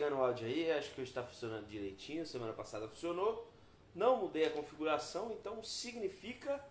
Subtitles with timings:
[0.00, 3.50] O áudio aí, acho que hoje tá funcionando direitinho, semana passada funcionou.
[3.96, 6.64] Não mudei a configuração, então significa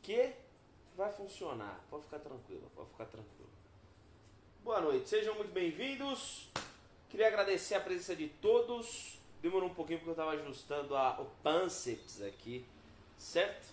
[0.00, 0.32] que
[0.96, 1.84] vai funcionar.
[1.90, 3.50] Pode ficar tranquilo, pode ficar tranquilo.
[4.64, 6.48] Boa noite, sejam muito bem-vindos.
[7.10, 9.18] Queria agradecer a presença de todos.
[9.42, 12.64] Demorou um pouquinho porque eu estava ajustando a, o Panceps aqui,
[13.18, 13.66] certo?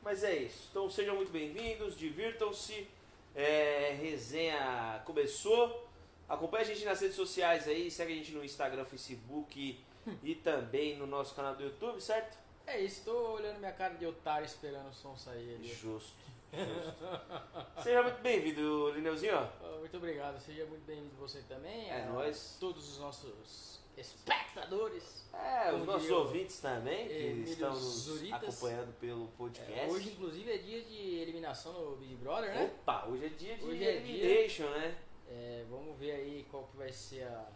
[0.00, 0.68] Mas é isso.
[0.70, 2.86] Então sejam muito bem-vindos, divirtam-se.
[3.34, 5.87] É, resenha começou.
[6.28, 9.82] Acompanhe a gente nas redes sociais aí, segue a gente no Instagram, Facebook
[10.22, 12.36] e também no nosso canal do YouTube, certo?
[12.66, 15.68] É isso, tô olhando minha cara de otário esperando o som sair ali.
[15.68, 16.12] Justo.
[16.52, 17.04] justo.
[17.82, 19.48] Seja muito bem-vindo, Lineuzinho.
[19.78, 21.88] Muito obrigado, seja muito bem-vindo você também.
[21.88, 22.58] É a nóis.
[22.60, 25.26] Todos os nossos espectadores.
[25.32, 28.42] É, os nossos ouvintes também, que Emílio estão nos Zuritas.
[28.42, 29.72] acompanhando pelo podcast.
[29.72, 32.64] É, hoje, inclusive, é dia de eliminação no Big Brother, né?
[32.80, 34.14] Opa, hoje é dia de Hoje é dia.
[34.24, 34.98] elimination, né?
[35.30, 37.46] É, vamos ver aí qual que vai ser a,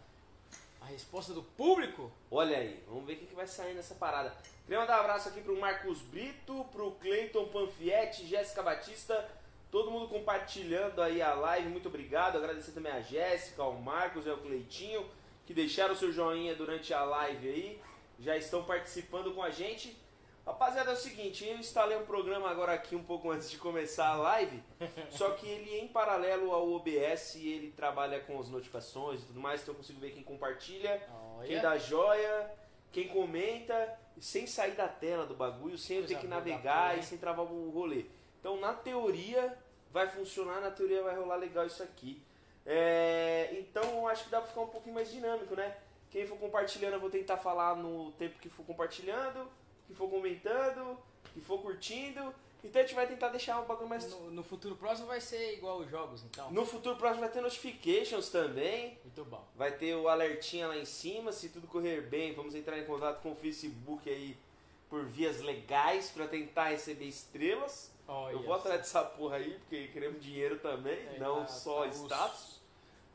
[0.81, 2.11] a resposta do público.
[2.31, 4.35] Olha aí, vamos ver o que, que vai sair nessa parada.
[4.65, 9.29] Queria mandar um abraço aqui pro Marcos Brito, pro Cleiton Panfietti, Jéssica Batista,
[9.71, 12.37] todo mundo compartilhando aí a live, muito obrigado.
[12.37, 15.09] Agradecer também a Jéssica, ao Marcos e ao Cleitinho,
[15.47, 17.81] que deixaram o seu joinha durante a live aí,
[18.21, 19.97] já estão participando com a gente.
[20.45, 24.09] Rapaziada, é o seguinte, eu instalei um programa agora aqui um pouco antes de começar
[24.09, 24.61] a live,
[25.09, 29.63] só que ele em paralelo ao OBS, ele trabalha com as notificações e tudo mais,
[29.63, 31.01] então eu consigo ver quem compartilha,
[31.37, 31.47] Olha.
[31.47, 32.51] quem dá joia,
[32.91, 37.19] quem comenta, sem sair da tela do bagulho, sem eu ter que navegar e sem
[37.19, 38.07] travar o rolê.
[38.41, 39.57] Então, na teoria,
[39.93, 42.21] vai funcionar, na teoria vai rolar legal isso aqui.
[42.67, 45.77] É, então, eu acho que dá pra ficar um pouquinho mais dinâmico, né?
[46.11, 49.49] Quem for compartilhando, eu vou tentar falar no tempo que for compartilhando,
[49.87, 50.99] que for comentando,
[51.35, 52.35] que for curtindo.
[52.65, 54.09] Então, a gente vai tentar deixar um bagulho mais.
[54.09, 56.49] No, no futuro próximo vai ser igual os jogos, então.
[56.53, 58.97] No futuro próximo vai ter notifications também.
[59.03, 59.45] Muito bom.
[59.57, 63.21] Vai ter o alertinha lá em cima, se tudo correr bem, vamos entrar em contato
[63.21, 64.37] com o Facebook aí
[64.89, 67.91] por vias legais para tentar receber estrelas.
[68.07, 68.61] Olha Eu vou só.
[68.61, 72.61] atrás dessa porra aí, porque queremos dinheiro também, É, não tá- só tá status.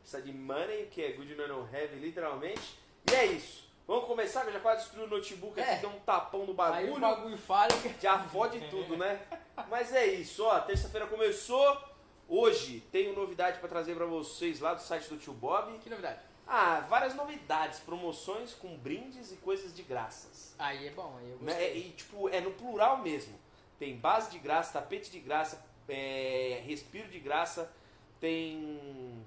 [0.01, 2.77] Precisa de money, que é good no heavy, literalmente.
[3.09, 3.66] E é isso.
[3.87, 5.77] Vamos começar, que eu já quase destruí o notebook aqui, É.
[5.77, 6.95] deu um tapão no Aí bagulho.
[6.95, 7.73] o bagulho falha.
[8.01, 9.25] Já fode tudo, né?
[9.69, 10.59] Mas é isso, ó.
[10.59, 11.81] Terça-feira começou.
[12.27, 15.77] Hoje tenho novidade para trazer para vocês lá do site do Tio Bob.
[15.79, 16.19] Que novidade?
[16.45, 20.53] Ah, várias novidades, promoções com brindes e coisas de graças.
[20.59, 21.53] Aí é bom, aí eu Né?
[21.53, 21.77] gostei.
[21.77, 23.37] E tipo, é no plural mesmo.
[23.79, 27.71] Tem base de graça, tapete de graça, é, respiro de graça,
[28.19, 29.23] tem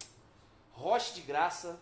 [0.73, 1.79] roche de graça,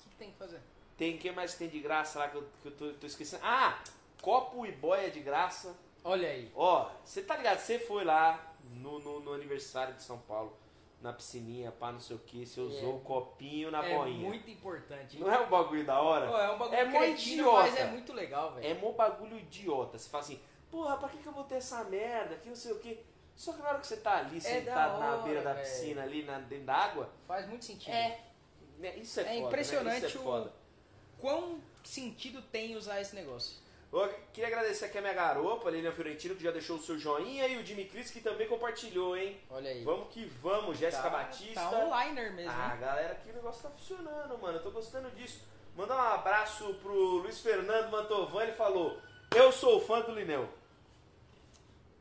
[0.00, 0.60] O que, que tem que fazer?
[0.96, 3.42] Tem quem mais tem de graça lá que eu, que eu tô, tô esquecendo?
[3.44, 3.78] Ah,
[4.20, 5.74] copo e boia de graça.
[6.04, 6.50] Olha aí.
[6.54, 7.58] Ó, você tá ligado?
[7.58, 10.56] Você foi lá no, no, no aniversário de São Paulo,
[11.00, 12.94] na piscininha, pá, não sei o que, você usou É.
[12.96, 14.28] o copinho na é boinha.
[14.28, 15.16] muito importante.
[15.16, 15.22] hein?
[15.24, 16.28] Não é um bagulho da hora?
[16.28, 17.62] Pô, é um bagulho É cretino, idiota.
[17.62, 18.66] mas é muito legal, velho.
[18.66, 19.98] É mó bagulho idiota.
[19.98, 22.72] Você fala assim, porra, pra que, que eu vou ter essa merda aqui, não sei
[22.72, 23.04] o que.
[23.34, 25.52] Só que na hora que você tá ali, É sentado da na hora, beira da
[25.54, 25.64] velho.
[25.66, 27.92] piscina, ali na, dentro da água, Faz muito sentido.
[27.94, 28.20] é.
[28.78, 29.40] né, Isso é, É foda.
[29.40, 29.46] né?
[29.46, 30.52] impressionante Isso é o- foda.
[31.22, 33.62] Quão sentido tem usar esse negócio?
[33.92, 36.98] Eu queria agradecer aqui a minha garopa, a Lilian Fiorentino, que já deixou o seu
[36.98, 39.40] joinha, e o Jimmy Cris, que também compartilhou, hein?
[39.48, 39.84] Olha aí.
[39.84, 41.60] Vamos que vamos, Jéssica tá, Batista.
[41.60, 44.58] Tá online mesmo, Ah, galera, aqui o negócio tá funcionando, mano.
[44.58, 45.44] Eu tô gostando disso.
[45.76, 48.98] Mandar um abraço pro Luiz Fernando Mantovan, ele falou:
[49.32, 50.48] Eu sou fã do Lineu.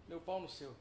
[0.08, 0.76] Meu pau no seu.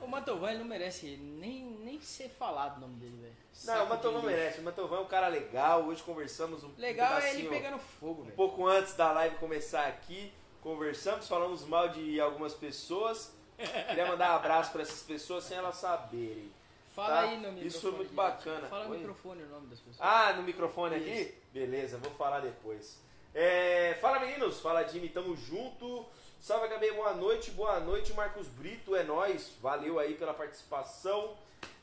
[0.00, 3.34] O Mantovan ele não merece nem, nem ser falado o nome dele, velho.
[3.64, 4.38] Não, o Mantovan de lixo.
[4.38, 4.60] merece.
[4.60, 5.84] O Mantovan é um cara legal.
[5.84, 10.32] Hoje conversamos um Legal é ele pegando fogo, Um pouco antes da live começar aqui.
[10.62, 13.32] Conversamos, falamos mal de algumas pessoas.
[13.88, 16.50] Queria mandar um abraço pra essas pessoas sem elas saberem.
[16.94, 17.20] Fala tá?
[17.20, 17.66] aí no microfone.
[17.66, 18.68] Isso foi muito bacana.
[18.68, 18.98] Fala no Oi?
[18.98, 19.96] microfone o nome das pessoas.
[20.00, 21.10] Ah, no microfone aqui?
[21.10, 21.32] Isso.
[21.52, 22.98] Beleza, vou falar depois.
[23.34, 26.04] É, fala meninos, fala Jimmy, tamo junto.
[26.40, 31.36] Salve HB, boa noite, boa noite, Marcos Brito, é nóis, valeu aí pela participação.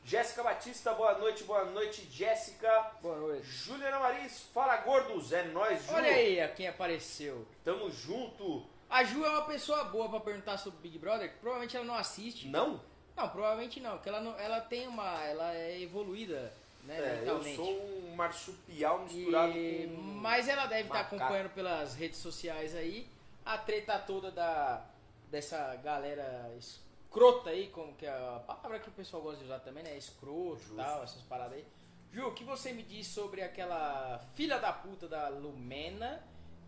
[0.04, 2.68] Jéssica Batista, boa noite, boa noite, Jéssica.
[3.00, 3.46] Boa noite.
[3.46, 5.94] Juliana Maris, fala gordos, é nóis, Ju.
[5.94, 7.46] Olha aí a quem apareceu.
[7.64, 8.64] Tamo junto.
[8.90, 11.94] A Ju é uma pessoa boa pra perguntar sobre Big Brother, que provavelmente ela não
[11.94, 12.48] assiste.
[12.48, 12.80] Não?
[13.16, 15.22] Não, provavelmente não, porque ela, não, ela tem uma.
[15.24, 16.52] Ela é evoluída,
[16.84, 20.02] né, É, eu sou um marsupial misturado E- com...
[20.02, 21.16] Mas ela deve estar macaco.
[21.16, 23.06] acompanhando pelas redes sociais aí
[23.48, 24.84] a treta toda da
[25.30, 29.60] dessa galera escrota aí, como que é a palavra que o pessoal gosta de usar
[29.60, 29.96] também, né?
[29.96, 31.66] Escroto e tal, essas paradas aí.
[32.12, 36.22] Ju, o que você me diz sobre aquela filha da puta da Lumena,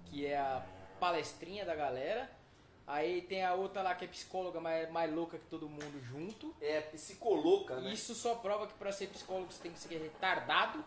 [0.07, 0.65] que é a
[0.99, 2.31] palestrinha da galera?
[2.87, 6.55] Aí tem a outra lá que é psicóloga, mais, mais louca que todo mundo junto.
[6.61, 7.93] É psicoloca, né?
[7.93, 10.85] Isso só prova que pra ser psicólogo você tem que ser retardado.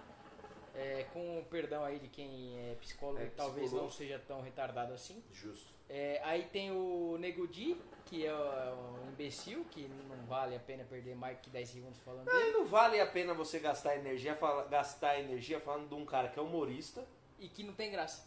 [0.76, 3.86] É, com o perdão aí de quem é psicólogo, É, talvez psicólogo.
[3.86, 5.24] não seja tão retardado assim.
[5.32, 5.72] Justo.
[5.90, 10.84] É, aí tem o Nego Di, que é um imbecil, que não vale a pena
[10.84, 12.38] perder mais que 10 segundos falando dele.
[12.38, 16.30] Aí não vale a pena você gastar energia, fala- gastar energia falando de um cara
[16.30, 17.06] que é humorista.
[17.40, 18.26] E que não tem graça.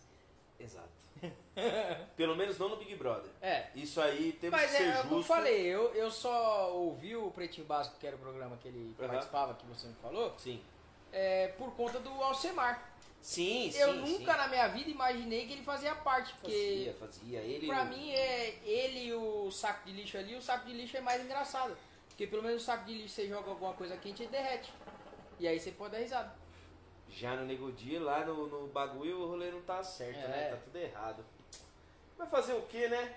[0.61, 0.89] Exato.
[2.17, 3.31] Pelo menos não no Big Brother.
[3.41, 3.69] É.
[3.75, 5.09] Isso aí temos Mas que ser é, é o justo.
[5.09, 8.69] que eu falei, eu, eu só ouvi o Pretinho Básico, que era o programa que
[8.69, 9.09] ele Aham.
[9.09, 10.61] participava, que você me falou, Sim.
[11.17, 12.83] É, por conta do Alcemar.
[13.23, 13.79] Sim, sim.
[13.81, 14.01] eu sim.
[14.19, 17.39] nunca na minha vida imaginei que ele fazia parte, porque Fazia, fazia.
[17.41, 17.67] Ele.
[17.67, 21.01] pra mim é ele e o saco de lixo ali, o saco de lixo é
[21.01, 21.77] mais engraçado.
[22.09, 24.73] Porque pelo menos o saco de lixo você joga alguma coisa quente e derrete.
[25.41, 26.33] E aí você pode dar risada.
[27.11, 30.29] Já no Nego Dia, lá no, no bagulho, o rolê não tá certo, É.
[30.29, 30.49] né?
[30.51, 31.25] Tá tudo errado.
[32.19, 33.17] Vai fazer o que, né?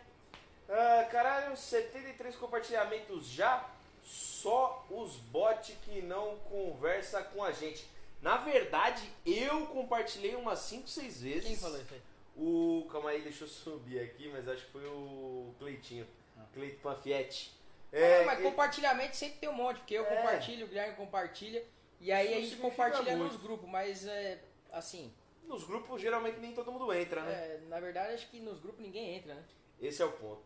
[0.70, 3.68] Ah, caralho, 73 compartilhamentos já.
[4.14, 7.86] Só os bots que não conversa com a gente.
[8.24, 11.46] Na verdade, eu compartilhei umas 5, 6 vezes.
[11.46, 12.02] Quem falou isso aí?
[12.36, 12.88] O.
[12.92, 16.08] Calma aí, deixa eu subir aqui, mas acho que foi o Cleitinho.
[16.54, 17.54] Cleito Panfietti.
[17.92, 20.16] É, mas ele- compartilhamento sempre tem um monte, porque eu É.
[20.16, 21.64] compartilho, o Guilherme compartilha,
[22.00, 23.34] e aí a gente compartilha muito.
[23.34, 24.40] nos grupos, mas é
[24.72, 25.14] assim,
[25.44, 27.32] Nos grupos, geralmente nem todo mundo entra, né?
[27.34, 29.44] é, na verdade acho que nos grupos ninguém entra, né?
[29.82, 30.42] Esse é o ponto.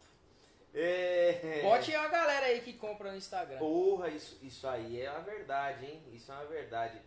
[0.74, 1.62] É...
[1.62, 3.60] Bote uma galera aí que compra no Instagram.
[3.60, 6.04] Porra, isso, isso aí é uma verdade, hein?
[6.12, 7.00] Isso é uma verdade.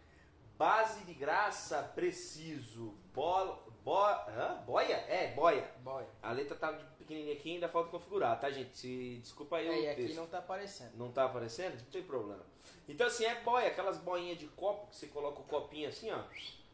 [0.56, 2.94] Base de graça, preciso.
[3.12, 3.62] Bola.
[3.84, 4.04] Bo...
[4.04, 4.62] Hã?
[4.66, 4.96] Boia?
[5.08, 5.70] É, boia.
[5.78, 6.04] Boy.
[6.22, 8.76] A letra tá pequenininha aqui ainda falta configurar, tá, gente?
[8.76, 9.18] Se...
[9.20, 10.16] Desculpa aí É, e aqui texto.
[10.16, 10.96] não tá aparecendo.
[10.96, 11.76] Não tá aparecendo?
[11.76, 12.44] Não tem problema.
[12.88, 16.20] Então, assim, é boia, aquelas boinhas de copo que você coloca o copinho assim, ó,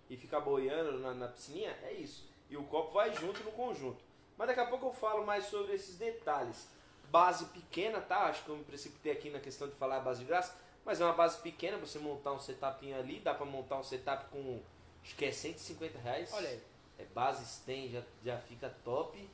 [0.09, 2.31] e fica boiando na, na piscininha, é isso.
[2.49, 4.03] E o copo vai junto no conjunto.
[4.37, 6.69] Mas daqui a pouco eu falo mais sobre esses detalhes.
[7.13, 8.25] Base pequena, tá?
[8.25, 10.99] Acho que eu me precipitei aqui na questão de falar a base de graça, mas
[10.99, 14.63] é uma base pequena, você montar um setupinho ali, dá pra montar um setup com,
[15.05, 16.33] acho que é 150 reais.
[16.33, 16.63] Olha aí.
[16.99, 19.29] É base stem, já, já fica top.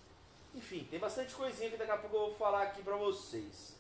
[0.57, 3.77] Enfim, tem bastante coisinha que daqui a pouco eu vou falar aqui pra vocês.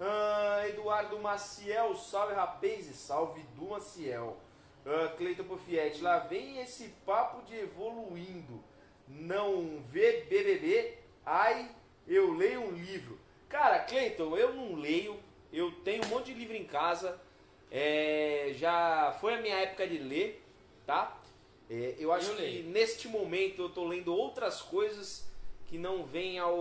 [0.00, 4.38] Ah, Eduardo Maciel, salve rapaz e salve do Maciel.
[4.86, 8.64] Ah, Cleiton Pofietti, lá vem esse papo de evoluindo.
[9.06, 11.70] Não vê BBB, ai,
[12.08, 13.22] eu leio um livro.
[13.54, 15.16] Cara, Cleiton, eu não leio,
[15.52, 17.20] eu tenho um monte de livro em casa.
[17.70, 20.44] É, já foi a minha época de ler,
[20.84, 21.16] tá?
[21.70, 22.64] É, eu acho Eu que leio.
[22.70, 25.24] neste momento eu tô lendo outras coisas
[25.68, 26.56] que não vêm ao.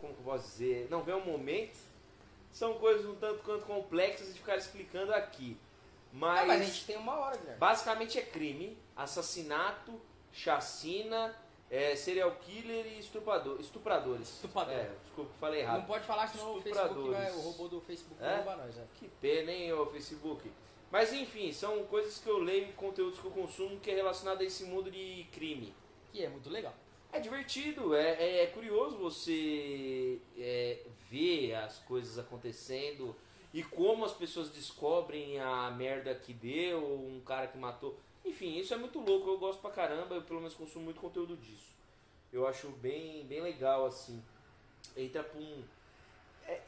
[0.00, 0.86] Como que eu posso dizer?
[0.88, 1.76] Não vem ao momento.
[2.52, 5.56] São coisas um tanto quanto complexas de ficar explicando aqui.
[6.12, 7.58] Mas, Ah, mas a gente tem uma hora, Guilherme.
[7.58, 11.34] basicamente é crime, assassinato, chacina,
[11.72, 14.28] é, serial killer e estuprador, estupradores.
[14.28, 14.74] Estuprador.
[14.74, 15.78] É, desculpa, falei errado.
[15.78, 18.26] Não pode falar senão o Facebook vai, o robô do Facebook É?
[18.26, 18.76] vai roubar nós.
[18.78, 18.84] É.
[18.98, 20.50] Que pena, hein, ô Facebook.
[20.90, 24.42] Mas enfim, são coisas que eu leio e conteúdos que eu consumo que é relacionado
[24.42, 25.72] a esse mundo de crime.
[26.12, 26.74] Que é muito legal.
[27.10, 30.78] É divertido, é, é- é curioso você é,
[31.10, 33.16] ver as coisas acontecendo
[33.54, 37.98] e como as pessoas descobrem a merda que deu, um cara que matou.
[38.24, 41.36] Enfim, isso é muito louco, eu gosto pra caramba, eu pelo menos consumo muito conteúdo
[41.36, 41.71] disso.
[42.32, 44.22] Eu acho bem, bem legal, assim.
[44.96, 45.64] Entra pra um.
[46.46, 46.60] É,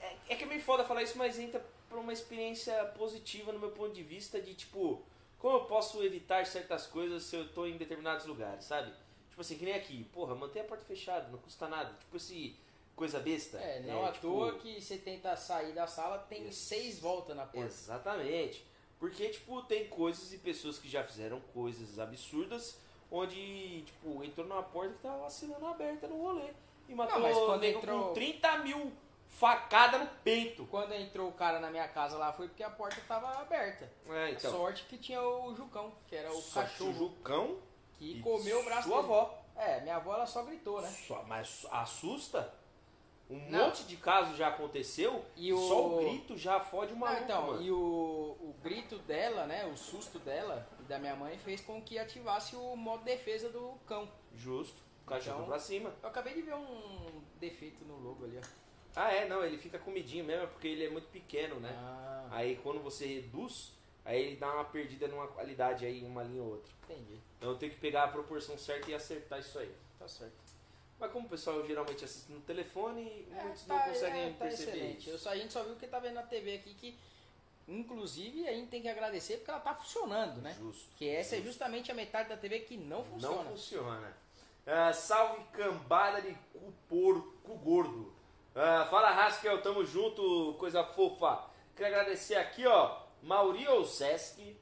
[0.00, 3.58] é, é que é meio foda falar isso, mas entra pra uma experiência positiva no
[3.58, 5.02] meu ponto de vista de tipo,
[5.38, 8.92] como eu posso evitar certas coisas se eu tô em determinados lugares, sabe?
[9.28, 11.92] Tipo assim, que nem aqui, porra, mantém a porta fechada, não custa nada.
[11.98, 12.56] Tipo esse
[13.00, 13.56] coisa besta.
[13.56, 16.60] É, não à tipo, toa que você tenta sair da sala, tem Isso.
[16.60, 17.66] seis voltas na porta.
[17.66, 18.64] Exatamente.
[18.98, 22.78] Porque, tipo, tem coisas e pessoas que já fizeram coisas absurdas,
[23.10, 26.50] onde, tipo, entrou numa porta que tava vacilando aberta no rolê.
[26.88, 28.92] E matou mas quando entrou- com 30 mil
[29.28, 30.66] facadas no peito.
[30.70, 33.90] Quando entrou o cara na minha casa lá foi porque a porta tava aberta.
[34.08, 34.50] É, então.
[34.50, 37.58] Sorte que tinha o Jucão, que era o que cachorro Jucão
[37.94, 39.12] que comeu o braço Sua dele.
[39.12, 39.38] avó.
[39.56, 40.88] É, minha avó ela só gritou, né?
[41.06, 42.52] Só- mas assusta?
[43.30, 43.66] Um Não.
[43.66, 47.46] monte de casos já aconteceu E o- só o grito já fode uma Não, então,
[47.46, 47.62] mano.
[47.62, 51.80] e o, o grito dela, né, o susto dela e da minha mãe fez com
[51.80, 54.10] que ativasse o modo defesa do cão.
[54.34, 54.82] Justo.
[55.04, 55.94] O cachorro Então- pra cima.
[56.02, 58.46] Eu acabei de ver um defeito no logo ali, ó.
[58.96, 61.72] Ah, é, não, ele fica comidinho mesmo, é porque ele é muito pequeno, né?
[61.78, 63.72] Ah, Aí quando você reduz,
[64.04, 66.72] aí ele dá uma perdida numa qualidade aí, uma linha ou outra.
[66.88, 67.20] entendi.
[67.38, 69.72] Então eu tenho que pegar a proporção certa e acertar isso aí.
[69.98, 70.34] Tá certo.
[71.00, 74.44] Mas como o pessoal geralmente assiste no telefone, É, muitos tá, não conseguem é, tá
[74.44, 74.98] perceber excelente.
[75.00, 75.10] isso.
[75.10, 76.98] Eu só, a gente só viu que tá vendo na TV aqui que,
[77.66, 80.54] inclusive, a gente tem que agradecer porque ela tá funcionando, né?
[80.58, 80.90] Justo.
[80.96, 81.48] Que essa é Justo.
[81.52, 83.36] justamente a metade da TV que não funciona.
[83.44, 84.16] Não funciona.
[84.66, 88.12] Ah, salve cambada de cu porco gordo.
[88.54, 91.46] Ah, fala Haskell, tamo junto, coisa fofa.
[91.74, 94.56] Quero agradecer aqui, ó, Mauri Olszewski,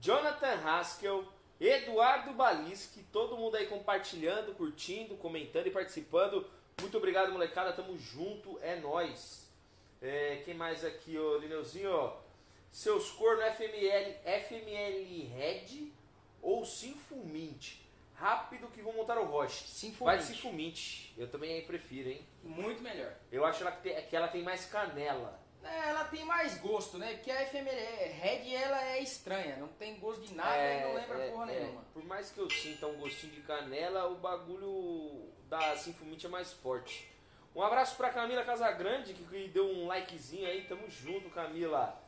[0.00, 1.24] Jonathan Haskell,
[1.60, 6.46] Eduardo Balisque, todo mundo aí compartilhando, curtindo, comentando e participando.
[6.80, 7.72] Muito obrigado, molecada.
[7.72, 9.48] Tamo junto, é nóis.
[10.00, 12.16] É, quem mais aqui, ô Lineuzinho, ó.
[12.70, 15.90] Seus corno FML, FML Red
[16.40, 17.78] ou Sinfumint?
[18.14, 19.64] Rápido que vão montar o Roche.
[19.64, 20.22] Vai Sinfumint.
[20.22, 21.12] Sinfumint.
[21.16, 22.26] Eu também prefiro, hein?
[22.42, 23.12] Muito melhor.
[23.32, 25.40] Eu acho tem- que ela tem mais canela.
[25.62, 27.14] É, ela tem mais gosto, né?
[27.14, 30.94] Porque a FML Red ela é estranha, não tem gosto de nada É, e não
[30.94, 31.60] lembra é, porra é.
[31.60, 31.82] nenhuma.
[31.92, 36.52] Por mais que eu sinta um gostinho de canela, o bagulho da Sinfumint é mais
[36.52, 37.08] forte.
[37.54, 40.64] Um abraço pra Camila Casagrande, que, deu um likezinho aí.
[40.64, 42.00] Tamo junto, Camila.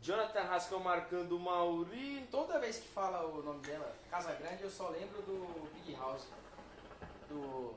[0.00, 2.28] Jonathan Rascal marcando o Mauri.
[2.30, 6.28] Toda vez que fala o nome dela, Casa Grande, eu só lembro do Big House.
[7.28, 7.74] Do.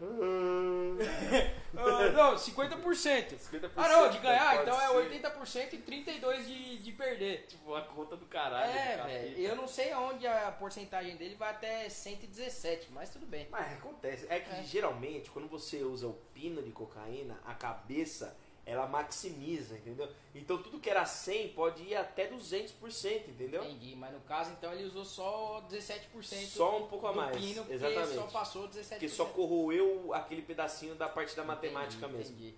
[1.76, 3.34] Ah, não, 50%.
[3.36, 4.22] 50% Ah não, de né?
[4.22, 4.84] ganhar, então ser.
[4.84, 7.46] é 80% e 32% de, de perder.
[7.46, 8.72] Tipo, a conta do caralho.
[8.72, 9.38] É, do velho.
[9.38, 13.46] Eu não sei aonde a porcentagem dele vai até 117, mas tudo bem.
[13.50, 14.26] Mas acontece.
[14.28, 14.62] É que É.
[14.64, 18.36] geralmente, quando você usa o pino de cocaína, a cabeça
[18.68, 20.08] ela maximiza, entendeu?
[20.34, 23.64] Então tudo que era 100 pode ir até 200%, entendeu?
[23.64, 27.36] Entendi, mas no caso então ele usou só 17% Só um pouco a mais.
[27.36, 28.14] pino, Exatamente.
[28.14, 28.88] só passou 17%.
[28.90, 32.34] Porque só corroeu aquele pedacinho da parte da matemática Entendi, mesmo.
[32.36, 32.54] entendi.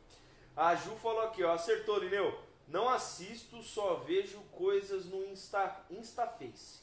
[0.57, 2.37] A Ju falou aqui, ó, acertou, Lineu.
[2.67, 6.81] Não assisto, só vejo coisas no Insta, Instaface.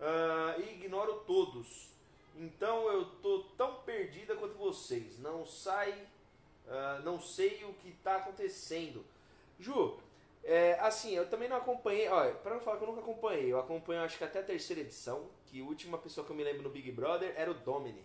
[0.00, 1.88] Ah, e ignoro todos.
[2.36, 5.18] Então eu tô tão perdida quanto vocês.
[5.18, 6.06] Não sai,
[6.68, 9.04] ah, não sei o que tá acontecendo.
[9.58, 9.98] Ju,
[10.42, 13.58] é, assim, eu também não acompanhei, olha, pra não falar que eu nunca acompanhei, eu
[13.58, 16.62] acompanho acho que até a terceira edição, que a última pessoa que eu me lembro
[16.62, 18.04] no Big Brother era o Domini.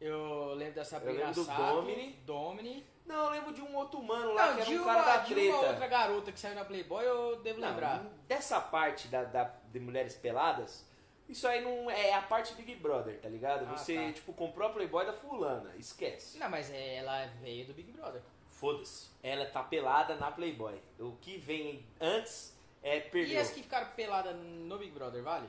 [0.00, 2.12] Eu lembro da Sabrina lembro do Sato, Domini.
[2.24, 2.86] Domini.
[3.04, 5.04] Não, eu lembro de um outro mano lá Não, que era de um uma, cara
[5.04, 5.56] da de treta.
[5.56, 8.04] uma outra garota que saiu na Playboy eu devo Não, lembrar.
[8.26, 10.86] Dessa parte da, da- de mulheres peladas,
[11.30, 13.66] isso aí não é a parte Big Brother, tá ligado?
[13.68, 14.12] Ah, Você, tá.
[14.12, 16.38] tipo, comprou a Playboy da fulana, esquece.
[16.38, 18.20] Não, mas é- ela veio do Big Brother.
[18.48, 19.08] Foda-se.
[19.22, 20.78] Ela tá pelada na Playboy.
[20.98, 23.40] O que vem antes é E perdeu.
[23.40, 25.48] as que ficaram peladas no Big Brother, vale?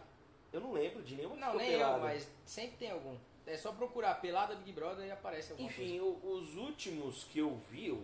[0.53, 1.97] Eu não lembro de nenhuma que Não, nem pelada.
[1.97, 3.17] eu, mas sempre tem algum.
[3.47, 7.59] É só procurar pelada Big Brother e aparece alguma Enfim, o- os últimos que eu
[7.69, 7.97] vi,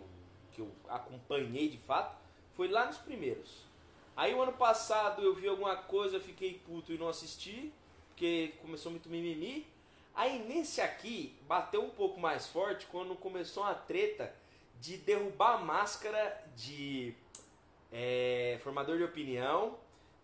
[0.51, 2.17] que eu acompanhei de fato,
[2.53, 3.66] foi lá nos primeiros.
[4.17, 7.71] Aí o ano passado eu vi alguma coisa, fiquei puto e não assisti,
[8.09, 9.65] porque começou muito mimimi.
[10.15, 14.33] Aí nesse aqui, bateu um pouco mais forte quando começou uma treta
[14.81, 17.13] de derrubar a máscara de
[17.91, 19.77] é, formador de opinião,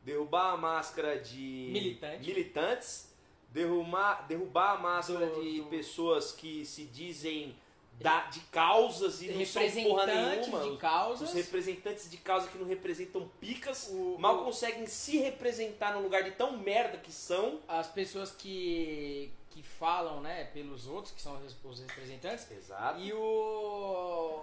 [0.04, 2.28] derrubar a máscara de Militante.
[2.28, 3.14] militantes,
[3.50, 7.56] derrubar, derrubar a máscara Do- de do- pessoas que se dizem
[8.00, 10.64] da, de causas e não são porra Representantes nenhuma.
[10.64, 11.30] de Os- causas.
[11.30, 16.02] Os representantes de causa que não representam picas, O- mal o- conseguem se representar no
[16.02, 17.60] lugar de tão merda que são.
[17.68, 23.00] As pessoas que, que falam, né, pelos outros, que são os os representantes, Exato.
[23.00, 24.42] E o,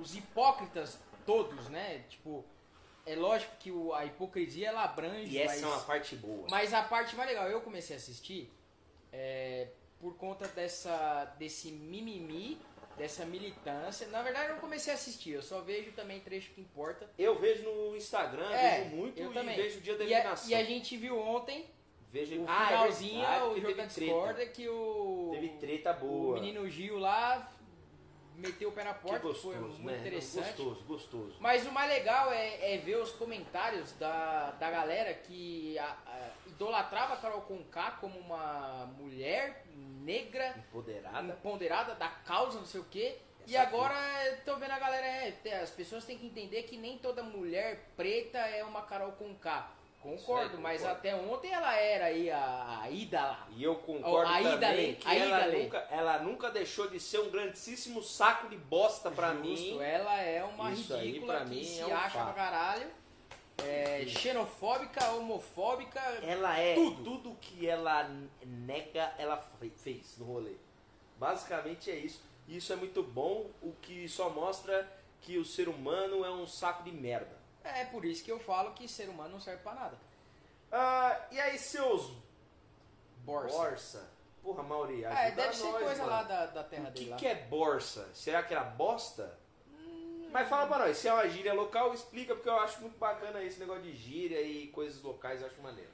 [0.00, 2.04] os hipócritas todos, né?
[2.08, 2.44] Tipo,
[3.06, 6.46] é lógico que o- a hipocrisia ela abrange, E essa mas, é uma parte boa.
[6.50, 8.52] mas a parte mais legal, eu comecei a assistir
[9.12, 9.66] é,
[10.00, 12.58] por conta dessa desse mimimi,
[12.96, 14.06] dessa militância.
[14.08, 17.08] Na verdade, eu não comecei a assistir, eu só vejo também trecho que importa.
[17.18, 19.56] Eu vejo no Instagram, É, vejo muito eu e também.
[19.56, 20.48] vejo o dia da E a, eliminação.
[20.50, 21.66] e a gente viu ontem,
[22.12, 25.92] Vejo o Ah, é finalzinho, verdade, o porque jogo da discorda, que o, Teve treta
[25.92, 26.34] o boa.
[26.40, 27.48] menino Gil lá
[28.40, 29.98] meteu o pé na porta, que gostoso, foi muito né?
[29.98, 30.46] interessante.
[30.62, 31.36] Gostoso, gostoso.
[31.40, 36.30] Mas o mais legal é, é ver os comentários da, da galera que a- a-
[36.48, 41.28] idolatrava a Carol Conká como uma mulher negra, Empoderada.
[41.28, 43.18] empoderada da causa, não sei o quê.
[43.46, 43.96] E agora
[44.44, 48.38] tô vendo a galera, é, as pessoas têm que entender que nem toda mulher preta
[48.38, 49.70] é uma Carol Conká.
[50.02, 50.98] Concordo, aí, mas concordo.
[50.98, 53.46] até ontem ela era aí a, a ídola.
[53.54, 57.30] E eu concordo a também que a ela nunca, ela nunca deixou de ser um
[57.30, 59.78] grandíssimo saco de bosta pra Justo, mim.
[59.82, 62.24] ela é uma Isso ridícula que mim, se é um acha fato.
[62.24, 62.86] pra caralho.
[63.62, 67.04] É, xenofóbica, homofóbica, Ela é Tudo.
[67.04, 67.36] tudo.
[67.42, 68.10] que ela
[68.42, 70.54] nega, ela fe- fez no rolê.
[71.18, 72.22] Basicamente é isso.
[72.48, 74.90] E isso é muito bom, o que só mostra
[75.20, 77.38] que o ser humano é um saco de merda.
[77.78, 79.98] É por isso que eu falo que ser humano não serve pra nada.
[80.72, 82.12] Ah, e aí, seus
[83.24, 83.56] Borsa.
[83.56, 84.10] borsa?
[84.42, 86.10] Porra, Mauri, ajuda É, deve ser nós, coisa mano.
[86.10, 87.16] lá da, da terra O dele que, lá.
[87.16, 88.08] que é borsa?
[88.14, 89.38] Será que era bosta?
[90.32, 93.42] Mas fala pra nós, se é uma gíria local, explica, porque eu acho muito bacana
[93.42, 95.90] esse negócio de gíria e coisas locais, eu acho maneiro.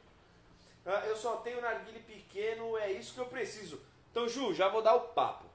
[0.84, 3.80] Ah, eu só tenho narguile pequeno, é isso que eu preciso.
[4.10, 5.46] Então, Ju, já vou dar o papo.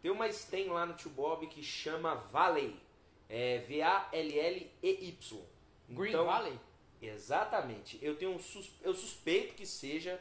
[0.00, 2.80] Tem uma stem lá no Tio Bob que chama Valley.
[3.28, 5.42] É V-A-L-L-E-Y.
[5.88, 6.58] Green Então, Valley?
[7.00, 7.98] Exatamente.
[8.02, 10.20] Eu tenho um sus- eu suspeito que seja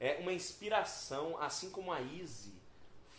[0.00, 2.52] é uma inspiração, assim como a Easy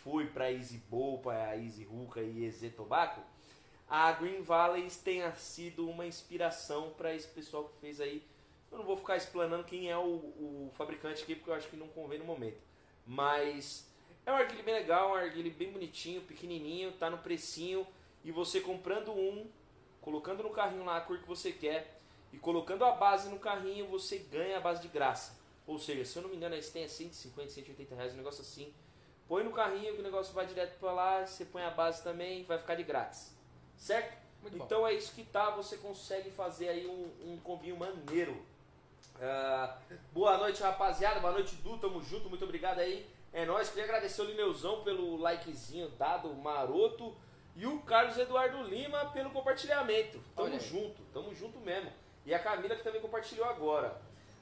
[0.02, 3.22] foi para Easy Bowl, para Easy Ruka e EZ Tobacco,
[3.88, 8.22] a Green Valley tenha sido uma inspiração para esse pessoal que fez aí.
[8.70, 11.76] Eu não vou ficar explanando quem é o, o fabricante aqui, porque eu acho que
[11.76, 12.60] não convém no momento.
[13.06, 13.86] Mas
[14.26, 17.86] é um arguilho bem legal, um arguilho bem bonitinho, pequenininho, tá no precinho.
[18.24, 19.46] E você comprando um,
[20.04, 21.98] colocando no carrinho lá a cor que você quer
[22.30, 25.34] e colocando a base no carrinho, você ganha a base de graça.
[25.66, 28.70] Ou seja, se eu não me engano, eles têm 150, 180 reais, um negócio assim.
[29.26, 32.44] Põe no carrinho que o negócio vai direto para lá, você põe a base também,
[32.44, 33.34] vai ficar de grátis.
[33.78, 34.22] Certo?
[34.42, 34.64] Muito bom.
[34.64, 38.44] então é isso que tá, você consegue fazer aí um, um combinho maneiro.
[39.18, 39.78] Ah,
[40.12, 41.18] boa noite, rapaziada.
[41.20, 41.78] Boa noite, Du.
[41.78, 42.28] Tamo junto.
[42.28, 43.08] Muito obrigado aí.
[43.32, 43.68] É nóis.
[43.68, 47.16] Queria agradecer o Lineuzão pelo likezinho dado, maroto.
[47.56, 50.20] E o Carlos Eduardo Lima pelo compartilhamento.
[50.34, 51.90] Tamo Olha junto, tamo junto mesmo.
[52.26, 54.00] E a Camila que também compartilhou agora.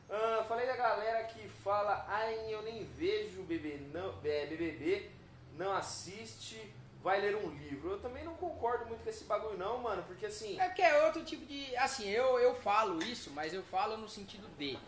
[0.09, 5.11] Ah, falei da galera que fala, ai, eu nem vejo bebê, não, é, BBB,
[5.57, 7.93] não assiste, vai ler um livro.
[7.93, 10.61] Eu também não concordo muito com esse bagulho não, mano, porque assim...
[10.61, 11.75] É que é outro tipo de.
[11.77, 14.79] Assim, eu, eu falo isso, mas eu falo no sentido de.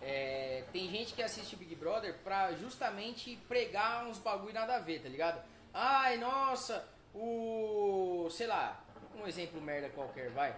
[0.00, 5.02] é, tem gente que assiste Big Brother pra justamente pregar uns bagulho nada a ver,
[5.02, 5.42] tá ligado?
[5.74, 8.28] Ai, nossa, o.
[8.30, 8.82] sei lá,
[9.16, 10.56] um exemplo merda qualquer, vai.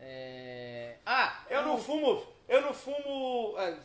[0.00, 3.54] É, ah, Eu não fumo, eu não fumo.
[3.58, 3.78] é,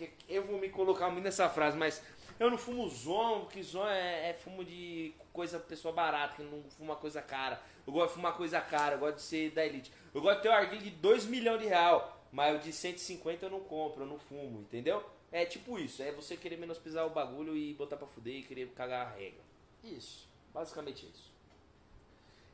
[0.00, 2.02] é Eu vou me colocar muito nessa frase, mas
[2.38, 6.62] eu não fumo zon, porque zon é, é fumo de coisa pessoa barata, que não
[6.76, 7.62] fuma coisa cara.
[7.86, 9.92] Eu gosto de fumar coisa cara, eu gosto de ser da elite.
[10.14, 13.46] Eu gosto de ter um arguilho de 2 milhões de real, mas o de 150
[13.46, 15.04] eu não compro, eu não fumo, entendeu?
[15.30, 18.68] É tipo isso, é você querer menosprezar o bagulho e botar pra fuder e querer
[18.70, 19.40] cagar a regra.
[19.82, 20.28] Isso.
[20.52, 21.31] Basicamente isso.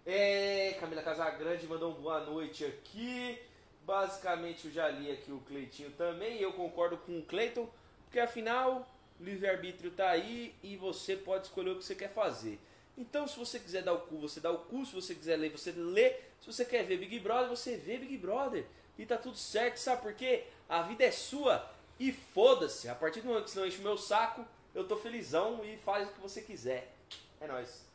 [0.07, 3.39] É, Camila Casagrande mandou um boa noite aqui.
[3.83, 6.41] Basicamente eu já li aqui o Cleitinho também.
[6.41, 7.69] Eu concordo com o Cleiton,
[8.05, 8.89] porque afinal
[9.21, 12.59] livre-arbítrio tá aí e você pode escolher o que você quer fazer.
[12.97, 14.85] Então, se você quiser dar o cu, você dá o cu.
[14.85, 16.15] Se você quiser ler, você lê.
[16.41, 18.67] Se você quer ver Big Brother, você vê Big Brother.
[18.99, 20.45] E tá tudo certo, sabe por quê?
[20.69, 22.89] A vida é sua e foda-se.
[22.89, 25.77] A partir do momento que você não enche o meu saco, eu tô felizão e
[25.77, 26.93] faz o que você quiser.
[27.41, 27.88] É nóis.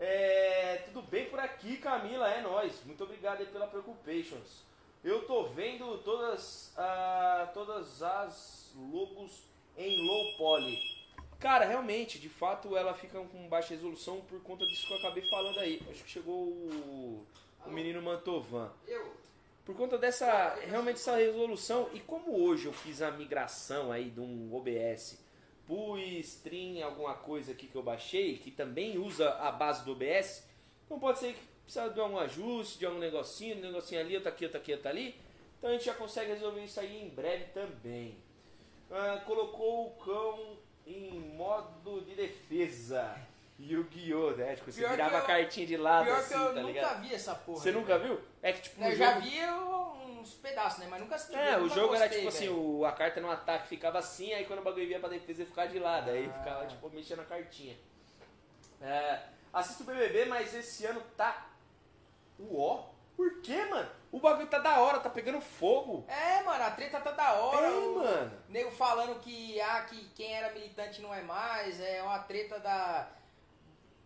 [0.00, 2.26] É, tudo bem por aqui, Camila?
[2.26, 2.82] É nóis.
[2.86, 4.62] Muito obrigado aí pela Preoccupations.
[5.04, 9.44] Eu tô vendo todas, ah, todas as logos
[9.76, 10.78] em low poly.
[11.38, 15.22] Cara, realmente, de fato, ela fica com baixa resolução por conta disso que eu acabei
[15.28, 15.82] falando aí.
[15.90, 17.26] Acho que chegou o,
[17.66, 18.72] o menino Mantovan.
[18.88, 19.14] Eu.
[19.66, 24.20] Por conta dessa, realmente essa resolução, e como hoje eu fiz a migração aí de
[24.20, 25.18] um OBS
[25.70, 30.44] pro Stream, alguma coisa aqui que eu baixei, que também usa a base do OBS,
[30.84, 34.28] então pode ser que precisa de algum ajuste, de algum negocinho, um negocinho ali, outro
[34.30, 35.14] aqui, outro aqui, outro ali.
[35.58, 38.16] Então a gente já consegue resolver isso aí em breve também.
[38.90, 40.56] Ah, colocou o cão
[40.86, 43.16] em modo de defesa.
[43.60, 44.30] Yu-Gi-Oh!
[44.32, 44.56] né?
[44.56, 46.66] Tipo, você Pior que virava a cartinha de lado Pior assim, que eu tá nunca
[46.72, 47.02] ligado?
[47.02, 47.58] vi essa porra.
[47.60, 48.18] Você aí, nunca viu?
[48.42, 49.38] É que tipo, Eu no já jogo- vi
[50.20, 50.86] uns pedaços, né?
[50.88, 51.36] Mas nunca assisti.
[51.36, 52.60] É, o jogo era gostei, tipo assim, velho.
[52.60, 55.48] o, a carta no ataque ficava assim, aí quando o bagulho ia pra defesa ele
[55.48, 56.32] ficava de lado, aí Ah.
[56.38, 57.76] ficava tipo mexendo a cartinha.
[58.80, 59.20] É,
[59.52, 61.46] assisto o BBB, mas esse ano tá
[62.38, 62.88] uó.
[63.16, 63.90] Por quê, mano?
[64.10, 66.06] O bagulho tá da hora, tá pegando fogo.
[66.08, 67.66] É, mano, a treta tá da hora.
[67.66, 68.32] É, o mano.
[68.48, 73.10] Nego falando que, ah, que quem era militante não é mais, é uma treta da.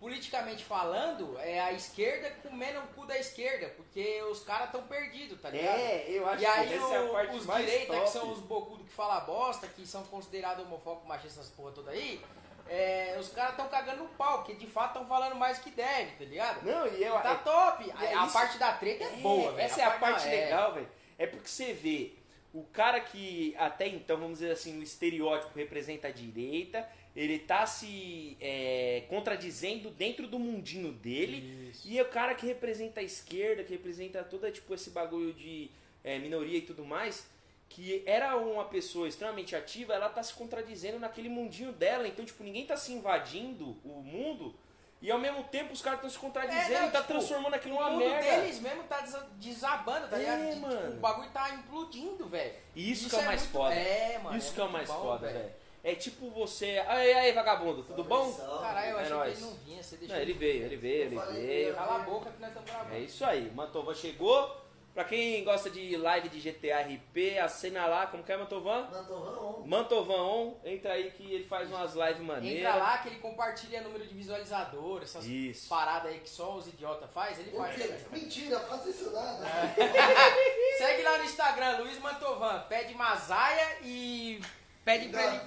[0.05, 5.41] Politicamente falando, é a esquerda comendo o cu da esquerda, porque os caras tão perdidos,
[5.41, 5.79] tá ligado?
[5.79, 8.05] É, eu acho E aí que essa é a o- parte os mais direita, top.
[8.05, 11.91] que são os bocudos que falam bosta, que são considerados homofóbicos, machistas, essas porra toda
[11.91, 12.21] aí,
[12.69, 16.11] é, os caras tão cagando no pau, porque de fato estão falando mais que deve,
[16.19, 16.63] tá ligado?
[16.67, 17.91] Não, e eu, Tá top.
[17.99, 19.65] é a, a isso- parte da treta é, boa, velho.
[19.65, 20.89] Essa é a parte não, legal, velho.
[21.19, 22.13] É porque você vê
[22.53, 26.87] o cara que até então, vamos dizer assim, no estereótipo representa a direita,
[27.17, 31.71] ele tá se é, contradizendo dentro do mundinho dele.
[31.71, 31.87] Isso.
[31.89, 35.71] E o cara que representa a esquerda, que representa todo tipo esse bagulho de
[36.03, 37.27] é, minoria e tudo mais,
[37.69, 42.07] que era uma pessoa extremamente ativa, ela tá se contradizendo naquele mundinho dela.
[42.07, 44.55] Então, tipo, ninguém tá se invadindo o mundo.
[45.03, 47.55] E ao mesmo tempo os caras estão se contradizendo É, não, e tá tipo, transformando
[47.55, 48.41] aquilo O numa mundo merda.
[48.41, 50.49] deles mesmo tá desa- desabando, tá É, ligado?
[50.55, 50.97] Tipo, mano.
[50.97, 52.55] o bagulho tá implodindo, velho.
[52.75, 53.75] E isso, que é o mais muito- foda.
[53.75, 54.37] É, mano.
[54.39, 55.51] isso que é o mais bom, foda, velho.
[55.85, 56.83] É tipo você.
[56.89, 58.33] Aí, aí, vagabundo, tudo bom?
[58.33, 59.37] Caralho, eu É achei nóis.
[59.37, 61.75] que ele não vinha, você deixou Não, ele veio, ele veio, ele veio.
[61.75, 62.95] Cala a boca que nós estamos gravando.
[62.97, 64.65] É isso aí, Mantovan chegou.
[64.95, 68.89] Pra quem gosta de live de GTA RP, acena lá, como que é Mantovan?
[68.93, 69.63] Mantovão.
[69.67, 72.61] Mantovan On, entra aí que ele faz umas lives maneiras.
[72.61, 75.69] Entra lá que ele compartilha número de visualizador, essas Isso.
[75.69, 77.75] paradas aí que só os idiotas faz, ele O faz.
[77.75, 77.93] quê?
[78.13, 79.45] Mentira, faça isso nada.
[80.79, 82.61] Segue lá no Instagram, Luiz Mantovan.
[82.69, 84.41] Pede Mazaia e
[84.85, 85.41] pede pra ele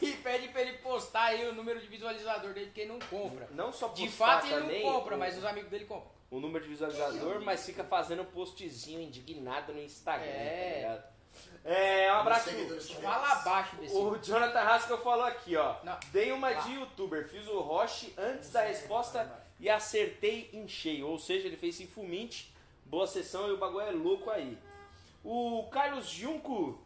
[0.00, 3.48] E pede pra ele postar aí o número de visualizador dele, porque ele não compra.
[3.52, 6.10] Não só De postar fato ele também não compra, o- mas os amigos dele compram.
[6.30, 10.70] o número de visualizador, mas fica fazendo postzinho indignado no Instagram, É.
[10.70, 11.18] tá ligado?
[11.64, 12.50] É, um abraço.
[13.00, 13.94] Fala abaixo desse.
[13.94, 15.76] O Jonathan Haskell falou aqui, ó.
[15.84, 15.98] Não.
[16.12, 21.06] Dei uma de youtuber, fiz o Roche antes da resposta e acertei em cheio.
[21.08, 22.52] Ou seja, ele fez sem fuminte.
[22.84, 24.58] Boa sessão e o bagulho é louco aí.
[25.22, 26.78] O Carlos Junco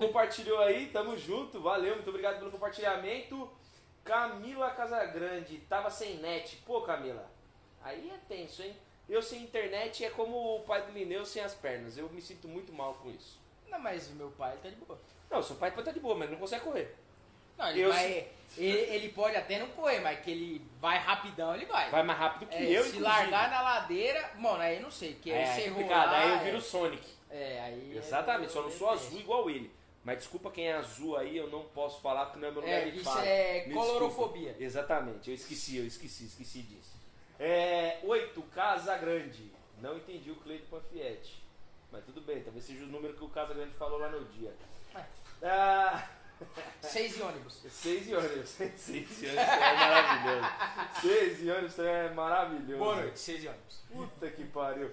[0.00, 3.50] compartilhou aí, tamo junto, valeu, muito obrigado pelo compartilhamento.
[4.02, 6.56] Camila Casagrande, tava sem net.
[6.66, 7.30] Pô, Camila,
[7.82, 8.74] aí é tenso, hein?
[9.06, 11.98] Eu sem internet é como o pai do Lineu sem as pernas.
[11.98, 13.38] Eu me sinto muito mal com isso.
[13.68, 14.98] Não, mas o meu pai tá de boa.
[15.30, 16.96] Não, seu pai pode estar de boa, mas ele não consegue correr.
[17.58, 21.54] Não, ele, Eu vai, ele, ele pode até não correr, mas que ele vai rapidão,
[21.54, 21.90] ele vai.
[21.90, 23.00] Vai mais rápido que É, eu, se inclusive.
[23.02, 26.10] largar na ladeira, mano, aí eu não sei, que aí é, você é rolar...
[26.14, 27.06] aí eu é- viro o Sonic.
[27.28, 27.96] É, aí...
[27.98, 29.70] Exatamente, só não sou azul igual ele.
[30.02, 32.74] Mas desculpa quem é azul aí, eu não posso falar porque não é meu lugar
[32.74, 33.24] É, de isso fala.
[33.26, 34.42] é Me colorofobia.
[34.54, 34.64] desculpa.
[34.64, 36.96] Exatamente, eu esqueci, eu esqueci, esqueci disso.
[37.38, 39.52] É, 8, Casa Grande.
[39.80, 41.42] Não entendi o Cleide Panfietti.
[41.92, 44.54] Mas tudo bem, talvez seja o número que o Casa Grande falou lá no dia.
[45.42, 46.08] Ah,
[46.80, 47.62] Seis e ônibus.
[47.68, 48.48] 6 e ônibus.
[48.76, 50.48] 6 e ônibus é maravilhoso.
[51.00, 53.16] 6 e ônibus é maravilhoso.
[53.16, 53.80] seis e ônibus.
[53.92, 54.90] Puta que pariu.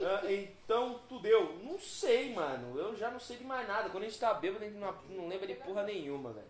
[0.00, 1.58] Ah, então, tu deu.
[1.62, 2.78] Não sei, mano.
[2.78, 3.90] Eu já não sei de mais nada.
[3.90, 6.46] Quando a gente tá bêbado, a gente não, não lembra de porra nenhuma, velho.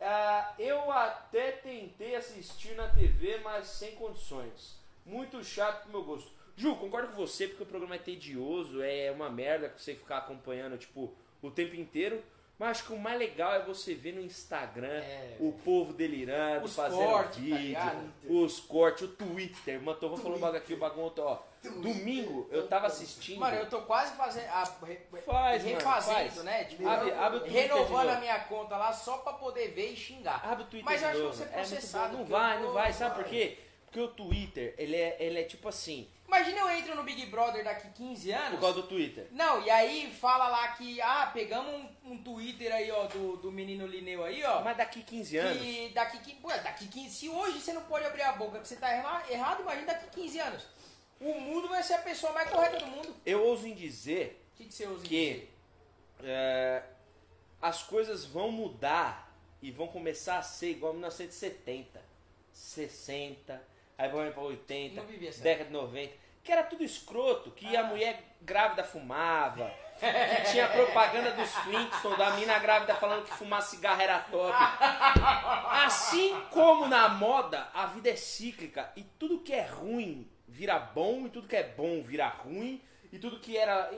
[0.00, 4.78] Ah, eu até tentei assistir na TV, mas sem condições.
[5.04, 6.30] Muito chato pro meu gosto.
[6.56, 10.76] Ju, concordo com você, porque o programa é tedioso, é uma merda você ficar acompanhando,
[10.76, 12.22] tipo, o tempo inteiro.
[12.58, 15.36] Mas acho que o mais legal é você ver no Instagram É.
[15.38, 18.12] o povo delirando, Os fazendo cortes, tá vídeo, ligado?
[18.28, 19.80] os cortes, o Twitter.
[19.80, 21.38] Mano, tô falando um bagulho aqui, o bagulho, ó.
[21.62, 23.38] Domingo eu tava assistindo.
[23.40, 24.48] Mano, eu tô quase fazendo...
[24.48, 26.44] A, re- Faz, mano, refazendo, faz.
[26.44, 26.64] né?
[26.64, 29.96] Tipo, Abre- abre o Twitter renovando a minha conta lá só pra poder ver e
[29.96, 30.40] xingar.
[30.44, 32.18] Abre o Twitter Mas eu acho que você é É processado, bom.
[32.18, 32.92] Não vai, não vai.
[32.92, 33.58] Sabe por quê?
[33.86, 37.64] Porque o Twitter, ele é, ele é tipo assim, Imagina eu entro no Big Brother
[37.64, 38.50] daqui 15 anos...
[38.50, 39.28] por causa do Twitter.
[39.32, 41.72] Não, e aí fala lá que, ah, pegamos
[42.04, 44.60] um, um Twitter aí, ó, do, do menino Lineu aí, ó.
[44.62, 48.22] Mas daqui 15 anos, Que daqui, pô, daqui 15, se hoje você não pode abrir
[48.22, 50.66] a boca que você tá erra- errado, imagina daqui 15 anos.
[51.18, 53.16] O mundo vai ser a pessoa mais correta do mundo.
[53.26, 55.54] eu ouso em dizer O que, que você usa em Que- dizer?
[56.24, 56.82] é,
[57.62, 62.00] as coisas vão mudar e vão começar a ser igual 1970,
[62.52, 63.60] 60,
[63.98, 67.76] aí vão para 80, Não vivia essa década de 90, que era tudo escroto, que
[67.76, 67.84] a Ah.
[67.84, 74.00] mulher grávida fumava, que tinha propaganda dos Flintstones, da mina grávida falando que fumar cigarro
[74.00, 74.56] era top.
[75.84, 81.26] Assim como na moda, a vida é cíclica e tudo que é ruim vira bom
[81.26, 82.80] e tudo que é bom vira ruim
[83.12, 83.90] e tudo que era.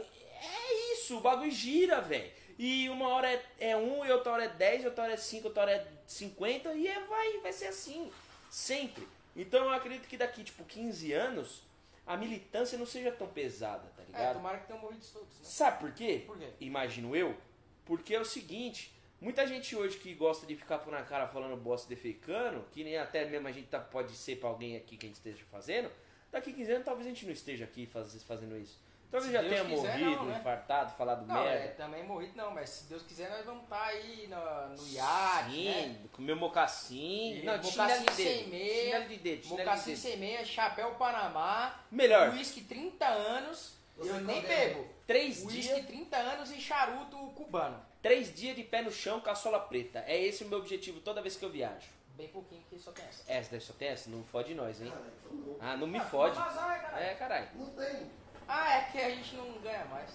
[0.42, 2.30] É isso, o bagulho gira, velho.
[2.58, 5.48] E uma hora é, é um, e outra hora é 10, outra hora é 5,
[5.48, 8.10] outra hora é 50 e é, vai, vai ser assim.
[8.50, 9.06] Sempre.
[9.36, 11.62] Então eu acredito que daqui, tipo, 15 anos,
[12.06, 14.34] a militância não seja tão pesada, tá É, ligado?
[14.34, 15.44] tomara que tenham morrido todos, né?
[15.44, 16.24] Sabe por quê?
[16.26, 16.48] Por quê?
[16.60, 17.36] Imagino eu.
[17.84, 21.56] Porque é o seguinte, muita gente hoje que gosta de ficar por na cara falando
[21.56, 25.06] bosta defecando, que nem até mesmo a gente tá, pode ser pra alguém aqui que
[25.06, 25.90] a gente esteja fazendo,
[26.30, 28.78] daqui 15 anos talvez a gente não esteja aqui faz, fazendo isso.
[29.10, 30.38] Talvez Se já Deus tenha quiser, morrido, não, né?
[30.38, 31.74] infartado, falado Não, é, merda.
[31.74, 35.64] também morrido não, mas se Deus quiser nós vamos estar aí no, no iate, Sim,
[35.68, 35.96] né?
[36.12, 37.42] comer mocassim.
[37.42, 40.00] Não, mocassim de sem meia, de dedo, de Mocassim dedo.
[40.00, 44.86] sem meia, chapéu Panamá, Melhor, uísque 30 anos, Você eu nem bebo.
[45.08, 47.84] três dias, 30 anos e charuto cubano.
[48.00, 50.04] três dias de pé no chão, caçola preta.
[50.06, 51.88] É esse o meu objetivo toda vez que eu viajo.
[52.16, 53.24] Bem pouquinho que só tem essa.
[53.26, 54.08] Essa daí só tem essa?
[54.10, 54.90] Não fode nós, hein?
[54.90, 55.56] Caralho.
[55.58, 56.38] Ah, não me Ah, fode.
[56.38, 56.96] né, caralho?
[57.04, 57.48] É, caralho.
[57.54, 58.10] Não tem.
[58.52, 60.10] Ah, é que a gente não ganha mais.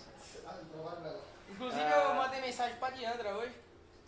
[0.45, 1.19] Ah, então.
[1.49, 2.03] Inclusive Ah.
[2.09, 3.55] eu mandei mensagem pra Diandra hoje.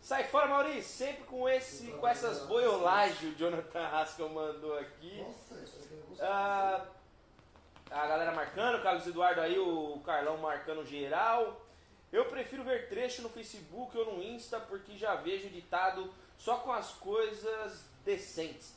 [0.01, 5.21] Sai fora, Maurício, sempre com esse, com essas boiolagens o Jonathan Haskell mandou aqui.
[5.21, 6.21] Nossa, isso aqui é gostoso.
[6.23, 6.85] Ah,
[7.89, 11.61] a galera marcando, o Carlos Eduardo aí, o Carlão marcando geral.
[12.11, 16.71] Eu prefiro ver trecho no Facebook ou no Insta porque já vejo ditado só com
[16.71, 18.75] as coisas decentes.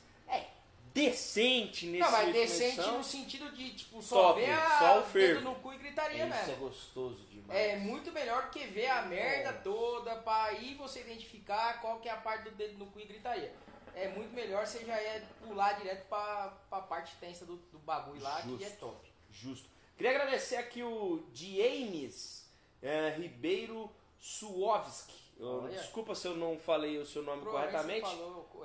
[0.91, 2.99] É, decente nesse não, mas decente edição.
[2.99, 5.41] no sentido de, tipo, só Top, ver a só o dedo fervo.
[5.43, 6.57] no cu e gritaria Isso é mesmo.
[6.57, 7.59] gostoso demais.
[7.61, 12.13] É muito melhor que ver a merda toda pra aí você identificar qual que é
[12.13, 13.55] a parte do dedo no cu e gritaria.
[13.95, 18.21] É muito melhor você já é pular direto pra, pra parte tensa do, do bagulho
[18.23, 18.79] lá, que é Justo.
[18.79, 19.13] top.
[19.31, 19.69] Justo.
[19.97, 22.49] Queria agradecer aqui o James
[22.83, 25.20] eh, Ribeiro Suovski.
[25.41, 25.69] Eu-.
[25.69, 28.07] Desculpa se eu não falei o seu nome corretamente.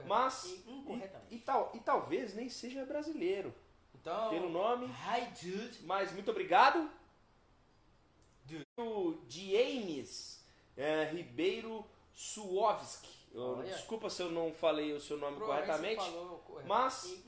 [0.05, 0.43] Mas.
[0.43, 1.35] e-.
[1.35, 3.53] E, tal, e talvez nem seja brasileiro.
[3.93, 4.85] Então, Pelo nome.
[4.87, 5.81] hi dude.
[5.83, 6.89] Mas muito obrigado.
[8.77, 13.15] O James é, Ribeiro Suovski.
[13.33, 13.63] Eu-.
[13.63, 16.03] Desculpa se eu não falei o seu nome corretamente.
[16.67, 17.05] Mas.
[17.05, 17.23] E-.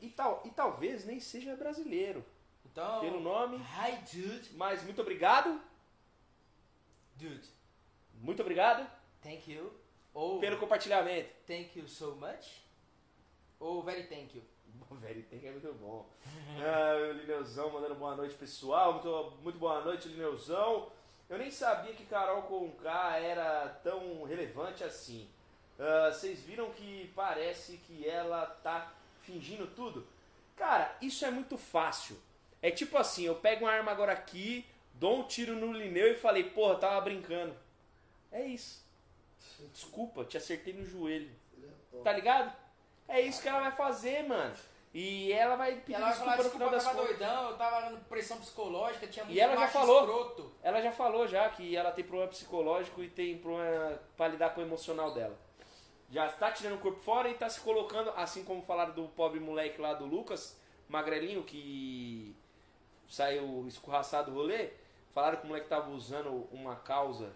[0.00, 2.24] E, e tal, e talvez nem seja brasileiro.
[2.64, 3.00] Então.
[3.00, 3.56] Pelo nome.
[3.56, 4.52] Hi, dude.
[4.54, 5.60] Mas muito obrigado.
[7.16, 7.48] Dude,
[8.26, 8.84] Muito obrigado
[9.22, 9.72] thank you.
[10.12, 11.28] Ou pelo compartilhamento.
[11.46, 12.64] thank you so much.
[13.60, 14.42] Ou very thank you.
[14.90, 16.08] Velho, tem que é muito bom.
[16.60, 18.94] Ah, o Lineuzão mandando boa noite, pessoal.
[18.94, 20.90] Muito, muito boa noite, Lineuzão.
[21.28, 25.28] Eu nem sabia que Carol Conká era tão relevante assim.
[25.78, 30.04] Ah, Vocês viram que parece que ela tá fingindo tudo?
[30.56, 32.16] Cara, isso é muito fácil.
[32.60, 36.16] É tipo assim, eu pego uma arma agora aqui, dou um tiro no Lineu e
[36.16, 37.54] falei, porra, tava brincando.
[38.36, 38.84] É isso.
[39.72, 41.30] Desculpa, te acertei no joelho.
[42.04, 42.54] Tá ligado?
[43.08, 44.54] É isso que ela vai fazer, mano.
[44.92, 46.96] E ela vai E pedir ela vai falar, desculpa no final desculpa, eu das tava
[47.00, 47.18] contas.
[47.18, 50.00] doidão, eu tava com pressão psicológica, tinha muito ela já falou.
[50.00, 50.52] escroto.
[50.62, 54.60] Ela já falou já que ela tem problema psicológico e tem problema pra lidar com
[54.60, 55.38] o emocional dela.
[56.10, 59.40] Já tá tirando o corpo fora e tá se colocando, assim como falaram do pobre
[59.40, 62.34] moleque lá do Lucas, magrelinho, que
[63.08, 64.70] saiu escorraçado do rolê.
[65.12, 67.32] Falaram que o moleque tava usando uma causa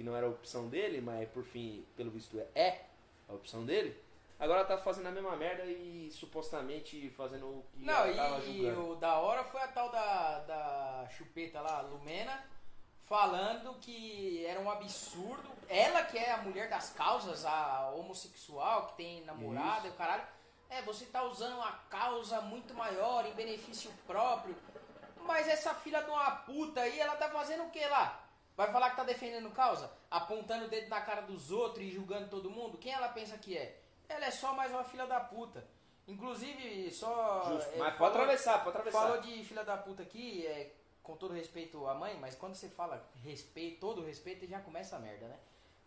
[0.00, 2.84] que não era a opção dele, mas por fim, pelo visto, é
[3.28, 3.94] a opção dele.
[4.38, 8.62] Agora tá fazendo a mesma merda e supostamente fazendo o que Não, ela tava e,
[8.62, 12.42] e o da hora foi a tal da, da chupeta lá, Lumena,
[13.04, 15.50] falando que era um absurdo.
[15.68, 20.24] Ela que é a mulher das causas, a homossexual, que tem namorada e o caralho.
[20.70, 24.56] É, você tá usando uma causa muito maior, em benefício próprio.
[25.26, 28.19] Mas essa filha de uma puta aí, ela tá fazendo o que lá?
[28.60, 29.90] Vai falar que tá defendendo causa?
[30.10, 32.76] Apontando o dedo na cara dos outros e julgando todo mundo?
[32.76, 33.80] Quem ela pensa que é?
[34.06, 35.66] Ela é só mais uma filha da puta.
[36.06, 37.42] Inclusive, só.
[37.48, 37.70] Justo.
[37.72, 39.00] é, Mas pode falou- atravessar, pode atravessar.
[39.00, 42.68] Falou de filha da puta aqui, é, com todo respeito à mãe, mas quando você
[42.68, 45.38] fala respeito, todo respeito, já começa a merda, né?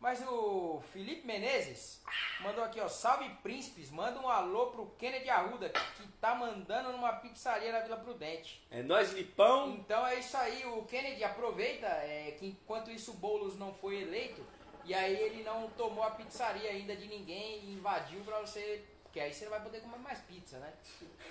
[0.04, 2.02] Mas o Felipe Menezes
[2.42, 7.14] mandou aqui, ó, salve príncipes, manda um alô pro Kennedy Arruda, que tá mandando numa
[7.14, 8.62] pizzaria na Vila Prudente.
[8.70, 9.70] É nós, Lipão.
[9.70, 14.02] Então é isso aí, o Kennedy aproveita é, que enquanto isso o Boulos não foi
[14.02, 14.46] eleito,
[14.84, 18.84] e aí ele não tomou a pizzaria ainda de ninguém e invadiu pra você.
[19.14, 20.74] Que aí você não vai poder comer mais pizza, né?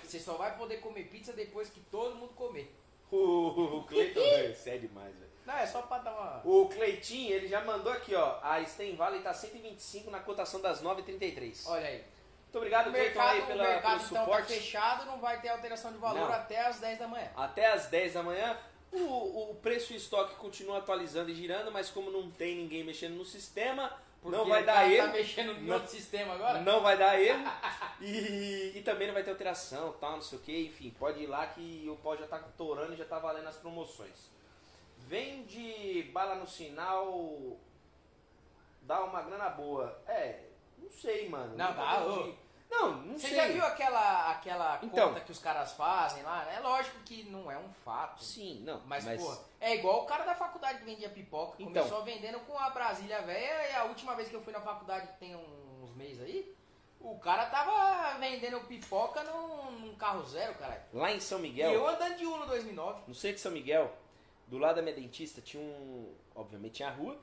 [0.03, 2.73] Você só vai poder comer pizza depois que todo mundo comer.
[3.11, 4.19] O, Cleiton,
[4.55, 5.32] você é demais, velho.
[5.45, 6.41] Não, é só pra dar uma.
[6.45, 8.39] O Cleitinho, ele já mandou aqui, ó.
[8.41, 11.63] A Sten Valley tá 125 na cotação das 9,33.
[11.67, 11.97] Olha aí.
[12.43, 14.53] Muito obrigado, O mercado, aí o pela, mercado pelo então tá suporte.
[14.53, 16.33] fechado, não vai ter alteração de valor Não.
[16.33, 17.31] até as 10 da manhã.
[17.35, 18.57] Até às 10 da manhã.
[18.91, 23.15] O, o preço e estoque continua atualizando e girando, mas como não tem ninguém mexendo
[23.15, 25.07] no sistema, Porque não vai o dar cara erro.
[25.07, 25.73] Tá mexendo no Não.
[25.73, 26.61] outro sistema agora?
[26.61, 27.43] Não vai dar erro.
[28.01, 30.65] E, e também não vai ter alteração, tal, não sei o que.
[30.67, 33.55] Enfim, pode ir lá que o pau já tá torando e já tá valendo as
[33.55, 34.29] promoções.
[35.23, 37.55] Vende bala no sinal,
[38.81, 39.95] dá uma grana boa.
[40.07, 40.39] É,
[40.75, 41.55] não sei, mano.
[41.55, 42.35] Não, dá, vendi.
[42.67, 43.35] Não, não Você sei.
[43.35, 45.09] já viu aquela, aquela Então.
[45.09, 46.51] conta que os caras fazem lá?
[46.51, 48.23] É lógico que não é um fato.
[48.23, 48.81] Sim, não.
[48.87, 51.57] Mas, pô, é igual o cara da faculdade que vendia pipoca.
[51.61, 51.83] Então.
[51.83, 55.07] Começou vendendo com a Brasília velha e a última vez que eu fui na faculdade,
[55.19, 56.55] tem uns meses aí,
[56.99, 60.81] o cara tava vendendo pipoca num, num carro zero, caralho.
[60.91, 63.01] Lá em São E Miguel, eu andando de Uno 2009.
[63.07, 63.95] no centro de São Miguel,
[64.47, 66.13] do lado da minha dentista, tinha um.
[66.35, 67.17] Obviamente tinha a rua.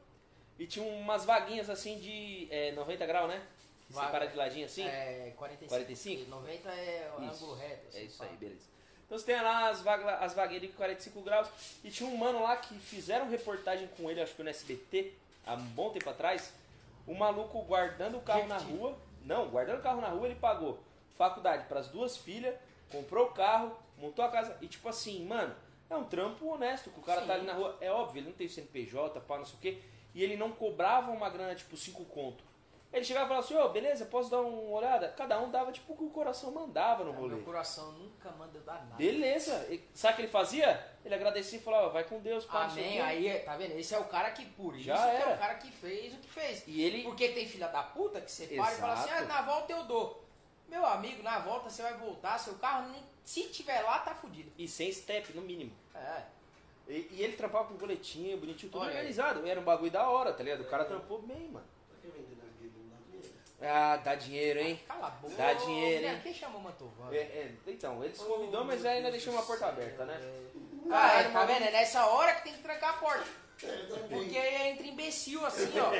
[0.58, 3.42] E tinha umas vaguinhas assim de é, 90 graus, né?
[3.88, 4.10] Vaga.
[4.10, 4.86] para de ladinho assim.
[4.86, 5.68] É, 45.
[5.68, 6.22] 45?
[6.22, 7.86] E 90 é o ângulo reto.
[7.86, 8.24] É assim, isso pá.
[8.26, 8.68] aí, beleza.
[9.06, 11.48] Então você tem lá as, vaga, as vagueiras de 45 graus.
[11.82, 15.12] E tinha um mano lá que fizeram reportagem com ele, acho que no SBT,
[15.44, 16.52] há um bom tempo atrás.
[17.06, 18.96] O maluco guardando o carro na rua.
[19.24, 20.78] Não, guardando o carro na rua, ele pagou
[21.16, 22.54] faculdade para as duas filhas,
[22.90, 24.56] comprou o carro, montou a casa.
[24.60, 25.54] E tipo assim, mano,
[25.90, 27.26] é um trampo honesto, que o cara Sim.
[27.26, 27.76] tá ali na rua.
[27.80, 29.82] É óbvio, ele não tem CNPJ, pá, não sei o quê.
[30.14, 32.44] E ele não cobrava uma grana, tipo, 5 conto.
[32.92, 35.08] Ele chegava e falava assim, ô, beleza, posso dar uma olhada?
[35.16, 37.34] Cada um dava tipo o que o coração mandava no É, rolê.
[37.36, 38.96] Meu coração nunca manda dar nada.
[38.96, 39.64] Beleza.
[39.70, 40.84] E Sabe o que ele fazia?
[41.04, 43.00] Ele agradecia e falava, vai com Deus, não o Amém.
[43.00, 43.78] Aí, tá vendo?
[43.78, 46.28] Esse é o cara que, por isso, Já é o cara que fez o que
[46.28, 46.64] fez.
[46.66, 47.04] E ele...
[47.04, 49.84] Porque tem filha da puta que você para e fala assim, ah, na volta eu
[49.84, 50.24] dou.
[50.68, 54.50] Meu amigo, na volta você vai voltar, seu carro, nem- se tiver lá, tá fudido.
[54.58, 55.72] E sem step, no mínimo.
[55.94, 56.22] É.
[56.88, 58.96] E, e ele trampava com boletinho, bonitinho, tudo Olha aí.
[58.96, 59.46] organizado.
[59.46, 60.62] Era um bagulho da hora, tá ligado?
[60.62, 61.64] O cara trampou bem, mano.
[61.88, 62.78] Pra que vender na guilda?
[62.78, 63.34] Não dá dinheiro.
[63.62, 64.80] Ah, dá dinheiro, hein?
[64.88, 65.34] Cala a boca.
[65.36, 66.20] Dá dinheiro, hein?
[66.22, 67.16] Quem chamou Mantovani?
[67.16, 70.20] É, é, então, ele se convidou, mas ainda deixou uma porta aberta, né?
[70.90, 71.64] Ah, é, tá vendo?
[71.64, 73.24] É nessa hora que tem que trancar a porta.
[73.62, 73.76] É.
[74.08, 75.92] Porque entra imbecil assim, ó.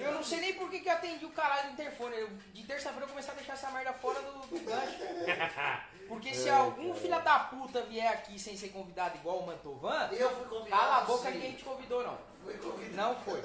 [0.00, 2.16] Eu não sei nem por que, que eu atendi o caralho do interfone.
[2.16, 4.98] Eu- de terça-feira eu comecei a deixar essa merda fora do, do gancho.
[6.08, 7.00] Porque se Ai, algum cara.
[7.00, 10.82] filho da puta vier aqui sem ser convidado igual o Mantovan, Eu fui convidado.
[10.82, 11.34] cala a boca, sim.
[11.34, 12.18] ninguém te convidou não.
[12.44, 12.96] Fui convidado.
[12.96, 13.42] Não foi.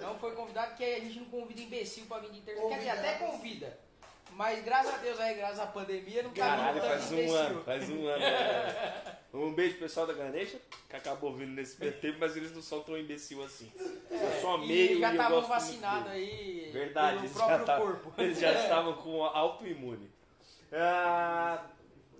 [0.00, 2.68] Não foi convidado, porque a gente não convida imbecil pra vir de internet.
[2.68, 3.78] Quer dizer, até convida.
[4.32, 7.14] Mas graças a Deus aí, graças à pandemia, não tá Caralho, vindo tanto faz um
[7.14, 7.36] imbecil.
[7.38, 8.18] ano, faz um ano.
[8.18, 9.02] né?
[9.34, 12.80] Um beijo pro pessoal da Ganesha, que acabou vindo nesse tempo, mas eles não são
[12.82, 13.70] tão imbecil assim.
[14.10, 18.12] eu só meio e já estavam vacinados aí Verdade, pelo próprio já, tavam- corpo.
[18.22, 20.10] eles já estavam com autoimune.
[20.72, 21.62] Ah,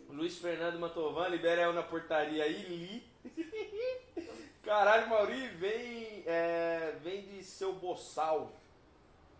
[0.08, 3.08] Luiz Fernando Mantovan, libera eu na portaria aí, li.
[4.64, 8.52] Caralho, Mauri, vem, é, vem de seu boçal.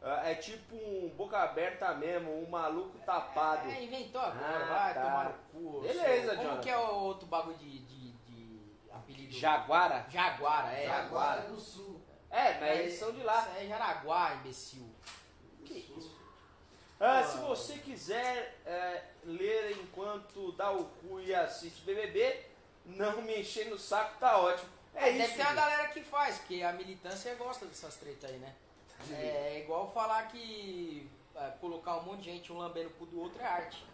[0.03, 3.69] Ah, É tipo um boca aberta mesmo, um maluco tapado.
[3.71, 5.03] É, inventou agora, Ah, vai tá.
[5.03, 5.33] tomar no
[5.73, 5.81] cu.
[5.81, 6.61] Beleza, Como Jonathan.
[6.63, 8.61] que é o outro bagulho de, de, de
[8.93, 9.33] apelido?
[9.33, 10.07] Jaguara?
[10.09, 10.87] Jaguara, é.
[10.87, 12.01] Jaguara do Sul.
[12.31, 13.41] É, mas eles são de lá.
[13.49, 14.88] Isso é Jaraguá, imbecil.
[17.01, 22.45] Ah, se você quiser é, ler enquanto dá o cu e assiste BBB,
[22.87, 24.69] não me encher no saco, tá ótimo.
[24.95, 25.37] É Deve isso.
[25.37, 28.55] ter uma galera que faz, porque a militância gosta dessas tretas aí, né?
[29.13, 33.21] É igual falar que é, colocar um monte de gente um lambendo o cu do
[33.21, 33.85] outro é arte.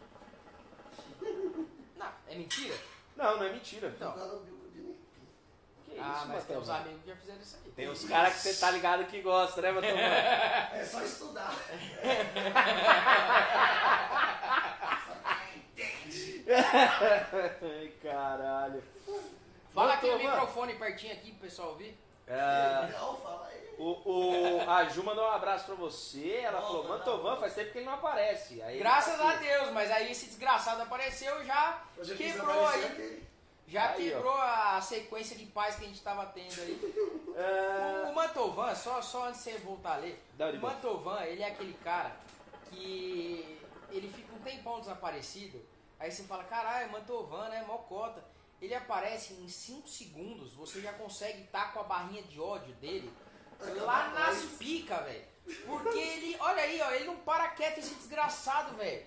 [1.97, 2.75] Não, é mentira?
[3.17, 3.89] Não, não é mentira.
[3.89, 4.13] Então.
[4.13, 4.99] Jogar no bico de ninguém.
[5.95, 7.71] Que ah, isso, mas tem uns amigos que já fizeram isso aí.
[7.71, 9.97] Tem uns caras que você tá ligado que gosta, né, Matheus?
[9.97, 11.55] É só estudar.
[16.47, 18.83] Ai, caralho.
[19.73, 20.19] Fala aqui mano.
[20.19, 21.99] microfone pertinho aqui pro pessoal ouvir.
[22.27, 23.75] É, Não, fala aí.
[23.77, 26.41] o, o- a Ju mandou um abraço pra você.
[26.43, 28.63] Ela Não, falou: Mantovan, faz tempo que ele não aparece.
[28.63, 29.37] Aí, Graças tá a.
[29.37, 33.23] Deus, mas aí esse desgraçado apareceu já quis quebrou aí.
[33.67, 34.17] Já Aí, ó.
[34.17, 37.25] quebrou a sequência de paz que a gente tava tendo aí.
[37.37, 40.61] É, O Mantovan, só, só antes de você voltar a ler, Dá o.
[40.61, 42.15] Mantovan, ele é aquele cara
[42.71, 43.59] que
[43.91, 45.61] ele fica um tempão desaparecido,
[45.99, 48.25] aí você fala, caralho, Mantovan, né, mocota.
[48.63, 53.13] Ele aparece em 5 segundos, você já consegue estar com a barrinha de ódio dele
[53.83, 55.25] lá nas picas, velho.
[55.67, 59.05] Porque ele, olha aí, ó, ele não para quieto esse desgraçado, velho.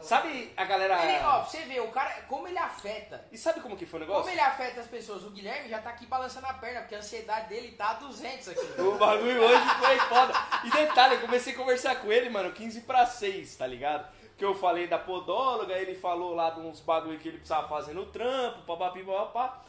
[0.00, 1.04] Sabe a galera.
[1.04, 3.26] Ele, ó, pra você ver, o cara, como ele afeta.
[3.32, 4.32] E sabe como que foi o Como negócio?
[4.32, 5.24] ele afeta as pessoas?
[5.24, 8.48] O Guilherme já tá aqui balançando a perna, porque a ansiedade dele tá a 200
[8.48, 8.60] aqui.
[8.80, 10.32] O bagulho hoje foi foda.
[10.64, 14.08] E detalhe, eu comecei a conversar com ele, mano, 15 pra 6, tá ligado?
[14.36, 17.92] Que eu falei da podóloga, ele falou lá de uns bagulho que ele precisava fazer
[17.92, 19.64] no trampo, papapi, papapá.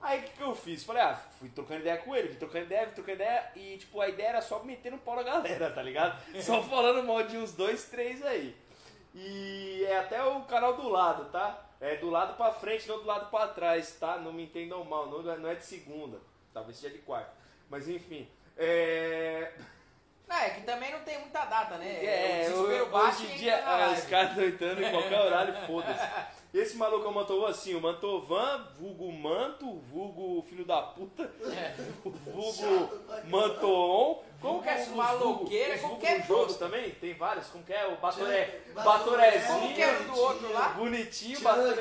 [0.00, 0.84] Aí o que, que eu fiz?
[0.84, 4.00] Falei, ah, fui trocando ideia com ele, fui trocando ideia, fui trocando ideia, e tipo,
[4.02, 6.18] a ideia era só meter no pau da galera, tá ligado?
[6.42, 8.54] Só falando mal de uns dois, três aí.
[9.14, 11.60] E é até o canal do lado, tá?
[11.80, 14.16] É do lado pra frente, não do lado pra trás, tá?
[14.16, 16.18] Não me entendam mal, não, não é de segunda,
[16.52, 17.30] talvez seja de quarta.
[17.70, 19.52] Mas enfim, é.
[20.26, 22.04] Não, é que também não tem muita data, né?
[22.04, 24.00] É, o desespero hoje baixo em e dia live.
[24.00, 26.08] os caras estão entrando em qualquer horário, foda-se.
[26.54, 31.74] Esse maluco é o Mantovan assim, o Mantovan, vulgo Manto, vulgo filho da puta, É.
[32.30, 32.90] vulgo
[33.24, 34.22] Mantoon.
[34.40, 36.90] Como que é esse Maloqueira, como que é jogo também?
[36.92, 37.86] Tem vários, como que é?
[37.88, 39.30] O Batoré, Batoré.
[39.32, 40.68] Batorezinho, Como que era o do outro lá?
[40.68, 41.74] bonitinho, cara.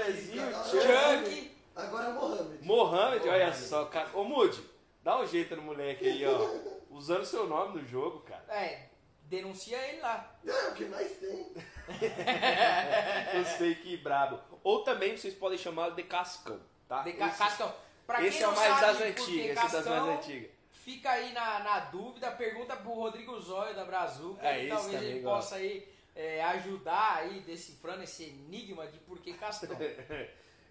[0.66, 1.52] Chuck.
[1.76, 2.66] Agora é o Mohamed.
[2.66, 4.10] Mohamed, olha só, cara.
[4.16, 4.60] Ô Mude,
[5.04, 6.50] dá um jeito no moleque aí, ó.
[6.90, 8.44] Usando seu nome no jogo, cara.
[8.50, 8.88] É,
[9.24, 10.36] denuncia ele lá.
[10.48, 11.52] É o que mais tem.
[13.42, 14.53] Os fake brabo.
[14.64, 17.04] Ou também vocês podem chamá-lo de Cascão, tá?
[17.04, 17.74] De Ca- Esse- Cascão.
[18.08, 20.52] Pra quem Esse é o mais das antigas, esse é das mais antigas.
[20.72, 24.46] Fica aí na, na dúvida, pergunta pro Rodrigo Zóio da Brazuca.
[24.46, 25.36] É, talvez ele gosta.
[25.38, 29.78] possa aí é, ajudar aí decifrando esse enigma de por que Cascão.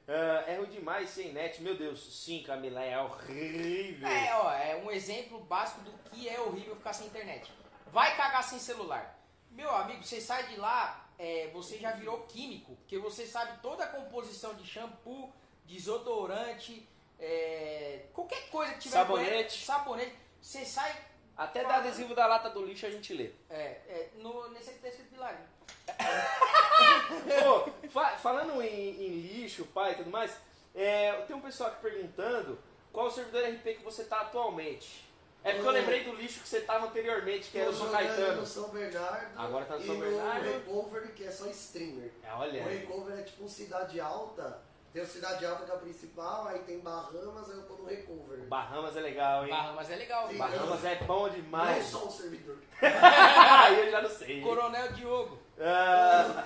[0.07, 2.23] Ah, é ruim demais sem net, meu Deus.
[2.23, 4.07] Sim, Camila, é horrível.
[4.07, 7.51] É, ó, é um exemplo básico do que é horrível ficar sem internet.
[7.87, 9.19] Vai cagar sem celular.
[9.51, 13.85] Meu amigo, você sai de lá, é, você já virou químico, porque você sabe toda
[13.85, 15.33] a composição de shampoo,
[15.65, 16.89] desodorante,
[17.21, 19.59] é, qualquer coisa que tiver Sabonete.
[19.61, 20.15] com sabonete.
[20.41, 20.93] Você sai,
[21.37, 23.31] Até dar adesivo da lata do lixo a gente lê.
[23.49, 25.13] é, é, no, nesse aqui tá escrito.
[27.45, 30.37] Pô, fa- falando em, em lixo, pai e tudo mais,
[30.75, 32.59] é, tem um pessoal aqui perguntando
[32.93, 35.05] qual o servidor RP que você tá atualmente.
[35.45, 35.75] É porque eu Hum.
[35.75, 38.41] lembrei do lixo que você tava anteriormente, que era o São jogando Caetano.
[38.41, 39.39] no São Bernardo.
[39.41, 40.45] Agora tá no e São Bernardo.
[40.45, 42.11] no Recover, que é só streamer.
[42.23, 42.63] É, olha.
[42.63, 44.61] O Recover é tipo um Cidade Alta.
[44.93, 47.87] Tem o Cidade Alta que é a principal, aí tem Bahamas, aí eu tô no
[47.87, 48.39] Recover.
[48.47, 49.51] Bahamas é legal, hein?
[49.51, 50.29] Bahamas é legal.
[50.29, 50.37] Sim.
[50.37, 51.87] Bahamas é bom Não demais.
[51.87, 52.59] só um servidor.
[52.83, 54.43] Aí eu já não sei.
[54.43, 55.39] Coronel Diogo.
[55.59, 56.45] Ah,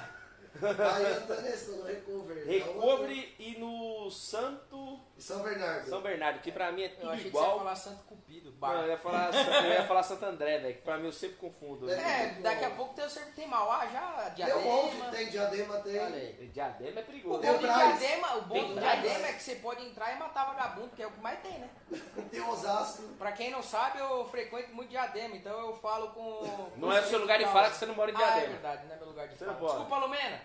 [0.63, 2.47] Aí eu tô nesse, tô no Recover.
[2.47, 5.01] Recovery e no Santo.
[5.17, 5.89] E São Bernardo.
[5.89, 7.59] São Bernardo, que pra mim é Eu tudo achei que você ia igual.
[7.59, 8.51] falar Santo Cupido.
[8.51, 8.75] Não, Bar.
[8.83, 11.91] eu ia falar, eu ia falar Santo André, velho, que pra mim eu sempre confundo.
[11.91, 15.11] É, daqui a pouco tem, sempre tem Mauá já, Tem um monte, Diadema.
[15.11, 15.99] tem Diadema, tem.
[16.01, 16.49] Olha.
[16.49, 17.41] Diadema é O perigoso.
[17.41, 17.59] Tem bom.
[17.59, 19.01] Diadema, o bom do Braz.
[19.03, 21.59] Diadema é que você pode entrar e matar vagabundo, que é o que mais tem,
[21.61, 21.71] né?
[22.31, 23.03] Tem Osasco.
[23.19, 26.71] Pra quem não sabe, eu frequento muito Diadema, então eu falo com...
[26.77, 28.49] Não é o seu lugar de fala que você não mora em Ah, é Diadema.
[28.53, 29.53] verdade, não é meu lugar de Você fala.
[29.53, 29.79] não pode.
[29.79, 30.41] Desculpa, Lumena.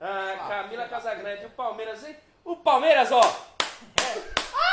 [0.00, 2.16] Ah, Camila Casagrande, o Palmeiras, hein?
[2.44, 3.20] O Palmeiras, ó,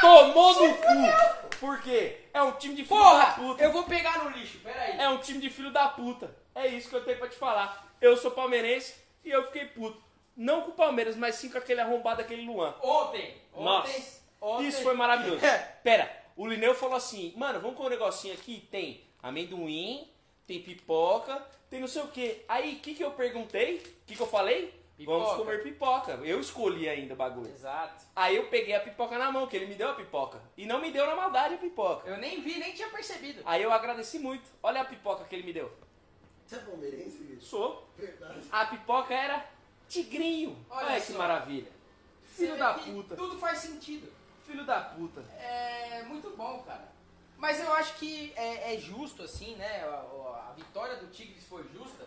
[0.01, 1.57] tomou no cu.
[1.59, 2.17] Por quê?
[2.33, 3.63] É um time de filho da Porra, puta.
[3.63, 4.97] eu vou pegar no lixo, peraí.
[4.97, 6.33] É um time de filho da puta.
[6.55, 7.87] É isso que eu tenho pra te falar.
[7.99, 10.01] Eu sou palmeirense e eu fiquei puto.
[10.35, 12.73] Não com o Palmeiras, mas sim com aquele arrombado, aquele Luan.
[12.81, 14.67] Ontem, ontem, Nossa, ontem...
[14.67, 15.41] Isso foi maravilhoso.
[15.83, 20.09] Pera, o Lineu falou assim, mano, vamos com um negocinho aqui, tem amendoim,
[20.47, 22.45] tem pipoca, tem não sei o que.
[22.47, 23.75] Aí, o que que eu perguntei?
[23.75, 24.73] O que que eu falei?
[25.05, 26.11] Vamos comer pipoca.
[26.23, 27.49] Eu escolhi ainda o bagulho.
[27.49, 28.05] Exato.
[28.15, 30.41] Aí eu peguei a pipoca na mão, que ele me deu a pipoca.
[30.57, 32.09] E não me deu na maldade a pipoca.
[32.09, 33.41] Eu nem vi, nem tinha percebido.
[33.45, 34.49] Aí eu agradeci muito.
[34.61, 35.71] Olha a pipoca que ele me deu.
[36.45, 37.45] Você é palmeirense, bicho?
[37.45, 37.87] Sou.
[37.95, 38.41] Verdade.
[38.51, 39.45] A pipoca era
[39.87, 40.57] tigrinho.
[40.69, 41.17] Olha Olha, que só.
[41.17, 41.71] maravilha.
[42.23, 43.15] Você Filho da puta.
[43.15, 44.11] Tudo faz sentido.
[44.45, 45.21] Filho da puta.
[45.39, 46.89] É muito bom, cara.
[47.37, 49.83] Mas eu acho que é, é justo, assim, né?
[49.83, 52.05] A, a vitória do Tigres foi justa,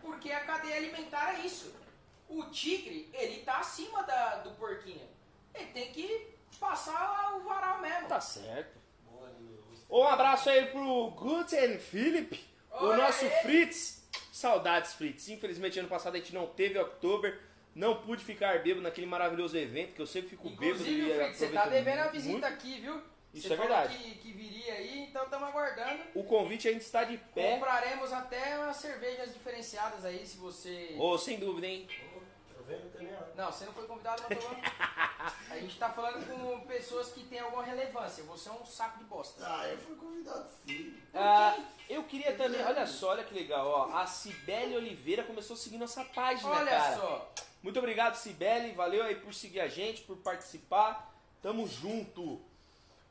[0.00, 1.72] porque a cadeia alimentar é isso.
[2.38, 5.06] O Tigre, ele tá acima da, do porquinho.
[5.54, 6.28] Ele tem que
[6.58, 8.08] passar o varal mesmo.
[8.08, 8.80] Tá certo.
[9.90, 13.34] Um abraço aí pro Guten Philip, o nosso ele.
[13.42, 14.02] Fritz.
[14.32, 15.28] Saudades, Fritz.
[15.28, 17.38] Infelizmente, ano passado a gente não teve Oktober.
[17.74, 21.36] Não pude ficar bêbado naquele maravilhoso evento, que eu sempre fico bêbado Inclusive, e Fritz,
[21.38, 22.12] você tá devendo a muito.
[22.12, 23.02] visita aqui, viu?
[23.32, 23.96] Isso você é falou verdade.
[23.96, 26.02] Que, que viria aí, então estamos aguardando.
[26.14, 27.54] O convite ainda está de pé.
[27.54, 30.94] Compraremos até umas cervejas diferenciadas aí, se você...
[30.98, 31.88] Ô, sem dúvida, hein?
[32.66, 33.02] Vendo?
[33.02, 33.32] Não hora.
[33.36, 34.62] Não, você não foi convidado, mas tô falando.
[35.50, 38.24] A gente tá falando com pessoas que têm alguma relevância.
[38.24, 39.42] Você é um saco de bosta.
[39.46, 41.00] Ah, eu fui convidado sim.
[41.14, 41.56] Ah,
[41.88, 43.96] eu queria também, olha só, olha que legal, ó.
[43.96, 46.96] A Cibele Oliveira começou a seguir nossa página, Olha cara.
[46.96, 47.32] só.
[47.62, 48.72] Muito obrigado, Cibele.
[48.72, 51.12] Valeu aí por seguir a gente, por participar.
[51.40, 52.40] Tamo junto.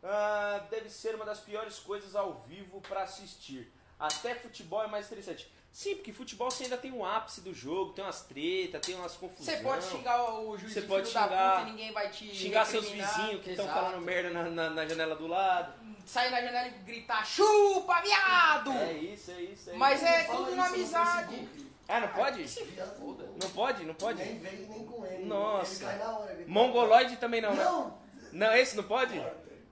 [0.04, 3.72] Ah, deve ser uma das piores coisas ao vivo pra assistir.
[4.00, 5.52] Até futebol é mais interessante.
[5.72, 9.14] Sim, porque futebol você ainda tem um ápice do jogo, tem umas tretas, tem umas
[9.16, 9.58] confusões.
[9.58, 12.10] Você pode xingar o juiz Você de pode filho da xingar- puta e ninguém vai
[12.10, 15.74] te Xingar seus vizinhos que estão falando merda na, na- na janela do lado.
[16.06, 18.72] Sair na janela e gritar, chupa, viado!
[18.72, 20.12] É isso, é isso, é Mas isso.
[20.12, 21.48] é tudo na amizade.
[21.88, 22.48] Ah, não pode?
[22.50, 23.30] Se foda.
[23.42, 23.86] Não pode?
[23.86, 24.24] Não pode?
[24.24, 25.26] Nem vem nem com ele.
[25.26, 25.84] Nossa.
[25.84, 26.34] Ele cai na hora.
[26.34, 27.64] ele- Mongoloide também não, né?
[27.64, 27.98] Não!
[28.34, 29.18] Não, esse não pode?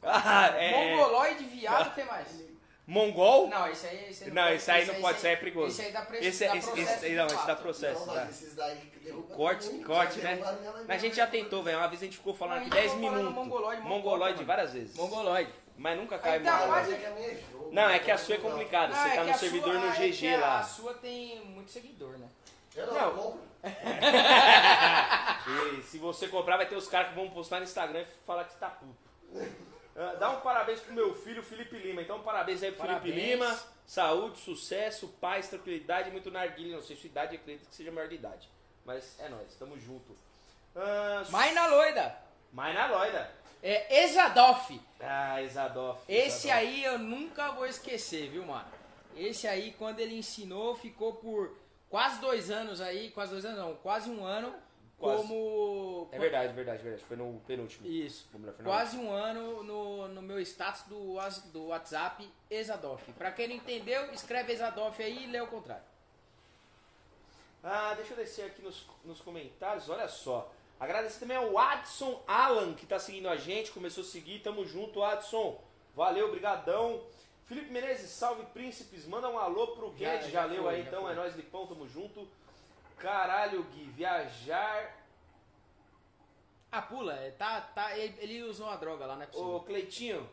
[0.01, 0.95] Ah, é.
[0.95, 2.27] Mongoloide, viado, o que mais?
[2.89, 3.47] Mongol?
[3.49, 4.55] Não, esse aí, esse aí Não, pode.
[4.55, 5.67] esse aí não pode, isso aí é esse- perigoso.
[5.71, 6.17] Esse aí dá, pre...
[6.25, 7.05] Esse, dá esse, processo.
[7.05, 8.05] esse, não, esse dá processo.
[8.07, 10.39] Não, mas esses daí que derrubam Corte, mundo, corte, né?
[10.87, 11.77] Mas a gente já tentou, velho.
[11.77, 13.43] Uma vez a gente ficou falando Não, aqui gente 10 ficou falando minutos.
[13.45, 14.95] mongoloide, mongol, Mongoloide várias vezes.
[14.95, 15.53] Mongoloide.
[15.77, 17.69] Mas nunca cai tá Mas é é jogo.
[17.71, 18.93] Não, é que a sua é complicada.
[18.93, 20.63] Você é tá no servidor sua- no é GG que a- A lá.
[20.63, 22.27] sua tem muito seguidor, né?
[22.75, 23.11] Eu não, Não.
[23.11, 23.39] compro.
[25.79, 28.43] E se você comprar, vai ter os caras que vão postar no Instagram e falar
[28.45, 28.95] que você tá puto.
[29.99, 32.01] Ah, Dá um parabéns pro meu filho, Felipe Lima.
[32.01, 33.13] Então, parabéns aí pro Parabéns.
[33.13, 33.59] Felipe Lima.
[33.85, 36.77] Saúde, sucesso, paz, tranquilidade muito narguilha.
[36.77, 38.49] Não sei sua idade, acredito que seja maior de idade.
[38.85, 40.15] Mas é nóis, tamo junto.
[41.29, 42.15] Mas na loida.
[42.53, 43.29] Mas na loida.
[43.61, 44.79] É Exadoff.
[45.01, 46.01] Ah, Isadoff.
[46.07, 48.65] Esse aí eu nunca vou esquecer, viu, mano?
[49.17, 51.57] Esse aí, quando ele ensinou, ficou por
[51.89, 54.53] quase dois anos aí, quase dois anos não, quase um ano,
[54.99, 55.21] Quase.
[55.21, 56.09] como...
[56.11, 57.03] É verdade, verdade, verdade.
[57.05, 57.87] Foi no penúltimo.
[57.87, 58.27] Isso.
[58.63, 61.17] Quase um ano no, no meu status do,
[61.51, 63.11] do WhatsApp, Exadoff.
[63.13, 65.83] Pra quem não entendeu, escreve Exadoff aí e lê o contrário.
[67.63, 70.51] Ah, deixa eu descer aqui nos, nos comentários, olha só.
[70.79, 75.03] Agradecer também ao Adson Alan, que tá seguindo a gente, começou a seguir, tamo junto,
[75.03, 75.61] Adson.
[75.93, 77.01] Valeu, brigadão.
[77.45, 80.81] Felipe Menezes, salve príncipes, manda um alô pro Já- Guedes, já já, leu foi, aí
[80.83, 81.11] já então, foi.
[81.11, 82.27] é nóis, Lipão, tamo junto.
[82.99, 84.97] Caralho, Gui, viajar...
[86.71, 89.55] Ah, pula, é, tá, tá, ele, ele usou uma droga lá, é possível.
[89.55, 90.29] Ô, Cleitinho,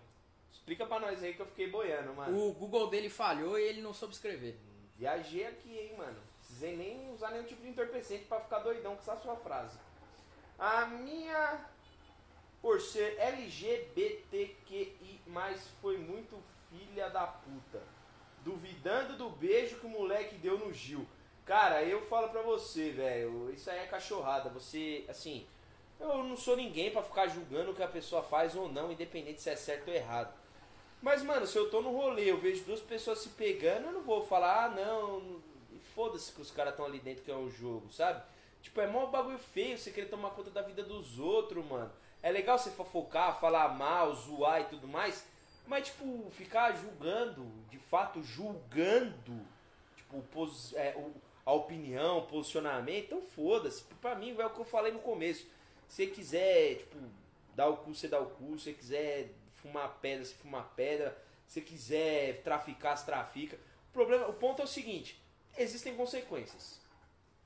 [0.52, 2.38] explica pra nós aí que eu fiquei boiando, mano.
[2.38, 4.58] O Google dele falhou e ele não soube escrever.
[4.96, 6.20] Viajei aqui, hein, mano.
[6.38, 9.78] Precisei nem usar nenhum tipo de entorpecente pra ficar doidão com essa sua frase.
[10.58, 11.66] A minha,
[12.60, 15.20] por ser LGBTQI,
[15.80, 16.38] foi muito
[16.70, 17.82] filha da puta.
[18.44, 21.06] Duvidando do beijo que o moleque deu no Gil.
[21.46, 24.50] Cara, eu falo pra você, velho, isso aí é cachorrada.
[24.50, 25.46] Você, assim,
[26.00, 29.40] eu não sou ninguém pra ficar julgando o que a pessoa faz ou não, independente
[29.40, 30.34] se é certo ou errado.
[31.00, 34.02] Mas, mano, se eu tô no rolê, eu vejo duas pessoas se pegando, eu não
[34.02, 35.40] vou falar, ah, não,
[35.94, 38.22] foda-se que os caras estão ali dentro que é um jogo, sabe?
[38.60, 41.92] Tipo, é mó bagulho feio você querer tomar conta da vida dos outros, mano.
[42.22, 45.24] É legal você fofocar, falar mal, zoar e tudo mais,
[45.64, 49.46] mas, tipo, ficar julgando, de fato, julgando,
[49.96, 50.24] tipo,
[50.74, 53.84] é, o- a opinião, posicionamento, então foda-se.
[54.00, 55.46] Pra mim, é o que eu falei no começo.
[55.88, 56.98] Se você quiser, tipo,
[57.54, 58.58] dar o cu, você dá o cu.
[58.58, 61.16] Se você quiser fumar pedra, você fuma pedra.
[61.46, 63.56] Se quiser traficar, se trafica.
[63.90, 65.22] O, problema, o ponto é o seguinte:
[65.56, 66.80] existem consequências.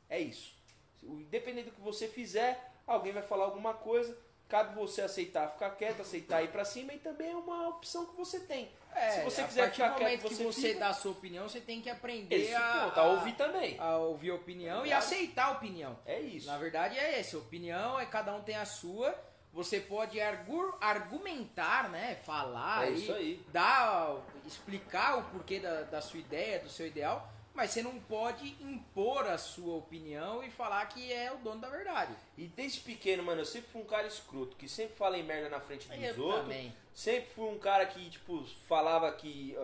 [0.08, 0.54] É isso.
[1.02, 4.16] Independente do que você fizer, alguém vai falar alguma coisa.
[4.50, 8.16] Cabe você aceitar ficar quieto, aceitar ir pra cima e também é uma opção que
[8.16, 8.68] você tem.
[8.92, 10.80] É, Se você quiser ficar quieto, momento que você você fica.
[10.80, 13.78] dá a sua opinião, você tem que aprender Esse a, ponto, a ouvir também.
[13.78, 14.98] a ouvir a opinião e Ligado?
[14.98, 15.96] aceitar a opinião.
[16.04, 16.48] É isso.
[16.48, 19.14] Na verdade é esse, a opinião é cada um tem a sua.
[19.52, 22.16] Você pode argu- argumentar, né?
[22.24, 23.44] Falar, É isso aí.
[23.52, 27.28] dar, explicar o porquê da, da sua ideia, do seu ideal,
[27.60, 31.68] mas você não pode impor a sua opinião e falar que é o dono da
[31.68, 32.14] verdade.
[32.38, 35.60] E desde pequeno, mano, eu sempre fui um cara escroto, que sempre falei merda na
[35.60, 36.42] frente dos Eu outros.
[36.44, 36.74] também.
[36.94, 39.54] Sempre fui um cara que, tipo, falava que.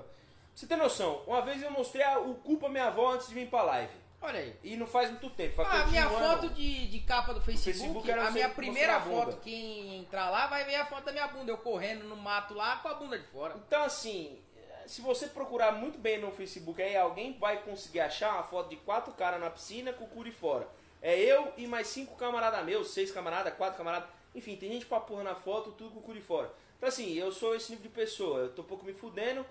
[0.55, 1.23] Você tem noção?
[1.27, 3.93] Uma vez eu mostrei a- o cu pra minha avó antes de vir pra live.
[4.21, 4.57] Olha aí.
[4.63, 5.55] E não faz muito tempo.
[5.55, 8.49] faz Ah, a minha um foto de, de capa do Facebook, Facebook era a minha
[8.51, 12.05] primeira a foto, quem entrar lá vai ver a foto da minha bunda, eu correndo
[12.05, 13.55] no mato lá com a bunda de fora.
[13.67, 14.39] Então, assim,
[14.87, 18.77] se você procurar muito bem no Facebook, aí alguém vai conseguir achar uma foto de
[18.77, 20.69] quatro caras na piscina com o cu de fora.
[21.03, 24.09] É eu e mais cinco camaradas meus, seis camaradas, quatro camaradas.
[24.35, 26.53] Enfim, tem gente pra porra na foto, tudo com o cu de fora.
[26.77, 28.41] Então, assim, eu sou esse tipo de pessoa.
[28.41, 29.45] Eu tô um pouco me fudendo.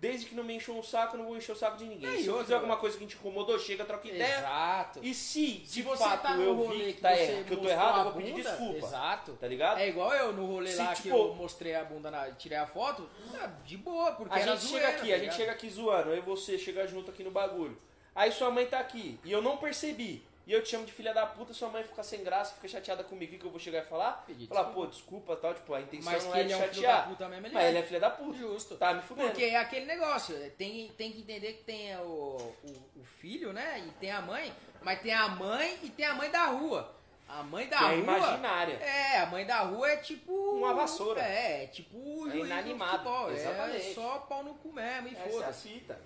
[0.00, 2.08] Desde que não me encham o saco, eu não vou encher o saco de ninguém.
[2.08, 4.38] É, se eu outra, fizer alguma coisa que te incomodou, chega, troca ideia.
[4.38, 5.00] Exato.
[5.02, 7.52] E se, Se de você fato, tá eu vi que, que, tá você errado, que
[7.52, 8.86] eu tô errado, eu vou pedir bunda, desculpa.
[8.86, 9.32] Exato.
[9.32, 9.78] Tá ligado?
[9.78, 12.58] É igual eu no rolê Se, lá que tipo- eu mostrei a bunda, na, tirei
[12.58, 15.52] a foto, tá de boa, porque A gente zoeira, chega aqui, tá a gente chega
[15.52, 17.76] aqui zoando, e você chega junto aqui no bagulho.
[18.14, 20.24] Aí sua mãe tá aqui e eu não percebi.
[20.48, 23.04] E eu te chamo de filha da puta, sua mãe fica sem graça, fica chateada
[23.04, 24.24] comigo, o que eu vou chegar e falar?
[24.26, 24.80] Pedir Falar, desculpa.
[24.80, 27.08] pô, desculpa, tal, tipo, a intenção Mas não é é um filho da chatear.
[27.08, 27.68] puta mesmo, ele mas é.
[27.68, 28.38] ele é filha da puta.
[28.38, 28.76] Justo.
[28.76, 29.28] Tá me fudendo.
[29.28, 33.52] Porque é aquele negócio, é, tem, tem que entender que tem o, o, o filho,
[33.52, 33.78] né?
[33.86, 36.94] E tem a mãe, mas tem a mãe e tem a mãe da rua.
[37.28, 37.96] A mãe da Que é rua.
[37.98, 38.74] imaginária.
[38.76, 40.32] É, a mãe da rua é tipo.
[40.32, 41.20] Uma vassoura.
[41.20, 43.92] É, é tipo É inanimado, É exatamente.
[43.94, 45.68] só pau no cu mesmo e Essa é a foda-se.
[45.68, 46.00] fita.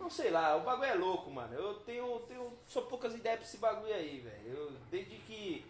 [0.00, 1.54] Não sei lá, o bagulho é louco, mano.
[1.54, 4.56] Eu tenho, tenho só poucas ideias pra esse bagulho aí, velho.
[4.56, 5.64] Eu- Desde que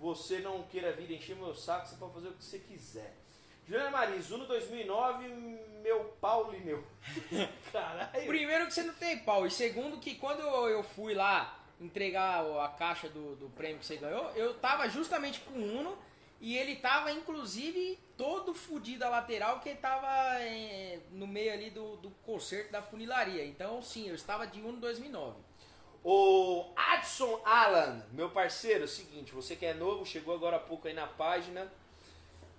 [0.00, 3.14] você não queira vir encher meu saco, você pode fazer o que você quiser.
[3.66, 5.28] Juliana Maris, Uno 2009,
[5.82, 6.82] meu Paulo e meu.
[7.72, 8.26] Caralho.
[8.26, 9.46] Primeiro que você não tem pau.
[9.46, 13.86] E segundo que quando eu eu fui lá entregar a caixa do, do prêmio que
[13.86, 15.98] você ganhou, eu tava justamente com o Uno
[16.42, 20.08] e ele tava inclusive todo fudido a lateral que tava
[20.40, 23.44] eh, no meio ali do, do concerto da funilaria.
[23.46, 25.36] Então sim, eu estava de Uno 2009.
[26.02, 30.58] O Adson Alan, meu parceiro, é o seguinte, você que é novo, chegou agora há
[30.58, 31.72] pouco aí na página.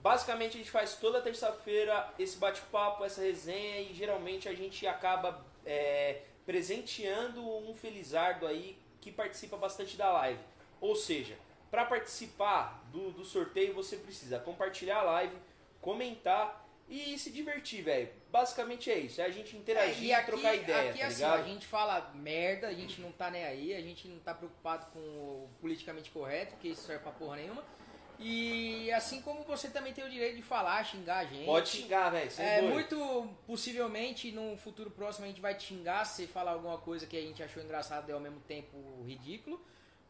[0.02, 5.46] Basicamente a gente faz toda terça-feira esse bate-papo, essa resenha e geralmente a gente acaba
[5.66, 10.40] é, presenteando um felizardo aí que participa bastante da live.
[10.80, 11.38] Ou seja,
[11.74, 15.36] para participar do, do sorteio você precisa compartilhar a live,
[15.82, 18.10] comentar e se divertir, velho.
[18.32, 21.40] Basicamente é isso, é a gente interagir e, trocar ideia, aqui tá assim, ligado?
[21.40, 24.86] a gente fala merda, a gente não tá nem aí, a gente não tá preocupado
[24.94, 27.64] com o politicamente correto, porque isso serve pra porra nenhuma.
[28.20, 31.48] E assim como você também tem o direito de falar, xingar a gente.
[31.48, 32.30] Pode xingar, velho.
[32.38, 32.72] É, doido.
[32.72, 37.18] muito possivelmente num futuro próximo a gente vai te xingar se falar alguma coisa que
[37.18, 39.60] a gente achou engraçado e ao mesmo tempo ridículo.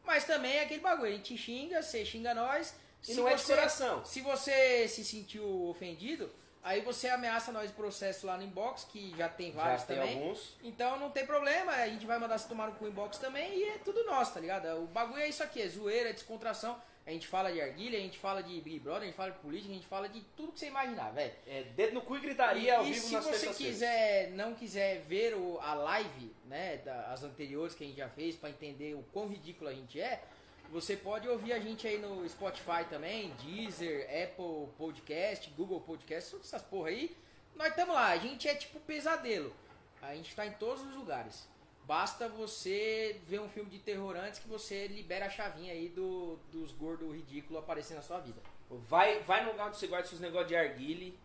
[0.04, 2.74] Mas também é aquele bagulho, a gente xinga, você xinga nós.
[3.08, 4.04] E não é de coração.
[4.04, 6.30] Se você se sentiu ofendido,
[6.62, 9.96] aí você ameaça nós de processo lá no inbox, que já tem vários Já tem
[9.98, 10.14] também.
[10.18, 10.56] alguns.
[10.62, 13.64] Então não tem problema, a gente vai mandar você tomar no cu inbox também e
[13.64, 14.66] é tudo nosso, tá ligado?
[14.82, 16.80] O bagulho é isso aqui, é zoeira, é descontração.
[17.06, 19.38] A gente fala de arguilha, a gente fala de Big Brother, a gente fala de
[19.40, 21.32] política, a gente fala de tudo que você imaginar, velho.
[21.46, 23.74] É, dedo no cu e gritaria ao E, e vivo se nas você terças-feiras.
[23.74, 28.36] quiser, não quiser ver o, a live, né, das anteriores que a gente já fez
[28.36, 30.22] pra entender o quão ridículo a gente é,
[30.70, 36.46] você pode ouvir a gente aí no Spotify também, Deezer, Apple Podcast, Google Podcast, todas
[36.46, 37.14] essas porra aí.
[37.54, 39.54] Nós estamos lá, a gente é tipo pesadelo.
[40.02, 41.46] A gente tá em todos os lugares.
[41.86, 46.38] Basta você ver um filme de terror antes que você libera a chavinha aí do,
[46.50, 48.40] dos gordos ridículos aparecendo na sua vida.
[48.70, 51.18] Vai, vai no lugar onde você guarda seus negócios de arguile,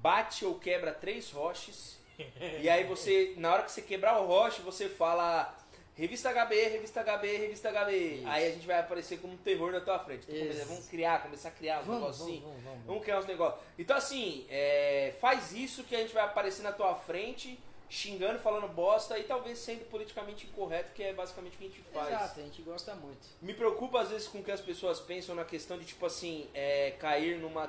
[0.00, 2.00] bate ou quebra três roches,
[2.60, 5.54] e aí você, na hora que você quebrar o roche, você fala
[5.94, 7.92] revista HB, revista HB, revista HB.
[7.92, 8.26] Isso.
[8.26, 10.30] Aí a gente vai aparecer como um terror na tua frente.
[10.30, 10.66] Isso.
[10.66, 12.86] vamos criar, começar a criar uns Vamos, negócios vamos, vamos, vamos.
[12.86, 13.62] Vamos criar uns negócios.
[13.78, 17.58] Então assim, é, faz isso que a gente vai aparecer na tua frente
[17.90, 21.82] xingando, falando bosta e talvez sendo politicamente incorreto, que é basicamente o que a gente
[21.92, 22.08] faz.
[22.08, 23.26] Exato, a gente gosta muito.
[23.42, 26.48] Me preocupa às vezes com o que as pessoas pensam na questão de, tipo assim,
[26.54, 27.68] é, cair numa,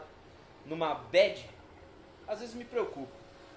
[0.66, 1.44] numa bad.
[2.28, 3.12] Às vezes me preocupa.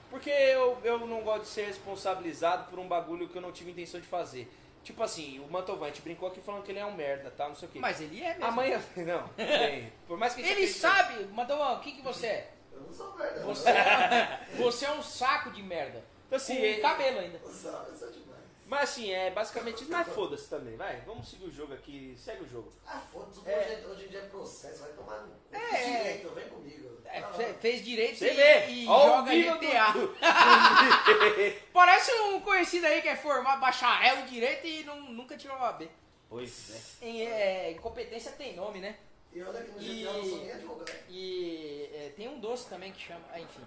[0.08, 3.70] Porque eu, eu não gosto de ser responsabilizado por um bagulho que eu não tive
[3.70, 4.50] intenção de fazer.
[4.82, 7.48] Tipo assim, o Mantovan, a gente brincou aqui falando que ele é um merda, tá?
[7.48, 7.78] Não sei o quê.
[7.78, 8.44] Mas ele é mesmo.
[8.44, 8.82] Amanhã.
[8.96, 12.26] Não, bem, por mais que a gente Ele acredite- sabe, Mantovão, o que, que você
[12.26, 12.50] é?
[12.72, 13.40] Eu não sou merda.
[13.44, 16.02] Você é, você é um saco de merda.
[16.34, 17.38] Assim, Com é- cabelo ainda.
[17.38, 18.34] sou demais.
[18.66, 19.90] Mas assim, é basicamente isso.
[19.90, 21.00] Mas foda-se também, vai.
[21.02, 22.14] Vamos seguir o jogo aqui.
[22.18, 22.72] Segue o jogo.
[22.86, 23.58] Ah, foda-se, É.
[23.58, 25.34] hoje, hoje em dia é processo, vai tomar no cu.
[25.52, 25.98] É, Fiz é.
[25.98, 26.98] direito, vem comigo.
[27.04, 28.66] É, fe- fez direito Você e, vê.
[28.70, 29.92] e Ó joga GTA.
[29.92, 30.16] do-
[31.72, 35.72] Parece um conhecido aí que é formado bacharel em direito e não, nunca tirou a
[35.72, 35.88] B.
[36.28, 37.06] Pois é.
[37.06, 38.96] Em é, incompetência tem nome, né?
[39.32, 40.92] E olha que no GTA E- eu não sou nem advogado.
[41.08, 43.24] E é, tem um doce também que chama.
[43.30, 43.62] Ah, enfim.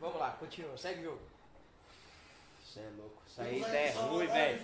[0.00, 1.20] Vamos lá, continua, segue o jogo.
[2.78, 3.22] Você é louco.
[3.26, 4.60] Isso aí é ruim, velho.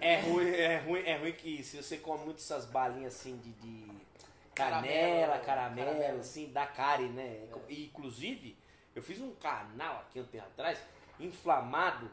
[0.00, 3.50] É ruim, é ruim, é ruim que se você come muito essas balinhas assim de,
[3.52, 3.86] de
[4.54, 6.20] canela, Caramelo, caramelo, caramelo.
[6.20, 7.48] assim, dá cárie, né?
[7.68, 8.56] E, inclusive,
[8.94, 10.78] eu fiz um canal aqui um tempo atrás,
[11.18, 12.10] inflamado.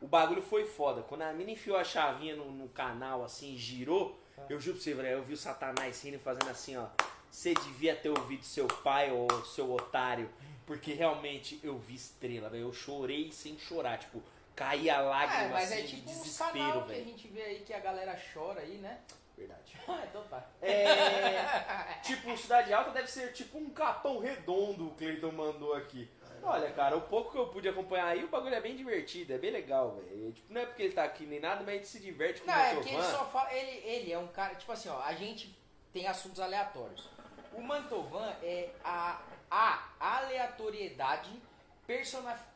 [0.00, 1.02] O bagulho foi foda.
[1.02, 4.18] Quando a mina enfiou a chavinha no, no canal, assim, girou,
[4.50, 6.86] eu juro pra você, velho, eu vi o Satanás rindo e fazendo assim, ó.
[7.30, 10.28] Você devia ter ouvido seu pai ou seu otário,
[10.66, 12.64] porque realmente eu vi estrela, velho.
[12.64, 14.22] Eu chorei sem chorar, tipo,
[14.54, 17.04] caía lágrima É, mas assim, é de tipo uns desespero, canal que a velho.
[17.04, 19.00] gente vê aí que a galera chora aí, né?
[19.36, 19.74] Verdade.
[19.86, 20.42] Ah, então tá.
[20.62, 26.08] É, tipo, Cidade Alta deve ser tipo um capão redondo o Cleiton mandou aqui.
[26.42, 29.38] Olha, cara, o pouco que eu pude acompanhar aí, o bagulho é bem divertido, é
[29.38, 30.30] bem legal, velho.
[30.32, 32.46] Tipo, não é porque ele tá aqui nem nada, mas a gente se diverte com
[32.46, 33.52] Não, o é porque ele só fala.
[33.54, 34.54] Ele, ele é um cara.
[34.54, 35.54] Tipo assim, ó, a gente
[35.92, 37.08] tem assuntos aleatórios.
[37.54, 39.22] O Mantovan é a,
[39.54, 41.30] a aleatoriedade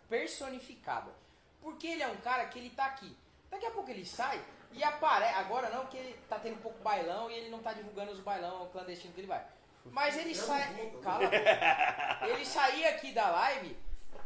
[0.08, 1.12] personificada.
[1.60, 3.16] Porque ele é um cara que ele tá aqui.
[3.50, 4.42] Daqui a pouco ele sai
[4.72, 5.34] e aparece.
[5.38, 8.20] Agora não, porque ele tá tendo um pouco bailão e ele não tá divulgando os
[8.20, 9.44] bailão clandestinos que ele vai.
[9.84, 10.92] Mas ele sai.
[11.02, 12.26] Cala a boca.
[12.26, 13.76] Ele saía aqui da live,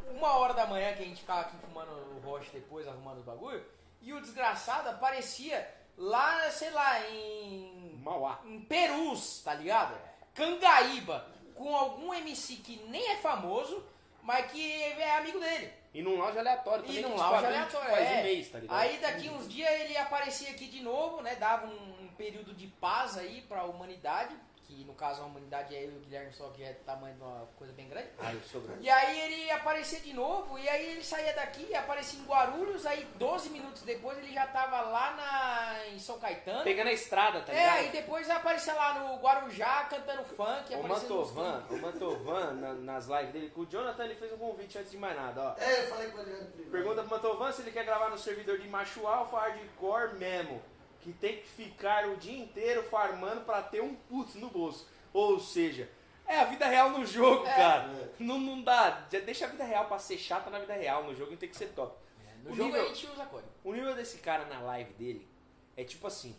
[0.08, 3.24] uma hora da manhã que a gente ficava aqui fumando o roche depois, arrumando os
[3.24, 3.64] bagulho,
[4.00, 8.00] e o desgraçado aparecia lá, sei lá, em.
[8.02, 8.40] Mauá.
[8.44, 9.96] em Perus, tá ligado?
[10.34, 13.82] Cangaíba, com algum MC que nem é famoso,
[14.22, 15.72] mas que é amigo dele.
[15.94, 18.20] E num lounge aleatório também, E num lounge aleatório, faz é.
[18.20, 18.78] um mês, tá ligado?
[18.78, 21.34] Aí daqui uns dias ele aparecia aqui de novo, né?
[21.34, 24.34] Dava um, um período de paz aí pra humanidade,
[24.72, 27.22] que no caso a humanidade é eu e o Guilherme, só que é tamanho de
[27.22, 28.08] uma coisa bem grande.
[28.50, 28.82] Sou grande.
[28.82, 33.04] E aí ele aparecia de novo, e aí ele saía daqui, aparecia em Guarulhos, aí
[33.16, 36.64] 12 minutos depois ele já tava lá na, em São Caetano.
[36.64, 37.76] Pegando a estrada, tá é, ligado?
[37.76, 43.32] aí depois aparecia lá no Guarujá cantando funk, O Mantovan, o Mantovan, na- nas lives
[43.32, 45.62] dele, com o Jonathan, ele fez um convite antes de mais nada, ó.
[45.62, 46.68] É, eu falei com ele.
[46.70, 50.62] Pergunta pro Mantovan se ele quer gravar no servidor de macho alfa hardcore mesmo.
[51.02, 54.86] Que tem que ficar o dia inteiro farmando pra ter um putz no bolso.
[55.12, 55.90] Ou seja,
[56.26, 57.54] é a vida real no jogo, É.
[57.54, 58.12] cara.
[58.18, 58.90] Não, não dá.
[59.10, 61.04] Deixa a vida real pra ser chata na vida real.
[61.04, 61.96] No jogo tem que ser top.
[62.44, 63.50] No O jogo nível- a gente usa código.
[63.64, 65.28] O nível desse cara na live dele
[65.76, 66.36] é tipo assim: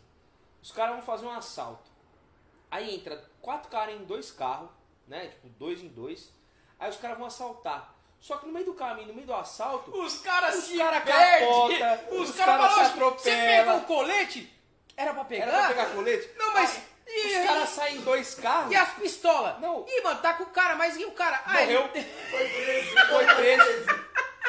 [0.62, 1.92] os caras vão fazer um assalto.
[2.72, 4.70] Aí entra quatro caras em dois carros,
[5.08, 5.28] né?
[5.28, 6.32] Tipo, dois em dois.
[6.80, 7.94] Aí os caras vão assaltar.
[8.20, 11.50] Só que no meio do caminho, no meio do assalto, Os caras se cara perdem.
[12.20, 13.20] Os, os caras cara se falam, atropela.
[13.20, 14.53] você pegou o colete?
[14.96, 15.44] Era pra pegar?
[15.48, 16.30] era pra pegar colete.
[16.38, 16.76] Não, mas...
[16.78, 18.72] Aí, e, os caras saem em dois carros.
[18.72, 19.60] e as pistolas?
[19.60, 19.86] Não.
[19.88, 21.42] Ih, mano, tá com o cara, mas e o cara?
[21.48, 21.90] Morreu.
[21.94, 23.08] ele- Foi preso.
[23.10, 23.86] Foi preso.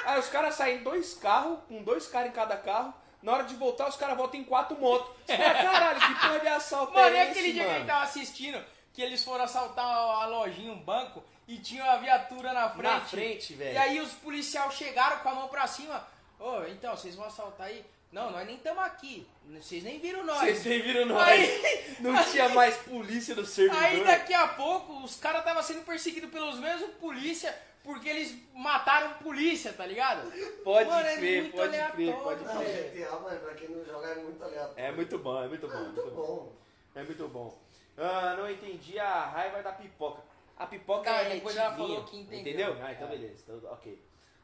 [0.07, 2.95] Aí os caras saem em dois carros, com dois caras em cada carro.
[3.23, 5.11] Na hora de voltar, os caras voltam em quatro motos.
[5.27, 7.75] Você fala, caralho, que porra de assalto Mano, e é aquele esse, dia que a
[7.79, 12.53] gente tava assistindo, que eles foram assaltar a lojinha, um banco, e tinha uma viatura
[12.53, 12.83] na frente.
[12.83, 13.73] Na frente, velho.
[13.75, 16.07] E aí os policiais chegaram com a mão pra cima.
[16.39, 17.85] Ô, então, vocês vão assaltar aí?
[18.15, 19.27] Não, nós nem estamos aqui.
[19.61, 20.39] Vocês nem viram nós.
[20.39, 21.27] Vocês nem viram nós.
[21.29, 23.83] Aí- Não tinha mais polícia no servidor.
[23.83, 27.53] Aí daqui a pouco os caras estavam sendo perseguidos pelos mesmos polícia
[27.83, 30.31] porque eles mataram polícia, tá ligado?
[30.63, 32.91] Pode Mano, é crer, muito pode crer, aleatório, pode Não, crer.
[32.93, 34.75] GTA, mano, pra quem não joga é muito aleatório.
[34.85, 35.75] É muito bom, é muito bom.
[35.75, 36.53] É é muito bom.
[36.95, 37.59] É muito bom.
[37.99, 40.23] Ah, não entendi a raiva da pipoca.
[40.57, 42.77] A pipoca Não, é depois ela falou que entendeu.
[42.81, 43.11] Ah, então É.
[43.11, 43.43] beleza.
[43.49, 44.01] Então, ok.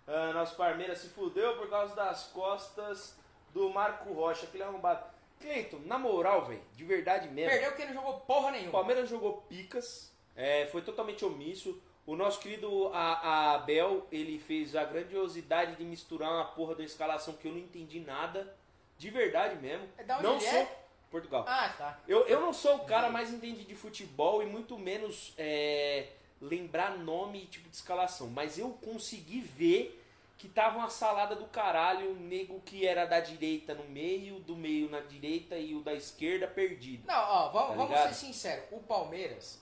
[0.08, 3.16] Ah, nosso Parmeira se fudeu por causa das costas
[3.52, 5.04] do Marco Rocha, aquele arrombado.
[5.40, 7.50] Cleiton, na moral, velho, de verdade mesmo.
[7.50, 8.72] Perdeu porque não jogou porra O nenhuma.
[8.72, 11.80] Palmeiras jogou picas, é, foi totalmente omisso.
[12.06, 16.82] O nosso querido a, a Abel, ele fez a grandiosidade de misturar uma porra da
[16.82, 18.54] escalação que eu não entendi nada.
[18.98, 19.88] De verdade mesmo.
[19.96, 20.58] É da onde não sou.
[20.58, 20.76] é?
[21.10, 21.44] Portugal.
[21.48, 21.98] Ah, tá.
[22.06, 26.08] Eu, eu não sou o cara mais entendido de futebol e muito menos é,
[26.40, 28.28] lembrar nome e tipo de escalação.
[28.28, 29.99] Mas eu consegui ver
[30.40, 34.56] que tava uma salada do caralho, um nego que era da direita no meio, do
[34.56, 37.06] meio na direita e o da esquerda perdido.
[37.06, 38.64] Não, ó, vamos, Tá vamos ser sinceros.
[38.72, 39.60] O Palmeiras,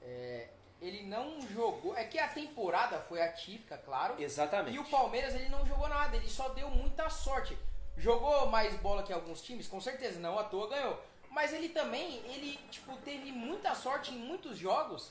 [0.00, 0.46] é,
[0.80, 1.96] ele não jogou.
[1.96, 4.22] É que a temporada foi atípica, claro.
[4.22, 4.76] Exatamente.
[4.76, 7.58] E o Palmeiras, ele não jogou nada, ele só deu muita sorte.
[7.96, 11.02] Jogou mais bola que alguns times, com certeza, não à toa ganhou.
[11.28, 15.10] Mas ele também, ele, tipo, teve muita sorte em muitos jogos,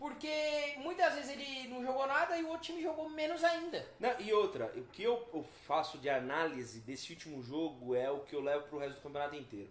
[0.00, 3.86] porque muitas vezes ele não jogou nada e o outro time jogou menos ainda.
[4.00, 8.34] Não, e outra, o que eu, faço de análise desse último jogo é o que
[8.34, 9.68] eu levo pro resto do campeonato inteiro.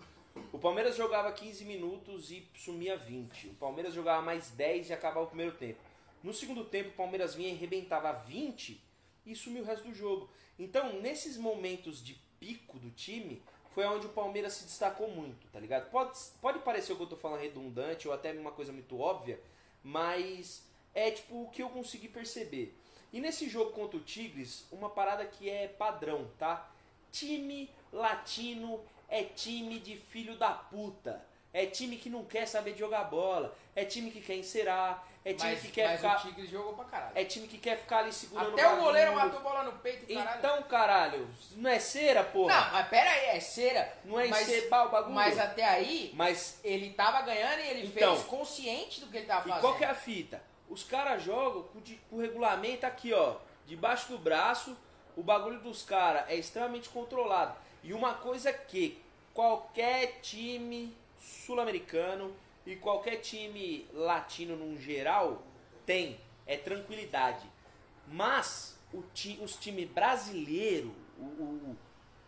[0.53, 3.47] O Palmeiras jogava 15 minutos e sumia 20.
[3.47, 5.80] O Palmeiras jogava mais 10 e acabava o primeiro tempo.
[6.21, 8.80] No segundo tempo, o Palmeiras vinha e arrebentava 20
[9.25, 10.30] e sumiu o resto do jogo.
[10.59, 15.59] Então, nesses momentos de pico do time, foi onde o Palmeiras se destacou muito, tá
[15.59, 15.89] ligado?
[15.89, 19.39] Pode, pode parecer o que eu tô falando redundante ou até uma coisa muito óbvia,
[19.84, 20.63] mas
[20.93, 22.77] é tipo o que eu consegui perceber.
[23.11, 26.69] E nesse jogo contra o Tigres, uma parada que é padrão, tá?
[27.11, 31.25] Time latino é time de filho da puta.
[31.54, 33.56] É time que não quer saber de jogar bola.
[33.76, 35.08] É time que quer encerar.
[35.26, 36.18] É time Mas, que quer ficar.
[36.18, 37.12] o Tigres jogou pra caralho.
[37.14, 40.38] É time que quer ficar ali segurando Até o goleiro matou bola no peito, caralho.
[40.39, 42.56] Então, caralho, não é cera, porra?
[42.56, 43.93] Não, mas pera aí, é cera.
[44.06, 45.14] Não, é mas, encebar o bagulho.
[45.16, 48.16] mas até aí, Mas ele tava ganhando e ele Então.
[48.16, 49.62] fez consciente do que ele tava E fazendo.
[49.62, 50.41] qual que é a fita?
[50.70, 53.36] Os caras jogam com, de- com o regulamento aqui, ó,
[53.66, 54.78] debaixo do braço.
[55.18, 57.56] O bagulho dos caras é extremamente controlado.
[57.84, 65.43] E uma coisa que qualquer time sul-americano e qualquer time latino no geral
[65.86, 67.45] tem é tranquilidade.
[68.07, 71.78] Mas o ti- os times brasileiros, o, o- o-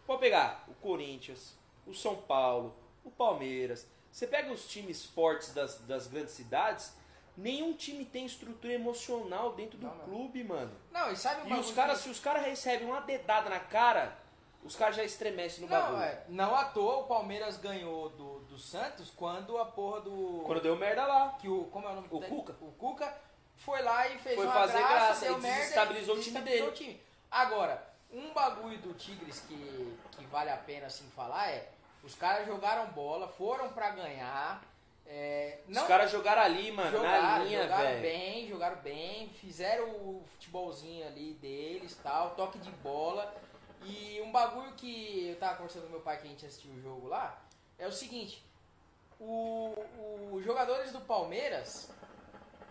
[0.05, 3.87] pode pegar o Corinthians, o São Paulo, o Palmeiras.
[4.11, 6.93] Você pega os times fortes das, das grandes cidades,
[7.35, 10.71] nenhum time tem estrutura emocional dentro do Não, clube, mano.
[10.91, 13.59] Não, e sabe um E os caras, que- se os caras recebem uma dedada na
[13.59, 14.17] cara,
[14.63, 16.01] os caras já estremecem no Não, bagulho.
[16.03, 20.43] é, não à toa o Palmeiras ganhou do, do Santos quando a porra do.
[20.45, 21.35] Quando deu merda lá.
[21.39, 22.19] que o, como é o nome O?
[22.21, 22.55] Cuca.
[22.61, 23.17] O Cuca
[23.55, 26.21] foi lá e fez Foi uma fazer graça, graça, deu e merda desestabilizou e o
[26.23, 26.67] time dele.
[26.67, 27.01] o time.
[27.29, 31.69] Agora, um bagulho do Tigres que, que vale a pena assim falar é
[32.03, 34.61] os caras jogaram bola, foram pra ganhar.
[35.07, 38.01] é, não os caras jogaram ali, mano, jogaram, na linha, jogaram velho.
[38.01, 43.33] bem, jogaram bem, fizeram o futebolzinho ali deles, tal, toque de bola.
[43.83, 46.81] E um bagulho que eu tava conversando com meu pai que a gente assistiu o
[46.81, 47.41] jogo lá,
[47.79, 48.43] é o seguinte,
[49.19, 51.89] os jogadores do Palmeiras,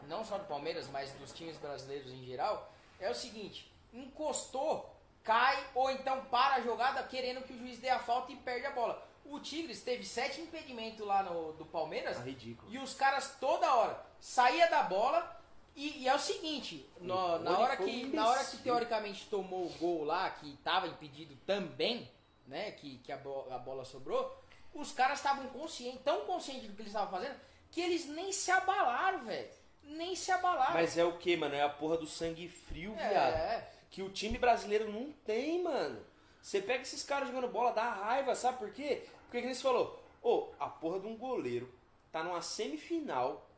[0.09, 5.65] não só do Palmeiras, mas dos times brasileiros em geral, é o seguinte, encostou, cai
[5.75, 8.71] ou então para a jogada querendo que o juiz dê a falta e perde a
[8.71, 9.07] bola.
[9.25, 12.73] O Tigres teve sete impedimentos lá no, do Palmeiras Tá ridículo.
[12.73, 15.40] e os caras toda hora saía da bola
[15.87, 19.71] e, e é o seguinte, no- na, hora que, na hora que teoricamente tomou o
[19.79, 22.11] gol lá, que tava impedido também,
[22.47, 24.37] né, que, que a, bo- a bola sobrou,
[24.75, 27.39] os caras estavam conscientes, tão conscientes do que eles estavam fazendo,
[27.71, 29.49] que eles nem se abalaram, velho.
[29.83, 30.75] Nem se abalaram.
[30.75, 31.55] Mas é o que, mano?
[31.55, 33.35] É a porra do sangue frio, viado.
[33.35, 36.05] é, Que o time brasileiro não tem, mano.
[36.41, 39.05] Você pega esses caras jogando bola, dá raiva, sabe por quê?
[39.25, 41.73] Porque que eles falou, ô, a porra de um goleiro
[42.13, 43.49] tá numa semifinal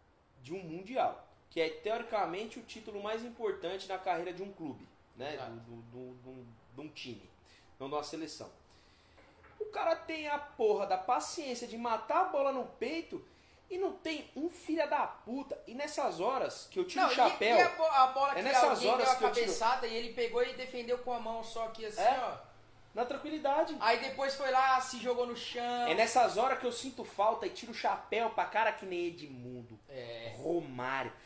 [0.40, 4.88] de um mundial, que é teoricamente o título mais importante na carreira de um clube,
[5.14, 5.34] né?
[5.34, 5.50] Exato.
[5.50, 7.30] Do, do- do- do- de um time,
[7.78, 8.50] não de uma seleção.
[9.61, 13.22] O cara tem a porra da paciência de matar a bola no peito
[13.70, 15.59] e não tem um filho da puta.
[15.66, 17.57] E nessas horas que eu tiro Não, o e- chapéu.
[17.59, 20.14] E, a, bo- a bola É que nessas horas deu a que cabeçada e ele
[20.14, 22.18] pegou e defendeu com a mão só aqui assim, É.
[22.18, 22.53] ó.
[22.94, 23.74] Na tranquilidade.
[23.80, 25.86] Aí depois foi lá, se jogou no chão.
[25.86, 29.07] É nessas horas que eu sinto falta e tiro o chapéu pra cara que nem
[29.07, 30.34] Edmundo, É.
[30.36, 31.16] Romário, Ro-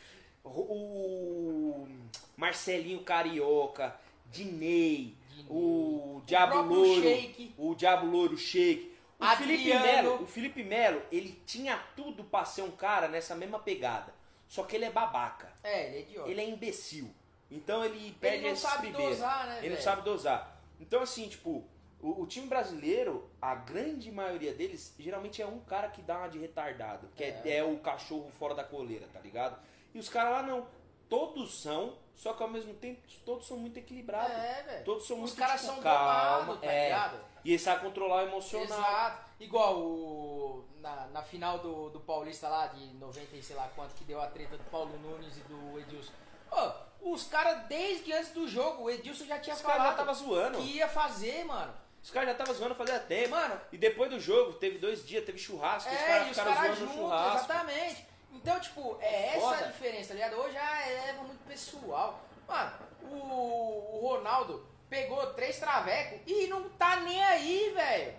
[0.55, 1.87] o
[2.35, 3.95] Marcelinho Carioca,
[4.31, 5.15] Dinei,
[5.49, 7.53] o Diabo Louro, Sheik.
[7.57, 8.95] o Diabo Louro Sheik.
[9.19, 10.09] O Felipe Adriano.
[10.11, 14.13] Melo, o Felipe Melo, ele tinha tudo pra ser um cara nessa mesma pegada.
[14.47, 15.51] Só que ele é babaca.
[15.63, 16.29] É, ele é idiota.
[16.29, 17.09] Ele é imbecil.
[17.49, 19.15] Então ele perde não esses primeiros.
[19.17, 19.83] dosar, né, Ele não velho?
[19.83, 20.61] sabe dosar.
[20.79, 21.63] Então, assim, tipo,
[21.99, 26.27] o, o time brasileiro, a grande maioria deles, geralmente é um cara que dá uma
[26.29, 27.09] de retardado.
[27.15, 27.57] Que é, É.
[27.57, 29.57] é o cachorro fora da coleira, tá ligado?
[29.97, 30.67] E os caras lá não.
[31.09, 34.31] Todos são, só que ao mesmo tempo todos são muito equilibrados.
[34.31, 34.85] É, velho.
[34.85, 36.83] Todos são Os muito caras tipo, são calma, tá é.
[36.83, 37.19] ligado?
[37.43, 38.65] E eles sabem controlar o emocional.
[38.79, 39.31] Exato.
[39.39, 40.65] Igual o.
[40.81, 44.21] Na, na final do, do Paulista lá, de 90 e sei lá quanto, que deu
[44.21, 46.11] a treta do Paulo Nunes e do Edilson.
[46.51, 49.97] Ô, os caras, desde antes do jogo, o Edilson já tinha Os caras já falado
[49.97, 50.57] tava zoando.
[50.59, 51.73] que ia fazer, mano.
[52.03, 53.31] Os caras já estavam zoando fazia tempo.
[53.31, 56.53] Mano, E depois do jogo, teve dois dias, teve churrasco, os é, caras os caras
[56.55, 57.37] zoando no juntos, churrasco.
[57.51, 58.05] exatamente.
[58.37, 59.65] Então, tipo, é essa Foda.
[59.65, 60.35] a diferença, tá ligado?
[60.35, 62.21] Hoje já leva muito pessoal.
[62.47, 62.71] Mano,
[63.03, 68.13] o, o Ronaldo, pegou três travecos e não tá nem aí, velho.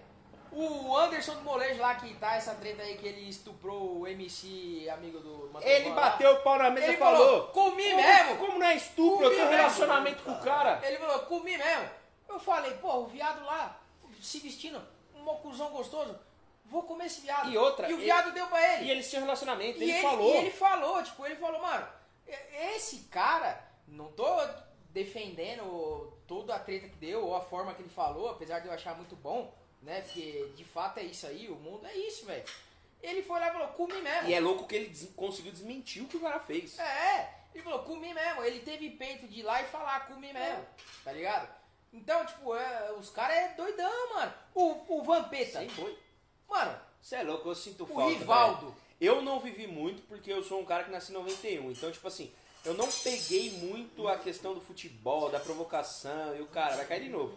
[0.51, 4.89] O Anderson do Molejo lá que tá essa treta aí que ele estuprou o MC
[4.91, 5.95] amigo do Ele lá.
[5.95, 7.49] bateu o pau na mesa e falou.
[7.49, 8.37] comi como, mesmo.
[8.39, 9.27] Como não é estupro?
[9.27, 9.57] Eu tenho mesmo.
[9.57, 10.81] relacionamento com o cara.
[10.83, 11.91] Ele falou, comi mesmo.
[12.29, 13.79] Eu falei, pô, o viado lá,
[14.21, 14.83] se vestindo,
[15.15, 16.19] um mocuzão gostoso,
[16.69, 17.51] vou comer esse viado.
[17.51, 18.85] E outra, E o ele- viado deu pra ele.
[18.87, 19.79] E eles tinham relacionamento.
[19.79, 20.35] E Ele, ele, falou.
[20.35, 21.89] e ele falou, tipo, ele falou, mano,
[22.75, 24.27] esse cara, não tô
[25.09, 28.73] defendendo toda a treta que deu, ou a forma que ele falou, apesar de eu
[28.73, 29.53] achar muito bom,
[29.83, 30.03] né?
[30.03, 32.45] Porque de fato é isso aí, o mundo é isso, velho.
[33.03, 34.29] Ele foi lá e falou, comi mesmo.
[34.29, 36.79] E é louco que ele des- conseguiu desmentir o que o cara fez.
[36.79, 38.43] É, ele falou, comi mesmo.
[38.43, 40.67] Ele teve peito de ir lá e falar, comi mesmo.
[41.05, 41.49] Tá ligado?
[41.93, 44.35] Então, tipo, é, os caras é doidão, mano.
[44.55, 45.61] O, o Vampeta.
[45.61, 45.97] Sim, foi.
[46.49, 48.11] Mano, Você é louco, eu sinto o falta.
[48.19, 48.67] Rivaldo.
[48.67, 48.77] velho.
[49.01, 51.71] Eu não vivi muito porque eu sou um cara que nasci em 91.
[51.71, 52.33] Então, tipo assim,
[52.65, 57.05] eu não peguei muito a questão do futebol, da provocação e o cara vai cair
[57.05, 57.37] de novo.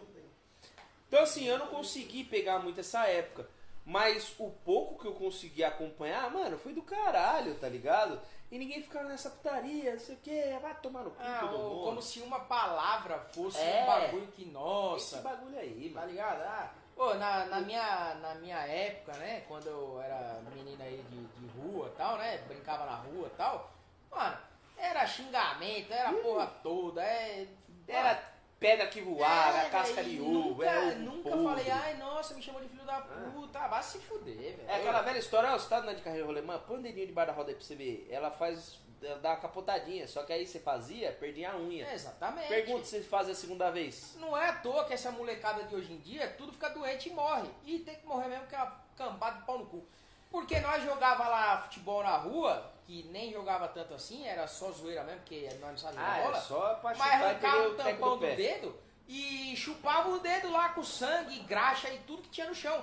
[1.06, 3.48] Então, assim, eu não consegui pegar muito essa época.
[3.84, 8.20] Mas o pouco que eu consegui acompanhar, mano, foi do caralho, tá ligado?
[8.50, 11.54] E ninguém ficava nessa putaria, não sei o que, vai tomar no cu Ah, todo
[11.56, 11.84] o- mundo.
[11.84, 13.82] como se uma palavra fosse É.
[13.82, 16.12] um bagulho que, Esse nossa, bagulho aí, tá mano.
[16.12, 16.42] ligado?
[16.42, 21.24] Ah, pô, na, na, minha, na minha época, né, quando eu era menina aí de,
[21.24, 23.72] de rua e tal, né, brincava na rua e tal,
[24.08, 24.38] mano,
[24.76, 27.48] era xingamento, era porra toda, é...
[27.88, 28.22] Era
[28.60, 31.44] pedra que voava, É, casca de uva, era ovo nunca podre.
[31.44, 34.70] falei, ai, nossa, me chamou de filho da puta, vai se fuder, velho.
[34.70, 37.32] É aquela velha história, ó, você tá andando de carreira rolemã, põe o dedinho debaixo
[37.32, 38.06] da roda aí pra você ver.
[38.08, 38.78] Ela faz,
[39.20, 41.86] dá uma capotadinha, só que aí você fazia, perdia a unha.
[41.86, 42.48] É, exatamente.
[42.48, 44.14] Pergunta se você faz a segunda vez.
[44.18, 47.12] Não é à toa que essa molecada de hoje em dia, tudo fica doente e
[47.12, 47.48] morre.
[47.64, 49.84] E tem que morrer mesmo que é uma cambada de pau no cu.
[50.30, 55.04] Porque nós jogava lá futebol na rua, que nem jogava tanto assim, era só zoeira
[55.04, 56.40] mesmo, porque nós não sabíamos Ah, é bola.
[56.40, 58.74] só pra Mas arrancava o o tampão do dedo
[59.06, 62.82] e chupava o dedo lá com sangue, graxa e tudo que tinha no chão.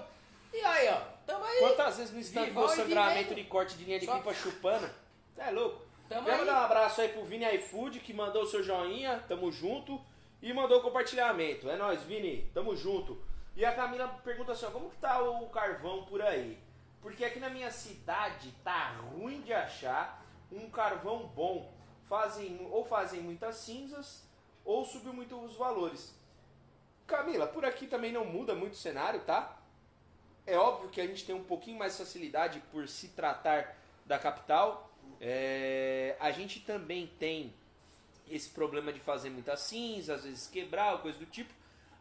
[0.54, 1.60] E aí, ó, tamo aí.
[1.60, 4.90] Quantas vezes no instante Vivão foi e sangramento de corte de linha de pipa chupando?
[5.36, 5.89] Você é louco?
[6.10, 6.46] Tamo Quero aí.
[6.46, 10.02] dar um abraço aí pro Vini iFood, que mandou o seu joinha, tamo junto.
[10.42, 11.70] E mandou o compartilhamento.
[11.70, 13.22] É nóis, Vini, tamo junto.
[13.56, 16.58] E a Camila pergunta assim, ó, como que tá o carvão por aí?
[17.02, 21.72] Porque aqui na minha cidade tá ruim de achar um carvão bom.
[22.08, 24.28] Fazem, ou fazem muitas cinzas,
[24.66, 26.18] ou subiu muito os valores.
[27.06, 29.58] Camila, por aqui também não muda muito o cenário, tá?
[30.48, 34.89] É óbvio que a gente tem um pouquinho mais facilidade por se tratar da capital.
[35.20, 37.54] É, a gente também tem
[38.30, 41.54] esse problema de fazer muita cinza, às vezes quebrar, coisa do tipo.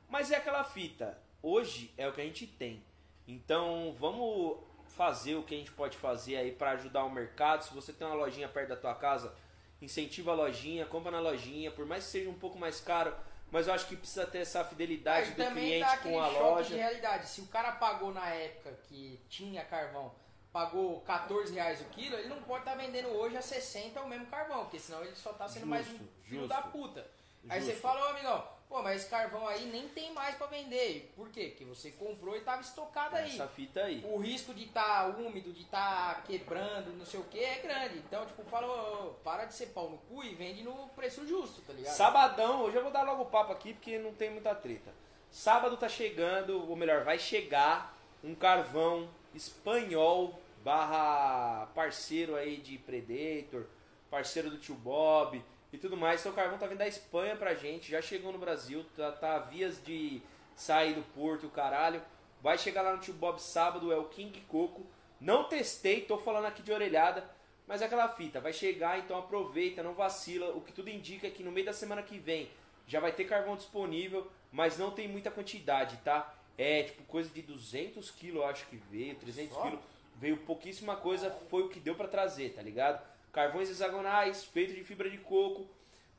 [0.09, 1.19] Mas é aquela fita.
[1.43, 2.83] Hoje é o que a gente tem.
[3.27, 4.59] Então vamos
[4.89, 7.63] fazer o que a gente pode fazer aí para ajudar o mercado.
[7.63, 9.35] Se você tem uma lojinha perto da tua casa,
[9.81, 13.15] incentiva a lojinha, compra na lojinha, por mais que seja um pouco mais caro,
[13.51, 16.71] mas eu acho que precisa ter essa fidelidade Aí do cliente com a loja.
[16.71, 17.29] de realidade.
[17.29, 20.13] Se o cara pagou na época que tinha carvão,
[20.53, 24.27] pagou 14 reais o quilo, ele não pode estar vendendo hoje a 60 o mesmo
[24.27, 26.49] carvão, porque senão ele só tá sendo mais um Justo, filho justo.
[26.49, 27.11] da puta.
[27.49, 27.81] Aí você Justo.
[27.83, 31.13] fala, ô amigão, pô, mas esse carvão aí nem tem mais pra vender.
[31.17, 31.49] Por quê?
[31.51, 33.31] Porque você comprou e tava estocado aí.
[33.31, 34.05] Essa fita aí.
[34.05, 37.99] O risco de estar úmido, de estar quebrando, não sei o que, é grande.
[37.99, 41.63] Então, tipo, fala, ô, para de ser pau no cu e vende no preço justo,
[41.63, 41.95] tá ligado?
[41.95, 44.93] Sabadão, hoje eu vou dar logo o papo aqui porque não tem muita treta.
[45.31, 53.67] Sábado tá chegando, ou melhor, vai chegar um carvão espanhol barra parceiro aí de Predator,
[54.11, 56.21] parceiro do tio Bob e tudo mais.
[56.21, 59.37] Então o carvão tá vindo da Espanha pra gente, já chegou no Brasil, tá, tá
[59.37, 60.21] a vias de
[60.55, 62.03] sair do porto, o caralho.
[62.41, 64.87] Vai chegar lá no tio Bob sábado, é o King Coco.
[65.21, 67.29] Não testei, tô falando aqui de orelhada,
[67.67, 70.55] mas é aquela fita, vai chegar, então aproveita, não vacila.
[70.55, 72.49] O que tudo indica é que no meio da semana que vem
[72.87, 76.35] já vai ter carvão disponível, mas não tem muita quantidade, tá?
[76.59, 79.63] É tipo coisa de 200 quilos, eu acho que veio, 300 Só?
[79.63, 79.81] quilos.
[80.17, 83.01] Veio pouquíssima coisa, foi o que deu pra trazer, tá ligado?
[83.33, 85.69] Carvões hexagonais, feito de fibra de coco,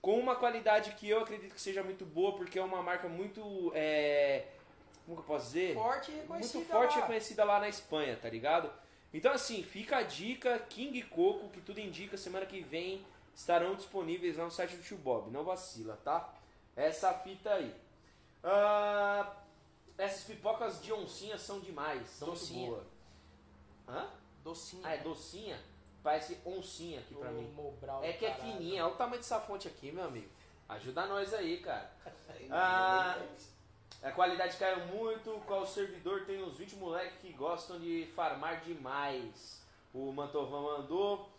[0.02, 3.74] com uma qualidade que eu acredito que seja muito boa, porque é uma marca muito.
[3.76, 4.46] É...
[5.06, 5.74] Como que eu posso dizer?
[5.74, 7.02] Forte e reconhecida muito forte e lá.
[7.02, 8.72] reconhecida lá na Espanha, tá ligado?
[9.14, 14.38] Então assim, fica a dica, King Coco, que tudo indica, semana que vem estarão disponíveis
[14.38, 15.32] lá no site do Tio Bob.
[15.32, 16.34] Não vacila, tá?
[16.76, 17.74] Essa fita aí.
[18.44, 19.36] Ah,
[20.00, 22.70] essas pipocas de oncinha são demais, são Docinha.
[22.70, 22.88] boas.
[23.88, 24.08] Hã?
[24.44, 24.82] Docinho.
[24.86, 25.60] Ah, é docinha?
[26.02, 27.52] Parece oncinha aqui pra Ô, mim.
[27.52, 28.54] Mobral É que é caralho.
[28.54, 30.30] fininha, olha o tamanho dessa fonte aqui, meu amigo.
[30.68, 31.92] Ajuda nós aí, cara.
[32.52, 33.18] Ah,
[34.02, 39.62] a qualidade caiu muito, qual servidor tem uns 20 moleques que gostam de farmar demais.
[39.94, 41.30] O Mantovan mandou.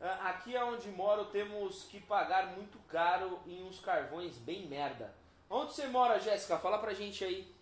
[0.00, 5.14] Ah, Aqui é onde moro temos que pagar muito caro em uns carvões bem merda.
[5.50, 6.58] Onde você mora, Jéssica?
[6.58, 7.53] Fala pra gente aí.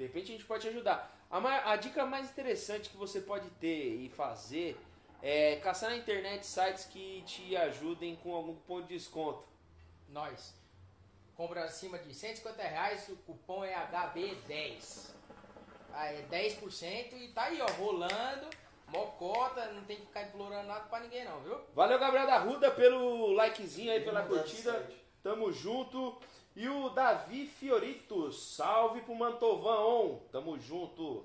[0.00, 1.14] De repente a gente pode te ajudar.
[1.30, 4.80] A, ma- a dica mais interessante que você pode ter e fazer
[5.22, 9.44] é caçar na internet sites que te ajudem com algum cupom de desconto.
[10.08, 10.54] Nós.
[11.36, 15.10] Compra acima de 150 reais, o cupom é HB10.
[15.92, 18.48] Aí é 10% e tá aí, ó, rolando.
[18.88, 21.60] Mocota, não tem que ficar implorando nada pra ninguém não, viu?
[21.74, 24.90] Valeu, Gabriel da Ruda, pelo likezinho aí, pela curtida.
[25.22, 26.18] Tamo junto.
[26.56, 30.20] E o Davi Fiorito, salve pro Mantovão.
[30.32, 31.24] Tamo junto.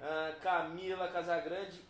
[0.00, 1.80] Ah, Camila Casagrande,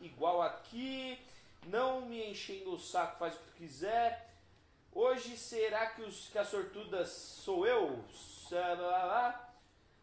[0.00, 1.18] igual aqui.
[1.66, 4.28] Não me enchendo o saco, faz o que tu quiser.
[4.92, 8.04] Hoje será que, os, que a sortuda sou eu?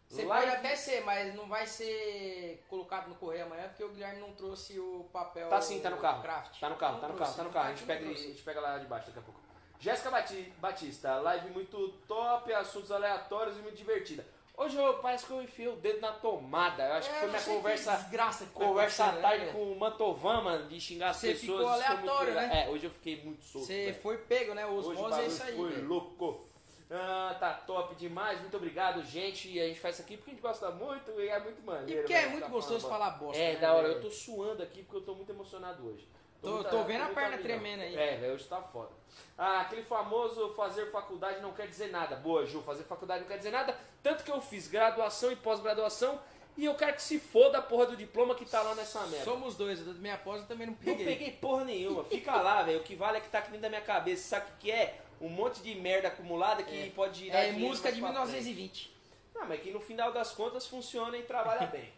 [0.08, 3.90] Você Live- pode até ser, mas não vai ser colocado no correio amanhã porque o
[3.90, 5.50] Guilherme não trouxe o papel.
[5.50, 6.22] Tá sim, tá no carro.
[6.22, 6.60] Craft.
[6.60, 7.68] Tá no carro, Não tá no trouxe, carro, tá no carro.
[7.68, 9.40] A gente pega, a gente pega lá de baixo daqui a pouco.
[9.80, 14.26] Jéssica Bati- Batista, live muito top, assuntos aleatórios e muito divertida.
[14.58, 16.84] Hoje eu, parece que eu enfiei o dedo na tomada.
[16.88, 19.52] Eu acho que É, foi minha que conversa, desgraça que conversa à tarde né?
[19.52, 21.42] com o Mantovan, mano, de xingar as Você pessoas.
[21.42, 22.64] ficou muito aleatório, né?
[22.66, 23.68] É, hoje eu fiquei muito solto.
[23.68, 24.66] Você foi pego, né?
[24.66, 25.56] Os Hoje é isso aí.
[25.58, 25.88] foi velho.
[25.88, 26.46] louco.
[26.90, 29.50] Ah, tá top demais, muito obrigado, gente.
[29.52, 31.92] E a gente faz isso aqui porque a gente gosta muito e é muito maneiro.
[31.92, 33.42] E porque é muito gostoso falar bosta.
[33.42, 33.88] é, né, da hora.
[33.90, 33.98] velho?
[33.98, 36.08] Eu tô suando aqui porque eu tô muito emocionado hoje.
[36.46, 37.96] Tô- muito- tô vendo a muito perna tremendo aí.
[37.96, 38.90] É, hoje tá foda.
[39.38, 42.16] Ah, aquele famoso fazer faculdade não quer dizer nada.
[42.16, 43.78] Boa, Ju, fazer faculdade não quer dizer nada.
[44.02, 46.20] Tanto que eu fiz graduação e pós-graduação
[46.58, 49.26] e eu quero que se foda a porra do diploma que tá lá nessa merda.
[49.26, 51.06] Somos dois, eu minha pós eu também não Não peguei.
[51.06, 52.04] peguei porra nenhuma.
[52.06, 52.80] Fica lá, velho.
[52.80, 54.24] O que vale é que tá aqui dentro da minha cabeça.
[54.30, 55.00] Sabe o que é?
[55.20, 56.90] Um monte de merda acumulada que É.
[56.92, 58.94] pode girar É música de pra 1920.
[59.34, 61.90] não, mas que no final das contas funciona e trabalha bem.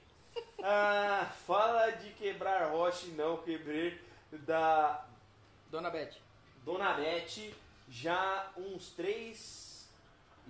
[0.64, 4.00] Ah, fala de quebrar rocha e não quebrei
[4.32, 5.05] da
[5.69, 6.13] Dona Beth.
[6.63, 7.53] Dona Nete
[7.89, 9.89] já uns três.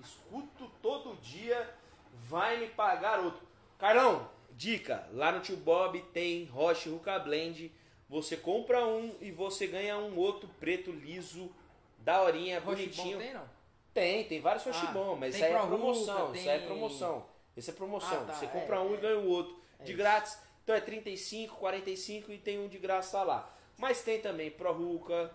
[0.03, 1.73] Escuto todo dia,
[2.13, 3.41] vai me pagar outro.
[3.79, 7.71] Carlão, dica: lá no tio Bob tem Roche Ruka Blend.
[8.09, 11.51] Você compra um e você ganha um outro preto liso,
[11.99, 13.17] daorinha, Roche bonitinho.
[13.17, 13.49] bom tem, não?
[13.93, 16.25] Tem, tem vários Ah, Rochibon, mas tem isso aí é Pro promoção.
[16.27, 17.25] Ruka, Isso aí é tem- promoção.
[17.57, 18.21] Esse é promoção.
[18.21, 18.93] Ah, tá, Você é, compra um é.
[18.93, 19.97] e ganha o outro É de isso.
[19.97, 20.37] grátis.
[20.63, 23.49] Então é 35, 45 e tem um de graça lá.
[23.77, 25.31] Mas tem também Pro Ruka,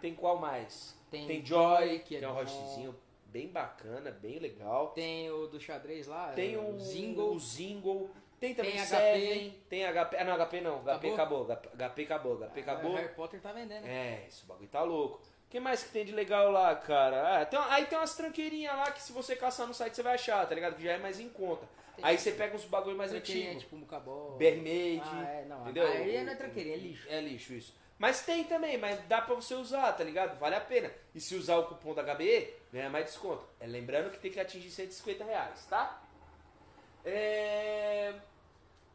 [0.00, 0.96] tem qual mais?
[1.10, 2.94] Tem Joy, Joy, que que é, é um rochezinho
[3.26, 4.88] bem bacana, bem legal.
[4.88, 6.28] Tem o do xadrez lá.
[6.32, 7.34] Tem é, o Zingle.
[7.34, 8.10] o Zingle.
[8.38, 10.16] Tem também Tem Seven, tem HP.
[10.16, 10.82] Ah, não, HP não.
[10.82, 11.46] HP Acabou?
[11.46, 12.38] HP acabou.
[12.38, 12.94] HP acabou.
[12.94, 13.86] Harry Potter tá vendendo.
[13.86, 15.16] É, esse bagulho tá louco.
[15.18, 17.40] O que mais que tem de legal lá, cara?
[17.40, 20.14] Ah, tem aí tem umas tranqueirinhas lá que se você caçar no site você vai
[20.14, 20.76] achar, tá ligado?
[20.76, 21.68] Que já é mais em conta.
[21.96, 23.64] Tem- aí você pega uns bagulho mais Tranqueirinha, antigos.
[23.64, 24.36] tipo Mucabó.
[24.38, 25.02] BR Made.
[25.04, 25.62] Ah, é, não.
[25.62, 25.86] entendeu?
[25.88, 27.08] Aí não é tranqueirinha, é lixo.
[27.10, 27.79] É lixo isso.
[28.00, 30.38] Mas tem também, mas dá pra você usar, tá ligado?
[30.38, 30.90] Vale a pena.
[31.14, 33.44] E se usar o cupom da HBE, ganha mais desconto.
[33.60, 36.02] É, lembrando que tem que atingir 150 reais, tá?
[37.04, 38.14] É...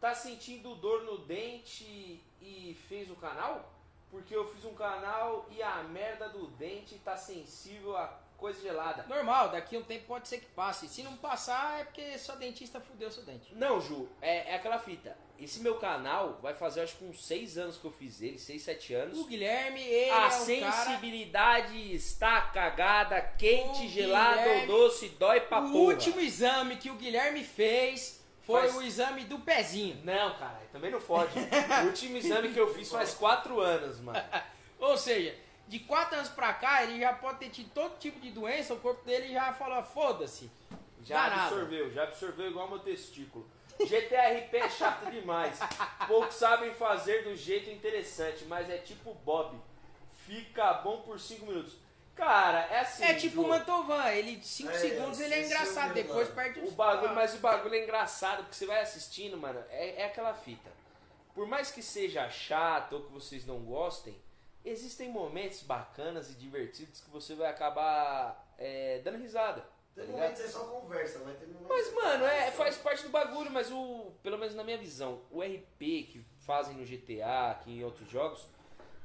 [0.02, 3.72] Tá sentindo dor no dente e fez o canal?
[4.10, 8.08] Porque eu fiz um canal e a merda do dente tá sensível a
[8.38, 9.06] coisa gelada.
[9.08, 10.88] Normal, daqui a um tempo pode ser que passe.
[10.88, 13.54] Se não passar, é porque sua dentista fudeu seu dente.
[13.56, 15.18] Não, Ju, é, é aquela fita.
[15.38, 18.62] Esse meu canal vai fazer acho que uns 6 anos que eu fiz ele, 6,
[18.62, 19.18] 7 anos.
[19.20, 20.32] O Guilherme, ele A é um cara...
[21.10, 25.94] sensibilidade está cagada, quente, O gelada ou doce, dói pra O porra.
[25.94, 30.00] último exame que o Guilherme fez foi Faz- o exame do pezinho.
[30.04, 31.32] Não, cara, também não fode.
[31.38, 34.22] o último exame que eu fiz faz 4 anos, mano.
[34.80, 35.36] Ou seja,
[35.68, 38.80] de 4 anos pra cá, ele já pode ter tido todo tipo de doença, o
[38.80, 40.50] corpo dele já falou, foda-se.
[41.04, 41.42] Já Dá nada.
[41.56, 43.48] absorveu, já absorveu igual meu testículo.
[43.80, 45.60] GTRP é chato demais.
[46.08, 49.60] Poucos sabem fazer do jeito interessante, mas é tipo Bob.
[50.26, 51.74] Fica bom por 5 minutos.
[52.16, 53.04] Cara, é assim.
[53.04, 53.48] É tipo o.
[53.48, 57.36] Mantovan, ele 5 É, segundos ele é engraçado, é o depois perde O bagulho, mas
[57.36, 60.72] o bagulho é engraçado, porque você vai assistindo, mano, é, é aquela fita.
[61.34, 64.16] Por mais que seja chato ou que vocês não gostem,
[64.66, 69.62] existem momentos bacanas e divertidos que você vai acabar é, dando risada.
[69.62, 71.68] Tá Tem momentos é só conversa, vai ter momentos.
[71.70, 74.12] Mas, mano, é, faz parte do bagulho, mas o.
[74.22, 78.46] Pelo menos na minha visão, o RP que fazem no GTA, aqui em outros jogos,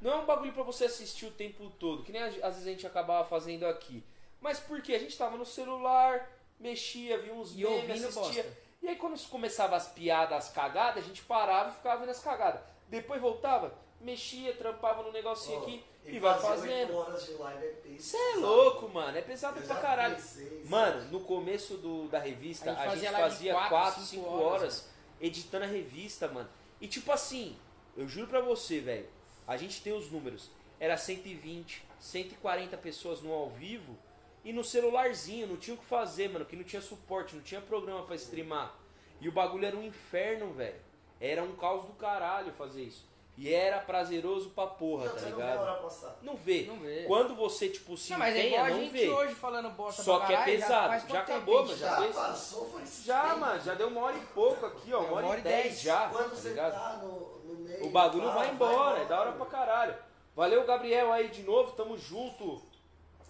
[0.01, 2.71] não é um bagulho pra você assistir o tempo todo, que nem às vezes a
[2.71, 4.03] gente acabava fazendo aqui.
[4.41, 4.95] Mas por quê?
[4.95, 8.43] A gente tava no celular, mexia, via uns E memes, assistia.
[8.43, 8.59] bosta.
[8.83, 12.21] E aí quando começava as piadas, as cagadas, a gente parava e ficava vendo as
[12.21, 12.63] cagadas.
[12.89, 16.95] Depois voltava, mexia, trampava no negocinho Ó, aqui e, vai fazendo.
[16.95, 18.03] horas de live é pesado.
[18.03, 19.19] Você é louco, mano.
[19.19, 20.19] É pesado Eu pra caralho.
[20.19, 23.53] seis, Mano, no começo do, da revista, A gente a fazia gente live de fazia
[23.55, 24.91] quatro, 4, cinco 5 horas, horas
[25.21, 26.49] editando a revista, mano.
[26.81, 27.57] E tipo assim,
[27.97, 29.07] eu juro pra você, velho,
[29.47, 30.51] a gente tem os números.
[30.79, 33.99] Era 120, 140 pessoas no ao vivo
[34.43, 37.61] e no celularzinho, não tinha o que fazer, mano, que não tinha suporte, não tinha
[37.61, 38.75] programa pra streamar.
[39.21, 40.81] E o bagulho era um inferno, velho.
[41.21, 43.05] Era um caos do caralho fazer isso.
[43.43, 45.63] E era prazeroso pra porra, Não, tá você não vê a ligado?
[45.63, 46.19] hora passar.
[46.21, 46.63] Não vê.
[46.67, 47.05] Não vê.
[47.05, 49.09] Quando você, tipo, se Não, mas é empenha, igual a não gente vê.
[49.09, 50.89] hoje falando bosta Só pra que é caralho, pesado.
[50.89, 53.39] faz Já tempo acabou, mas já Já passou, foi Já, tempo.
[53.41, 55.03] mano, já deu uma hora e pouco aqui, ó.
[55.03, 56.73] É, Uma hora, e dez já, Quando tá você ligado?
[56.75, 57.87] tá no, no meio.
[57.87, 59.95] O bagulho tá, vai embora, é da hora pra caralho.
[60.37, 62.61] Valeu, Gabriel, aí de novo, tamo junto.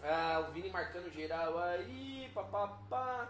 [0.02, 3.28] Ah, o Vini marcando geral aí, papapá.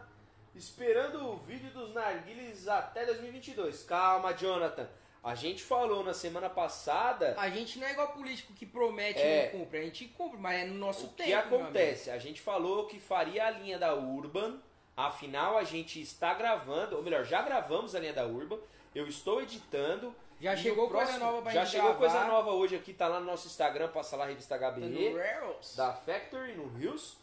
[0.55, 3.83] Esperando o vídeo dos narguiles até 2022.
[3.85, 4.89] Calma, Jonathan.
[5.23, 9.51] A gente falou na semana passada A gente não é igual político que promete É.
[9.51, 9.79] e não cumpre.
[9.79, 11.29] A gente cumpre, mas é no nosso o tempo.
[11.29, 12.11] que meu acontece.
[12.11, 14.59] A gente falou que faria a linha da Urban.
[14.97, 18.59] Afinal, a gente está gravando, ou melhor, já gravamos a linha da Urban.
[18.95, 20.15] Eu estou editando.
[20.41, 21.99] Já chegou o coisa próximo- nova pra Já gente chegou gravar.
[22.15, 24.87] coisa nova hoje aqui, tá lá no nosso Instagram, passa lá, revista amigo.
[24.89, 25.13] HBE.
[25.19, 25.77] Rails.
[25.77, 27.19] da Factory no Rios.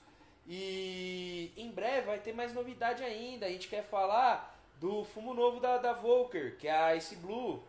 [0.47, 3.47] E em breve vai ter mais novidade ainda.
[3.47, 7.63] A gente quer falar do fumo novo da, da Volker, que é a Ice Blue.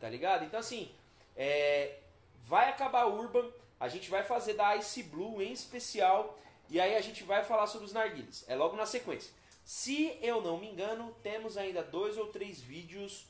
[0.00, 0.44] Tá ligado?
[0.44, 0.90] Então assim,
[1.36, 1.98] é,
[2.42, 3.48] vai acabar a Urban.
[3.78, 6.38] A gente vai fazer da Ice Blue em especial.
[6.68, 8.44] E aí a gente vai falar sobre os narguilhos.
[8.48, 9.32] É logo na sequência.
[9.64, 13.26] Se eu não me engano, temos ainda dois ou três vídeos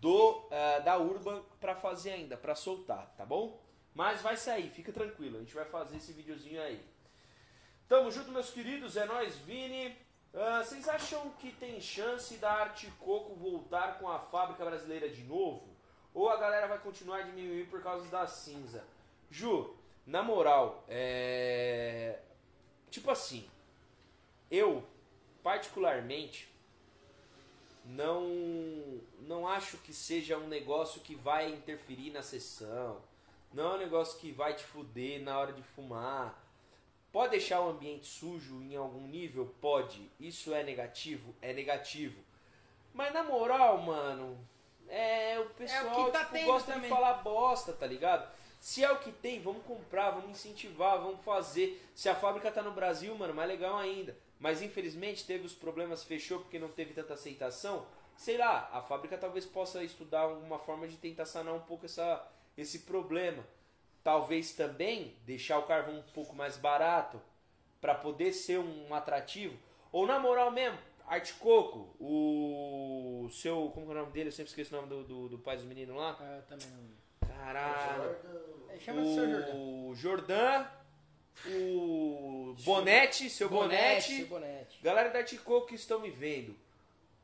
[0.00, 3.60] do ah, da Urban pra fazer ainda, pra soltar, tá bom?
[3.94, 6.84] Mas vai sair, fica tranquilo, a gente vai fazer esse videozinho aí.
[7.88, 9.96] Tamo junto, meus queridos, é nóis, Vini.
[10.34, 15.22] Ah, vocês acham que tem chance da Arte Coco voltar com a fábrica brasileira de
[15.22, 15.75] novo?
[16.16, 18.82] Ou a galera vai continuar a diminuir por causa da cinza?
[19.30, 22.20] Ju, na moral, é.
[22.90, 23.46] Tipo assim,
[24.50, 24.82] eu,
[25.42, 26.48] particularmente,
[27.84, 33.02] não não acho que seja um negócio que vai interferir na sessão.
[33.52, 36.42] Não é um negócio que vai te fuder na hora de fumar.
[37.12, 39.54] Pode deixar o ambiente sujo em algum nível?
[39.60, 40.10] Pode.
[40.18, 41.34] Isso é negativo?
[41.42, 42.18] É negativo.
[42.94, 44.38] Mas na moral, mano,
[44.88, 46.90] é o pessoal que tá tipo, gosta de também.
[46.90, 48.30] falar bosta, tá ligado?
[48.60, 51.82] Se é o que tem, vamos comprar, vamos incentivar, vamos fazer.
[51.94, 54.16] Se a fábrica tá no Brasil, mano, mais legal ainda.
[54.38, 57.86] Mas infelizmente teve os problemas, fechou porque não teve tanta aceitação.
[58.16, 62.26] Sei lá, a fábrica talvez possa estudar uma forma de tentar sanar um pouco essa,
[62.56, 63.44] esse problema.
[64.02, 67.20] Talvez também deixar o carvão um pouco mais barato
[67.80, 69.56] para poder ser um atrativo.
[69.92, 73.70] Ou na moral mesmo, Arte Coco, o seu.
[73.72, 74.28] Como que é o nome dele?
[74.28, 76.16] Eu sempre esqueço o nome do, do, do pai dos meninos lá.
[76.20, 77.28] Ah, eu também não.
[77.28, 78.02] Caralho.
[78.02, 79.88] Jordan, É, Chama de seu Jordão.
[79.88, 80.66] O Jordan,
[81.46, 84.24] o Bonete, seu Bonete.
[84.24, 84.78] bonete.
[84.82, 86.56] Galera da Tico que estão me vendo.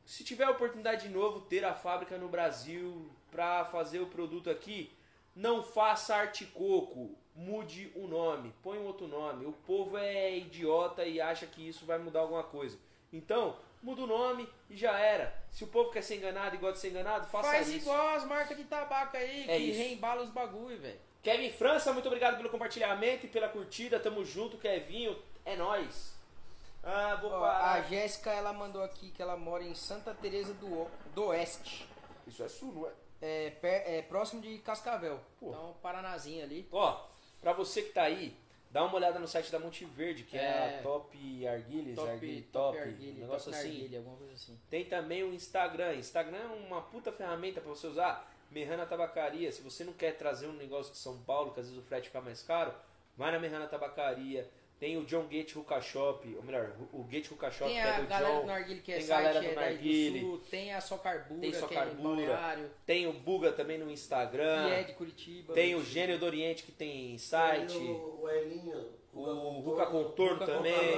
[0.05, 4.49] Se tiver a oportunidade de novo ter a fábrica no Brasil pra fazer o produto
[4.49, 4.91] aqui,
[5.35, 9.45] não faça arte coco, mude o nome, põe um outro nome.
[9.45, 12.77] O povo é idiota e acha que isso vai mudar alguma coisa.
[13.11, 15.33] Então, muda o nome e já era.
[15.51, 17.77] Se o povo quer ser enganado e gosta de ser enganado, faça Faz isso.
[17.77, 19.77] igual as marcas de tabaco aí, É que isso.
[19.79, 20.99] reembala os bagulho, velho.
[21.21, 23.99] Kevin França, muito obrigado pelo compartilhamento e pela curtida.
[23.99, 25.17] Tamo junto, Kevinho.
[25.45, 26.13] É nóis.
[26.83, 27.73] Ah, vou Ó, parar.
[27.75, 31.87] a Jéssica, ela mandou aqui que ela mora em Santa Teresa do, O- do Oeste.
[32.27, 32.91] Isso é sul, não é?
[33.21, 35.17] É, per- é próximo de Cascavel.
[35.39, 35.49] Pô.
[35.49, 36.67] Então, Paranazinho ali.
[36.73, 37.05] Ó,
[37.39, 38.35] pra você que tá aí,
[38.73, 40.79] dá uma olhada no site da Monte Verde, que é, É.
[40.79, 43.69] a Top Arguilhas, Top, Arguilha top, Top, Arguilha, um negócio top assim.
[43.71, 44.59] Narguilha, alguma coisa assim.
[44.69, 45.95] Tem também o Instagram.
[45.95, 48.29] Instagram é uma puta ferramenta pra você usar.
[48.49, 49.51] Merrana Tabacaria.
[49.51, 52.07] Se você não quer trazer um negócio de São Paulo, que às vezes o frete
[52.07, 52.73] fica mais caro,
[53.15, 54.49] vai na Merrana Tabacaria.
[54.79, 57.89] Tem o John Gate Hookah Shop, ou melhor, o Gate Hookah Shop, Tem que é
[57.89, 58.41] a do galera John.
[58.41, 60.19] do Narguilha que é tem site, galera do é daí Narguile.
[60.19, 60.41] do Sul.
[60.51, 62.03] Tem a Socarbura, Tem é Socarbura.
[62.03, 62.71] Balneário.
[62.85, 64.67] Tem o Buga também no Instagram.
[64.67, 65.53] Que é de Curitiba.
[65.53, 65.83] Tem o.
[65.83, 67.77] Gênio do Oriente que tem site.
[67.77, 68.89] O, o Elinho.
[69.13, 70.97] O Ruca Contorno também.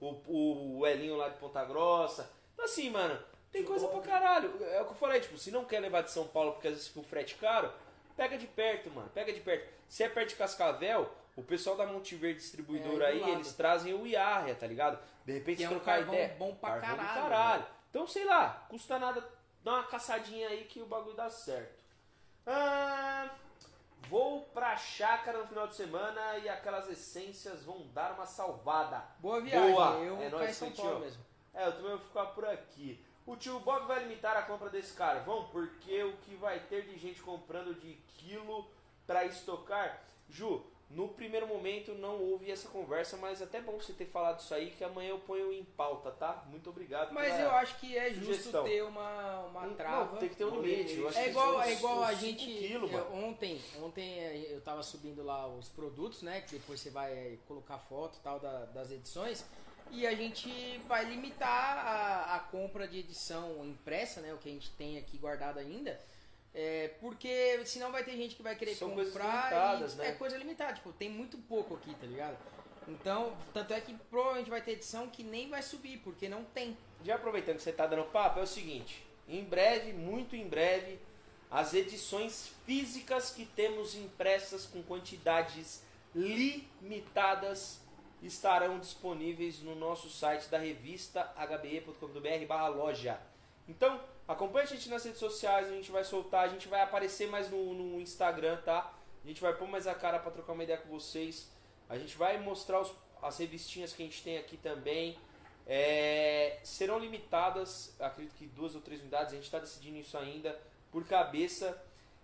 [0.00, 2.30] O, o Elinho lá de Ponta Grossa.
[2.52, 3.18] Então, assim, mano,
[3.50, 4.52] tem coisa pra caralho.
[4.62, 6.74] É o que eu falei, tipo, se não quer levar de São Paulo porque às
[6.74, 7.72] vezes fica o frete caro,
[8.16, 9.66] pega de perto, mano, pega de perto.
[9.88, 13.92] Se é perto de Cascavel, o pessoal da Monte Verde Distribuidora É, aí eles trazem
[13.94, 14.98] o Iarria, tá ligado?
[15.24, 16.34] De repente, é um trocar ideia.
[16.38, 17.66] bom pra caralho, caralho.
[17.90, 19.22] Então, sei lá, custa nada
[19.62, 21.76] dar uma caçadinha aí que o bagulho dá certo.
[22.46, 23.28] Ah,
[24.08, 29.04] vou pra chácara no final de semana e aquelas essências vão dar uma salvada.
[29.18, 29.72] Boa viagem.
[29.72, 29.90] Boa.
[29.98, 30.70] Eu É nóis, São.
[30.70, 31.24] Paulo mesmo.
[31.52, 33.04] É, eu também vou ficar por aqui.
[33.26, 36.96] O tio Bob vai limitar a compra desse carvão porque o que vai ter de
[36.96, 38.70] gente comprando de quilo
[39.04, 40.00] pra estocar.
[40.28, 44.54] Ju, No primeiro momento não houve essa conversa, mas até bom você ter falado isso
[44.54, 46.44] aí, que amanhã eu ponho em pauta, tá?
[46.48, 47.12] Muito obrigado.
[47.12, 48.62] Mas eu acho que é justo sugestão.
[48.64, 50.12] ter uma, uma Um- trava.
[50.12, 51.04] Não, tem que ter um Um limite.
[51.18, 52.72] É igual, é igual a gente.
[52.72, 53.14] eu- mano.
[53.26, 54.16] ontem, ontem
[54.48, 56.40] eu tava subindo lá os produtos, né?
[56.42, 59.44] Que depois você vai colocar foto e tal da- das edições.
[59.90, 64.32] E a gente vai limitar a, a compra de edição impressa, né?
[64.32, 66.00] O que a gente tem aqui guardado ainda.
[66.58, 70.08] É, porque senão vai ter gente que vai querer São coisas comprar limitadas, e né?
[70.08, 72.38] é coisa limitada, tipo, tem muito pouco aqui, tá ligado?
[72.88, 76.74] Então, tanto é que provavelmente vai ter edição que nem vai subir, porque não tem.
[77.04, 80.98] Já aproveitando que você tá dando papo, é o seguinte: em breve, muito em breve,
[81.50, 85.82] as edições físicas que temos impressas com quantidades
[86.14, 87.82] limitadas
[88.22, 93.20] estarão disponíveis no nosso site da revista hbe.com.br barra loja.
[93.68, 97.28] Então, acompanhe a gente nas redes sociais, a gente vai soltar, a gente vai aparecer
[97.28, 98.92] mais no, no Instagram, tá?
[99.24, 101.50] A gente vai pôr mais a cara para trocar uma ideia com vocês.
[101.88, 105.16] A gente vai mostrar os- as revistinhas que a gente tem aqui também.
[105.66, 110.56] É, serão limitadas, acredito que duas ou três unidades, a gente está decidindo isso ainda,
[110.92, 111.76] por cabeça,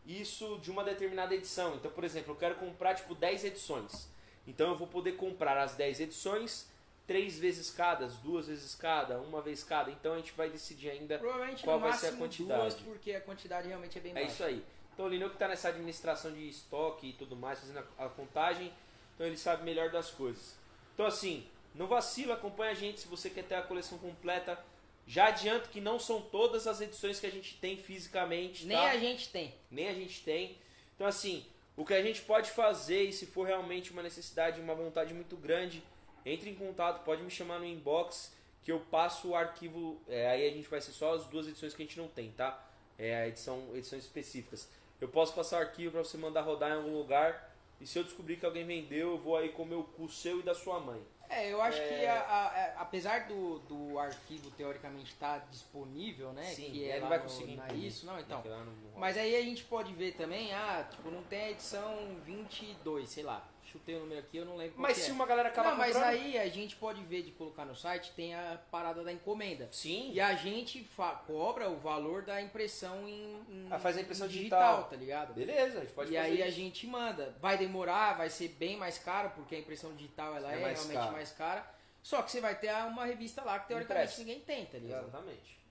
[0.06, 1.74] isso de uma determinada edição.
[1.74, 4.09] Então, por exemplo, eu quero comprar tipo 10 edições.
[4.47, 6.69] Então eu vou poder comprar as 10 edições,
[7.06, 9.90] três vezes cada, duas vezes cada, uma vez cada.
[9.90, 11.18] Então a gente vai decidir ainda.
[11.18, 12.60] Provavelmente Qual no vai ser a quantidade?
[12.60, 14.28] duas, porque a quantidade realmente é bem É baixa.
[14.32, 14.64] isso aí.
[14.94, 18.08] Então o Lineu que está nessa administração de estoque e tudo mais, fazendo a, a
[18.08, 18.72] contagem,
[19.14, 20.54] então ele sabe melhor das coisas.
[20.94, 24.58] Então assim, não vacila, acompanha a gente se você quer ter a coleção completa.
[25.04, 28.90] Já adianto que não são todas as edições que a gente tem fisicamente, Nem tá?
[28.90, 29.52] a gente tem.
[29.70, 30.56] nem a gente tem.
[30.94, 31.44] Então, assim,
[31.76, 35.36] o que a gente pode fazer, e se for realmente uma necessidade, uma vontade muito
[35.36, 35.82] grande,
[36.24, 38.32] entre em contato, pode me chamar no inbox,
[38.62, 40.00] que eu passo o arquivo.
[40.08, 42.30] é, aí a gente vai ser só as duas edições que a gente não tem,
[42.32, 42.64] tá?
[42.98, 44.68] É a edição, edições específicas.
[45.00, 47.50] Eu posso passar o arquivo para você mandar rodar em algum lugar.
[47.80, 50.42] E se eu descobrir que alguém vendeu, eu vou aí comer o cu seu e
[50.44, 51.02] da sua mãe.
[51.28, 51.88] É, eu acho É.
[51.88, 56.44] que a- a- a- apesar do, do arquivo teoricamente estar disponível, né?
[56.44, 57.86] Sim, que é vai no- conseguir na imprimir.
[57.86, 58.42] isso, não, então.
[58.44, 58.98] Não- não rola.
[58.98, 63.24] Mas aí a gente pode ver também, ah, tipo, não tem a edição 22, sei
[63.24, 63.48] lá.
[63.72, 65.12] Chutei o número aqui, eu não lembro Mas se é.
[65.14, 68.12] uma galera acaba Não, mas comprando- aí a gente pode ver de colocar no site,
[68.14, 69.68] tem a parada da encomenda.
[69.72, 70.10] Sim.
[70.12, 70.86] E a gente
[71.26, 74.84] cobra o valor da impressão em, em- Ah, faz a impressão em digital.
[74.84, 75.32] tá ligado?
[75.34, 76.56] Beleza, a gente pode e fazer aí a isso.
[76.56, 77.34] gente manda.
[77.40, 80.78] Vai demorar, vai ser bem mais caro, porque a impressão digital ela É é, mais
[80.78, 81.12] realmente cara.
[81.12, 81.70] mais cara.
[82.02, 84.20] Só que você vai ter uma revista lá que teoricamente Impressa.
[84.24, 85.04] ninguém tem, tá ligado?
[85.06, 85.61] Exatamente.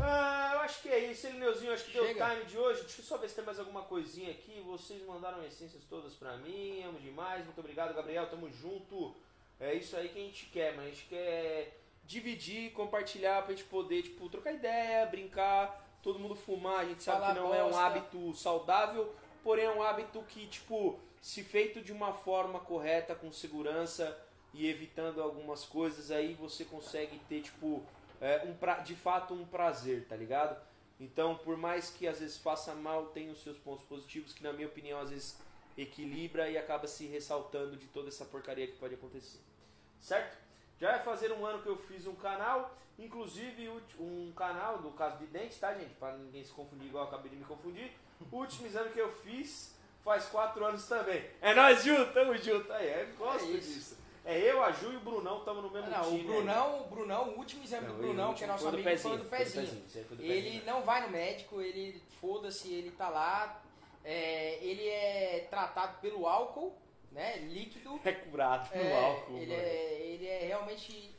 [0.00, 1.72] Ah, eu acho que é isso, Elineuzinho.
[1.72, 2.30] Acho que deu o Chega.
[2.30, 2.82] time de hoje.
[2.82, 4.60] Deixa eu só ver se tem mais alguma coisinha aqui.
[4.66, 6.82] Vocês mandaram essências todas pra mim.
[6.84, 7.44] Amo demais.
[7.44, 8.28] Muito obrigado, Gabriel.
[8.28, 9.14] Tamo junto.
[9.60, 13.64] É isso aí que a gente quer, mas a gente quer dividir, compartilhar pra gente
[13.64, 16.80] poder, tipo, trocar ideia, brincar, todo mundo fumar.
[16.80, 17.82] A gente sabe Falar que não é um bosta.
[17.84, 19.12] hábito saudável,
[19.42, 24.16] porém é um hábito que, tipo, se feito de uma forma correta, com segurança
[24.54, 27.84] e evitando algumas coisas, aí você consegue ter, tipo,
[28.20, 30.60] é, um pra, de fato um prazer, tá ligado?
[31.00, 34.52] Então, por mais que às vezes faça mal, tem os seus pontos positivos, que na
[34.52, 35.38] minha opinião às vezes
[35.76, 39.38] equilibra e acaba se ressaltando de toda essa porcaria que pode acontecer.
[40.00, 40.36] Certo?
[40.80, 43.68] Já vai fazer um ano que eu fiz um canal, inclusive
[43.98, 45.94] um canal do caso de dente, tá, gente?
[45.94, 47.92] Para ninguém se confundir igual eu acabei de me confundir.
[48.32, 51.24] O último exame que eu fiz faz quatro anos também.
[51.40, 52.72] É nós, Ju, tamo junto.
[52.72, 53.72] Aí, eu gosto É isso.
[53.72, 53.98] disso.
[54.30, 56.20] É eu, a Ju e o Brunão, estamos no mesmo não, time.
[56.20, 58.84] o Brunão, o Brunão, o último exame Não, do ele- Brunão, que é nosso amigo,
[58.84, 59.66] pezinho, foi do foi do pezinho.
[59.82, 60.64] pezinho, foi do Ele pezinho.
[60.66, 63.62] não vai no médico, ele foda-se, ele tá lá.
[64.04, 66.76] é, ele é tratado pelo álcool,
[67.10, 67.36] né?
[67.38, 67.98] Líquido.
[68.04, 69.36] É curado no É, álcool.
[69.38, 69.62] ele, mano.
[69.62, 71.10] é, ele é realmente.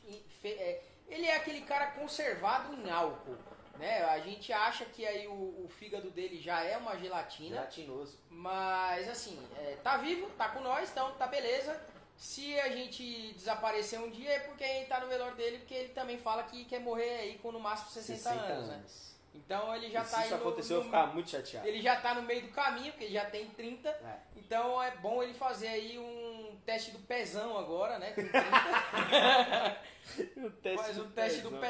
[0.44, 3.36] é, ele é aquele cara conservado em álcool.
[3.78, 4.02] Né?
[4.04, 7.56] A gente acha que aí o, o fígado dele já é uma gelatina.
[7.56, 8.18] Gelatinoso.
[8.28, 11.72] Mas assim, é, tá vivo, tá com nós, então tá beleza.
[12.20, 15.72] Se a gente desaparecer um dia é porque a gente tá no velório dele, porque
[15.72, 18.84] ele também fala que quer morrer aí com no máximo 60, anos, né?
[19.34, 21.66] Então ele já e tá se isso no- aconteceu, eu no- vou ficar muito chateado.
[21.66, 23.88] ele já tá no meio do caminho, porque ele já tem 30.
[23.88, 24.18] É.
[24.36, 28.10] Então é bom ele fazer aí um teste do pezão agora, né?
[28.10, 29.78] Com 30.
[30.46, 31.60] O teste Faz do o teste do pezão.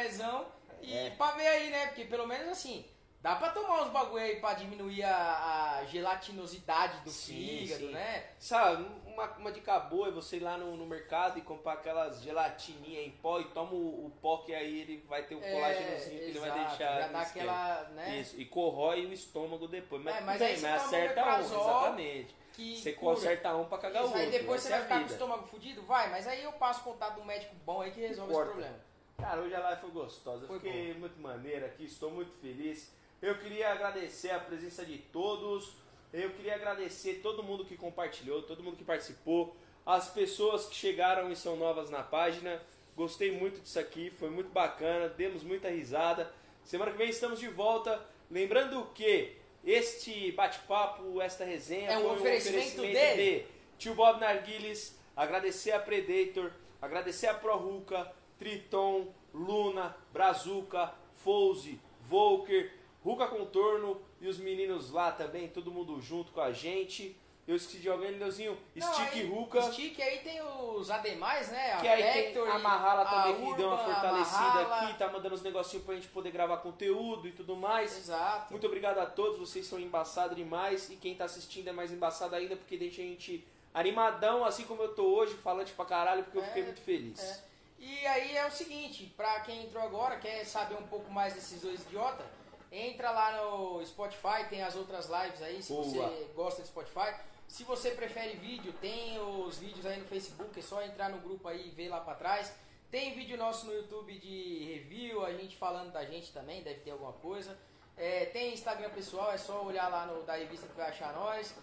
[0.41, 0.47] pezão
[0.83, 1.11] e É.
[1.11, 1.87] pra ver aí, né?
[1.87, 2.85] Porque pelo menos assim,
[3.21, 7.93] dá pra tomar uns bagulho aí pra diminuir a, a gelatinosidade do Sim, fígado, sim.
[7.93, 8.25] né?
[8.39, 8.85] Sabe,
[9.21, 13.05] uma, uma dica boa é você ir lá no, no mercado e comprar aquelas gelatininhas
[13.07, 16.25] em pó e toma o, o pó que aí ele vai ter o colagenozinho que
[16.27, 17.01] ele vai É, exato, deixar.
[17.03, 18.19] Já dá aquela, né?
[18.21, 20.03] Isso, e corrói o estômago depois.
[20.03, 22.35] Mas, É, mas bem, mas acerta um, exatamente.
[22.53, 23.15] Que Você cura.
[23.15, 24.39] conserta um pra cagar Isso, o aí outro.
[24.41, 25.13] depois você vai é a ficar com o vida.
[25.15, 25.83] estômago fudido?
[25.83, 28.51] Vai, mas aí eu passo contato do médico bom aí que resolve esse Importa.
[28.51, 28.91] problema.
[29.19, 30.47] Cara, hoje a live foi gostosa.
[30.47, 31.01] Foi fiquei bom.
[31.01, 32.93] muito maneira aqui, estou muito feliz.
[33.23, 35.75] Eu queria agradecer a presença de todos.
[36.13, 39.55] Eu queria agradecer todo mundo que compartilhou, todo mundo que participou,
[39.87, 42.61] as pessoas que chegaram e são novas na página.
[42.97, 46.33] Gostei muito disso aqui, foi muito bacana, demos muita risada.
[46.65, 48.05] Semana que vem estamos de volta.
[48.31, 53.45] Lembrando que este bate-papo, esta resenha É um foi oferecimento de
[53.79, 62.73] Tio Bob Narguiles, agradecer a Predator, agradecer a ProRuca, Triton, Luna, Brazuca, Fouse, Volker,
[63.05, 67.17] Ruka Contorno e os meninos lá também, todo mundo junto com a gente.
[67.49, 69.63] Eu esqueci de alguém, Leozinho, Não, Stick aí- Ruka.
[69.73, 71.73] Stick aí tem os ademais, né?
[71.73, 75.35] A Que aí tem Factory, a Mahala também que deu uma fortalecida aqui, tá mandando
[75.35, 77.97] os negocinhos pra gente poder gravar conteúdo e tudo mais.
[77.97, 78.53] Exato.
[78.53, 82.37] Muito obrigado a todos, vocês são embaçados demais e quem tá assistindo é mais embaçado
[82.37, 83.45] ainda porque deixa a gente
[83.75, 87.21] animadão, assim como eu tô hoje, falante pra caralho, porque eu É, fiquei muito feliz.
[87.21, 87.41] É.
[87.81, 91.63] E aí é o seguinte, pra quem entrou agora, quer saber um pouco mais desses
[91.63, 92.27] dois idiotas,
[92.71, 95.85] entra lá no Spotify, tem as outras lives aí, se Boa.
[95.85, 97.15] você gosta de Spotify.
[97.49, 101.49] Se você prefere vídeo, tem os vídeos aí no Facebook, é só entrar no grupo
[101.49, 102.55] aí e ver lá pra trás.
[102.91, 106.93] Tem vídeo nosso no YouTube de review, a gente falando da gente também, deve ter
[106.93, 107.59] alguma coisa.
[107.97, 111.55] É, tem Instagram pessoal, é só olhar lá no da revista que vai achar nós.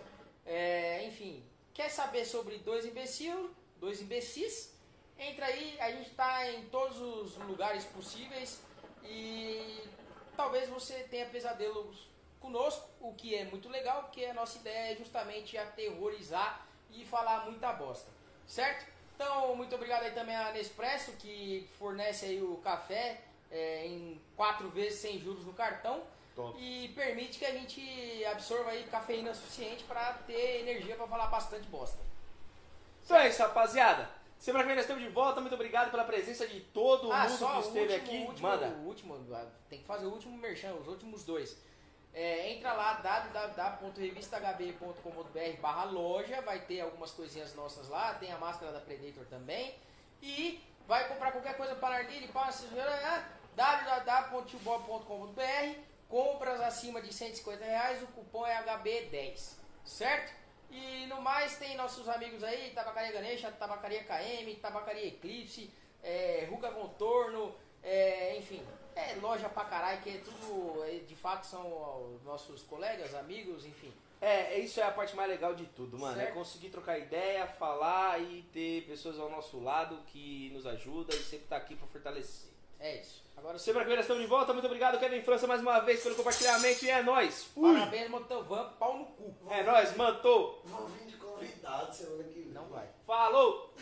[0.45, 1.43] É, enfim,
[1.73, 4.77] quer saber sobre dois imbecil, dois imbecis?
[5.17, 8.61] Entra aí, a gente tá em todos os lugares possíveis
[9.03, 9.81] e
[10.37, 12.07] talvez você tenha pesadelos
[12.39, 17.45] conosco, o que é muito legal, porque a nossa ideia é justamente aterrorizar e falar
[17.45, 18.09] muita bosta,
[18.47, 18.85] certo?
[19.15, 23.19] Então, muito obrigado aí também a Nespresso, que fornece aí o café
[23.51, 26.03] é, em quatro vezes sem juros no cartão
[26.35, 26.55] Top.
[26.61, 31.67] e permite que a gente absorva aí cafeína suficiente para ter energia para falar bastante
[31.67, 31.97] bosta.
[33.03, 34.07] Então é isso, rapaziada.
[34.39, 35.41] Semana que vem nós estamos de volta.
[35.41, 38.17] Muito obrigado pela presença de todo Ah, mundo que esteve último, aqui.
[38.27, 38.67] último, Manda.
[38.67, 41.57] o último, ah, tem que fazer o último merchan, os últimos dois.
[42.13, 48.71] É, entra lá, www.revistahb.com.br barra loja, vai ter algumas coisinhas nossas lá, tem a máscara
[48.71, 49.75] da Predator também.
[50.21, 52.49] E vai comprar qualquer coisa para narguilha, para
[53.55, 60.33] www.tiobob.com.br compras acima de 150 reais, o cupom é HB10, certo?
[60.69, 65.71] E no mais tem nossos amigos aí, Tabacaria Ganesha, Tabacaria KM, Tabacaria Eclipse,
[66.03, 68.61] é, Ruga Contorno, é, enfim,
[68.95, 73.93] é loja pra caralho, que é tudo, é, de fato são nossos colegas, amigos, enfim.
[74.19, 76.19] É, é, isso é a parte mais legal de tudo, mano.
[76.19, 76.33] É Certo.
[76.33, 81.47] conseguir trocar ideia, falar e ter pessoas ao nosso lado que nos ajudam e sempre
[81.47, 82.49] tá aqui pra fortalecer.
[82.79, 83.23] É isso.
[83.37, 83.71] Agora sim.
[83.71, 84.53] Nós estamos de volta.
[84.53, 86.85] Muito obrigado, Kevin França, mais uma vez pelo compartilhamento.
[86.85, 87.43] E é nóis.
[87.53, 87.73] Fui.
[87.73, 89.35] Parabéns, Motovan, pau no cu.
[89.49, 90.61] É nóis, mantou.
[90.65, 92.51] Vou vir de convidado semana que vem.
[92.51, 92.87] Não vai.
[93.05, 93.73] Falou.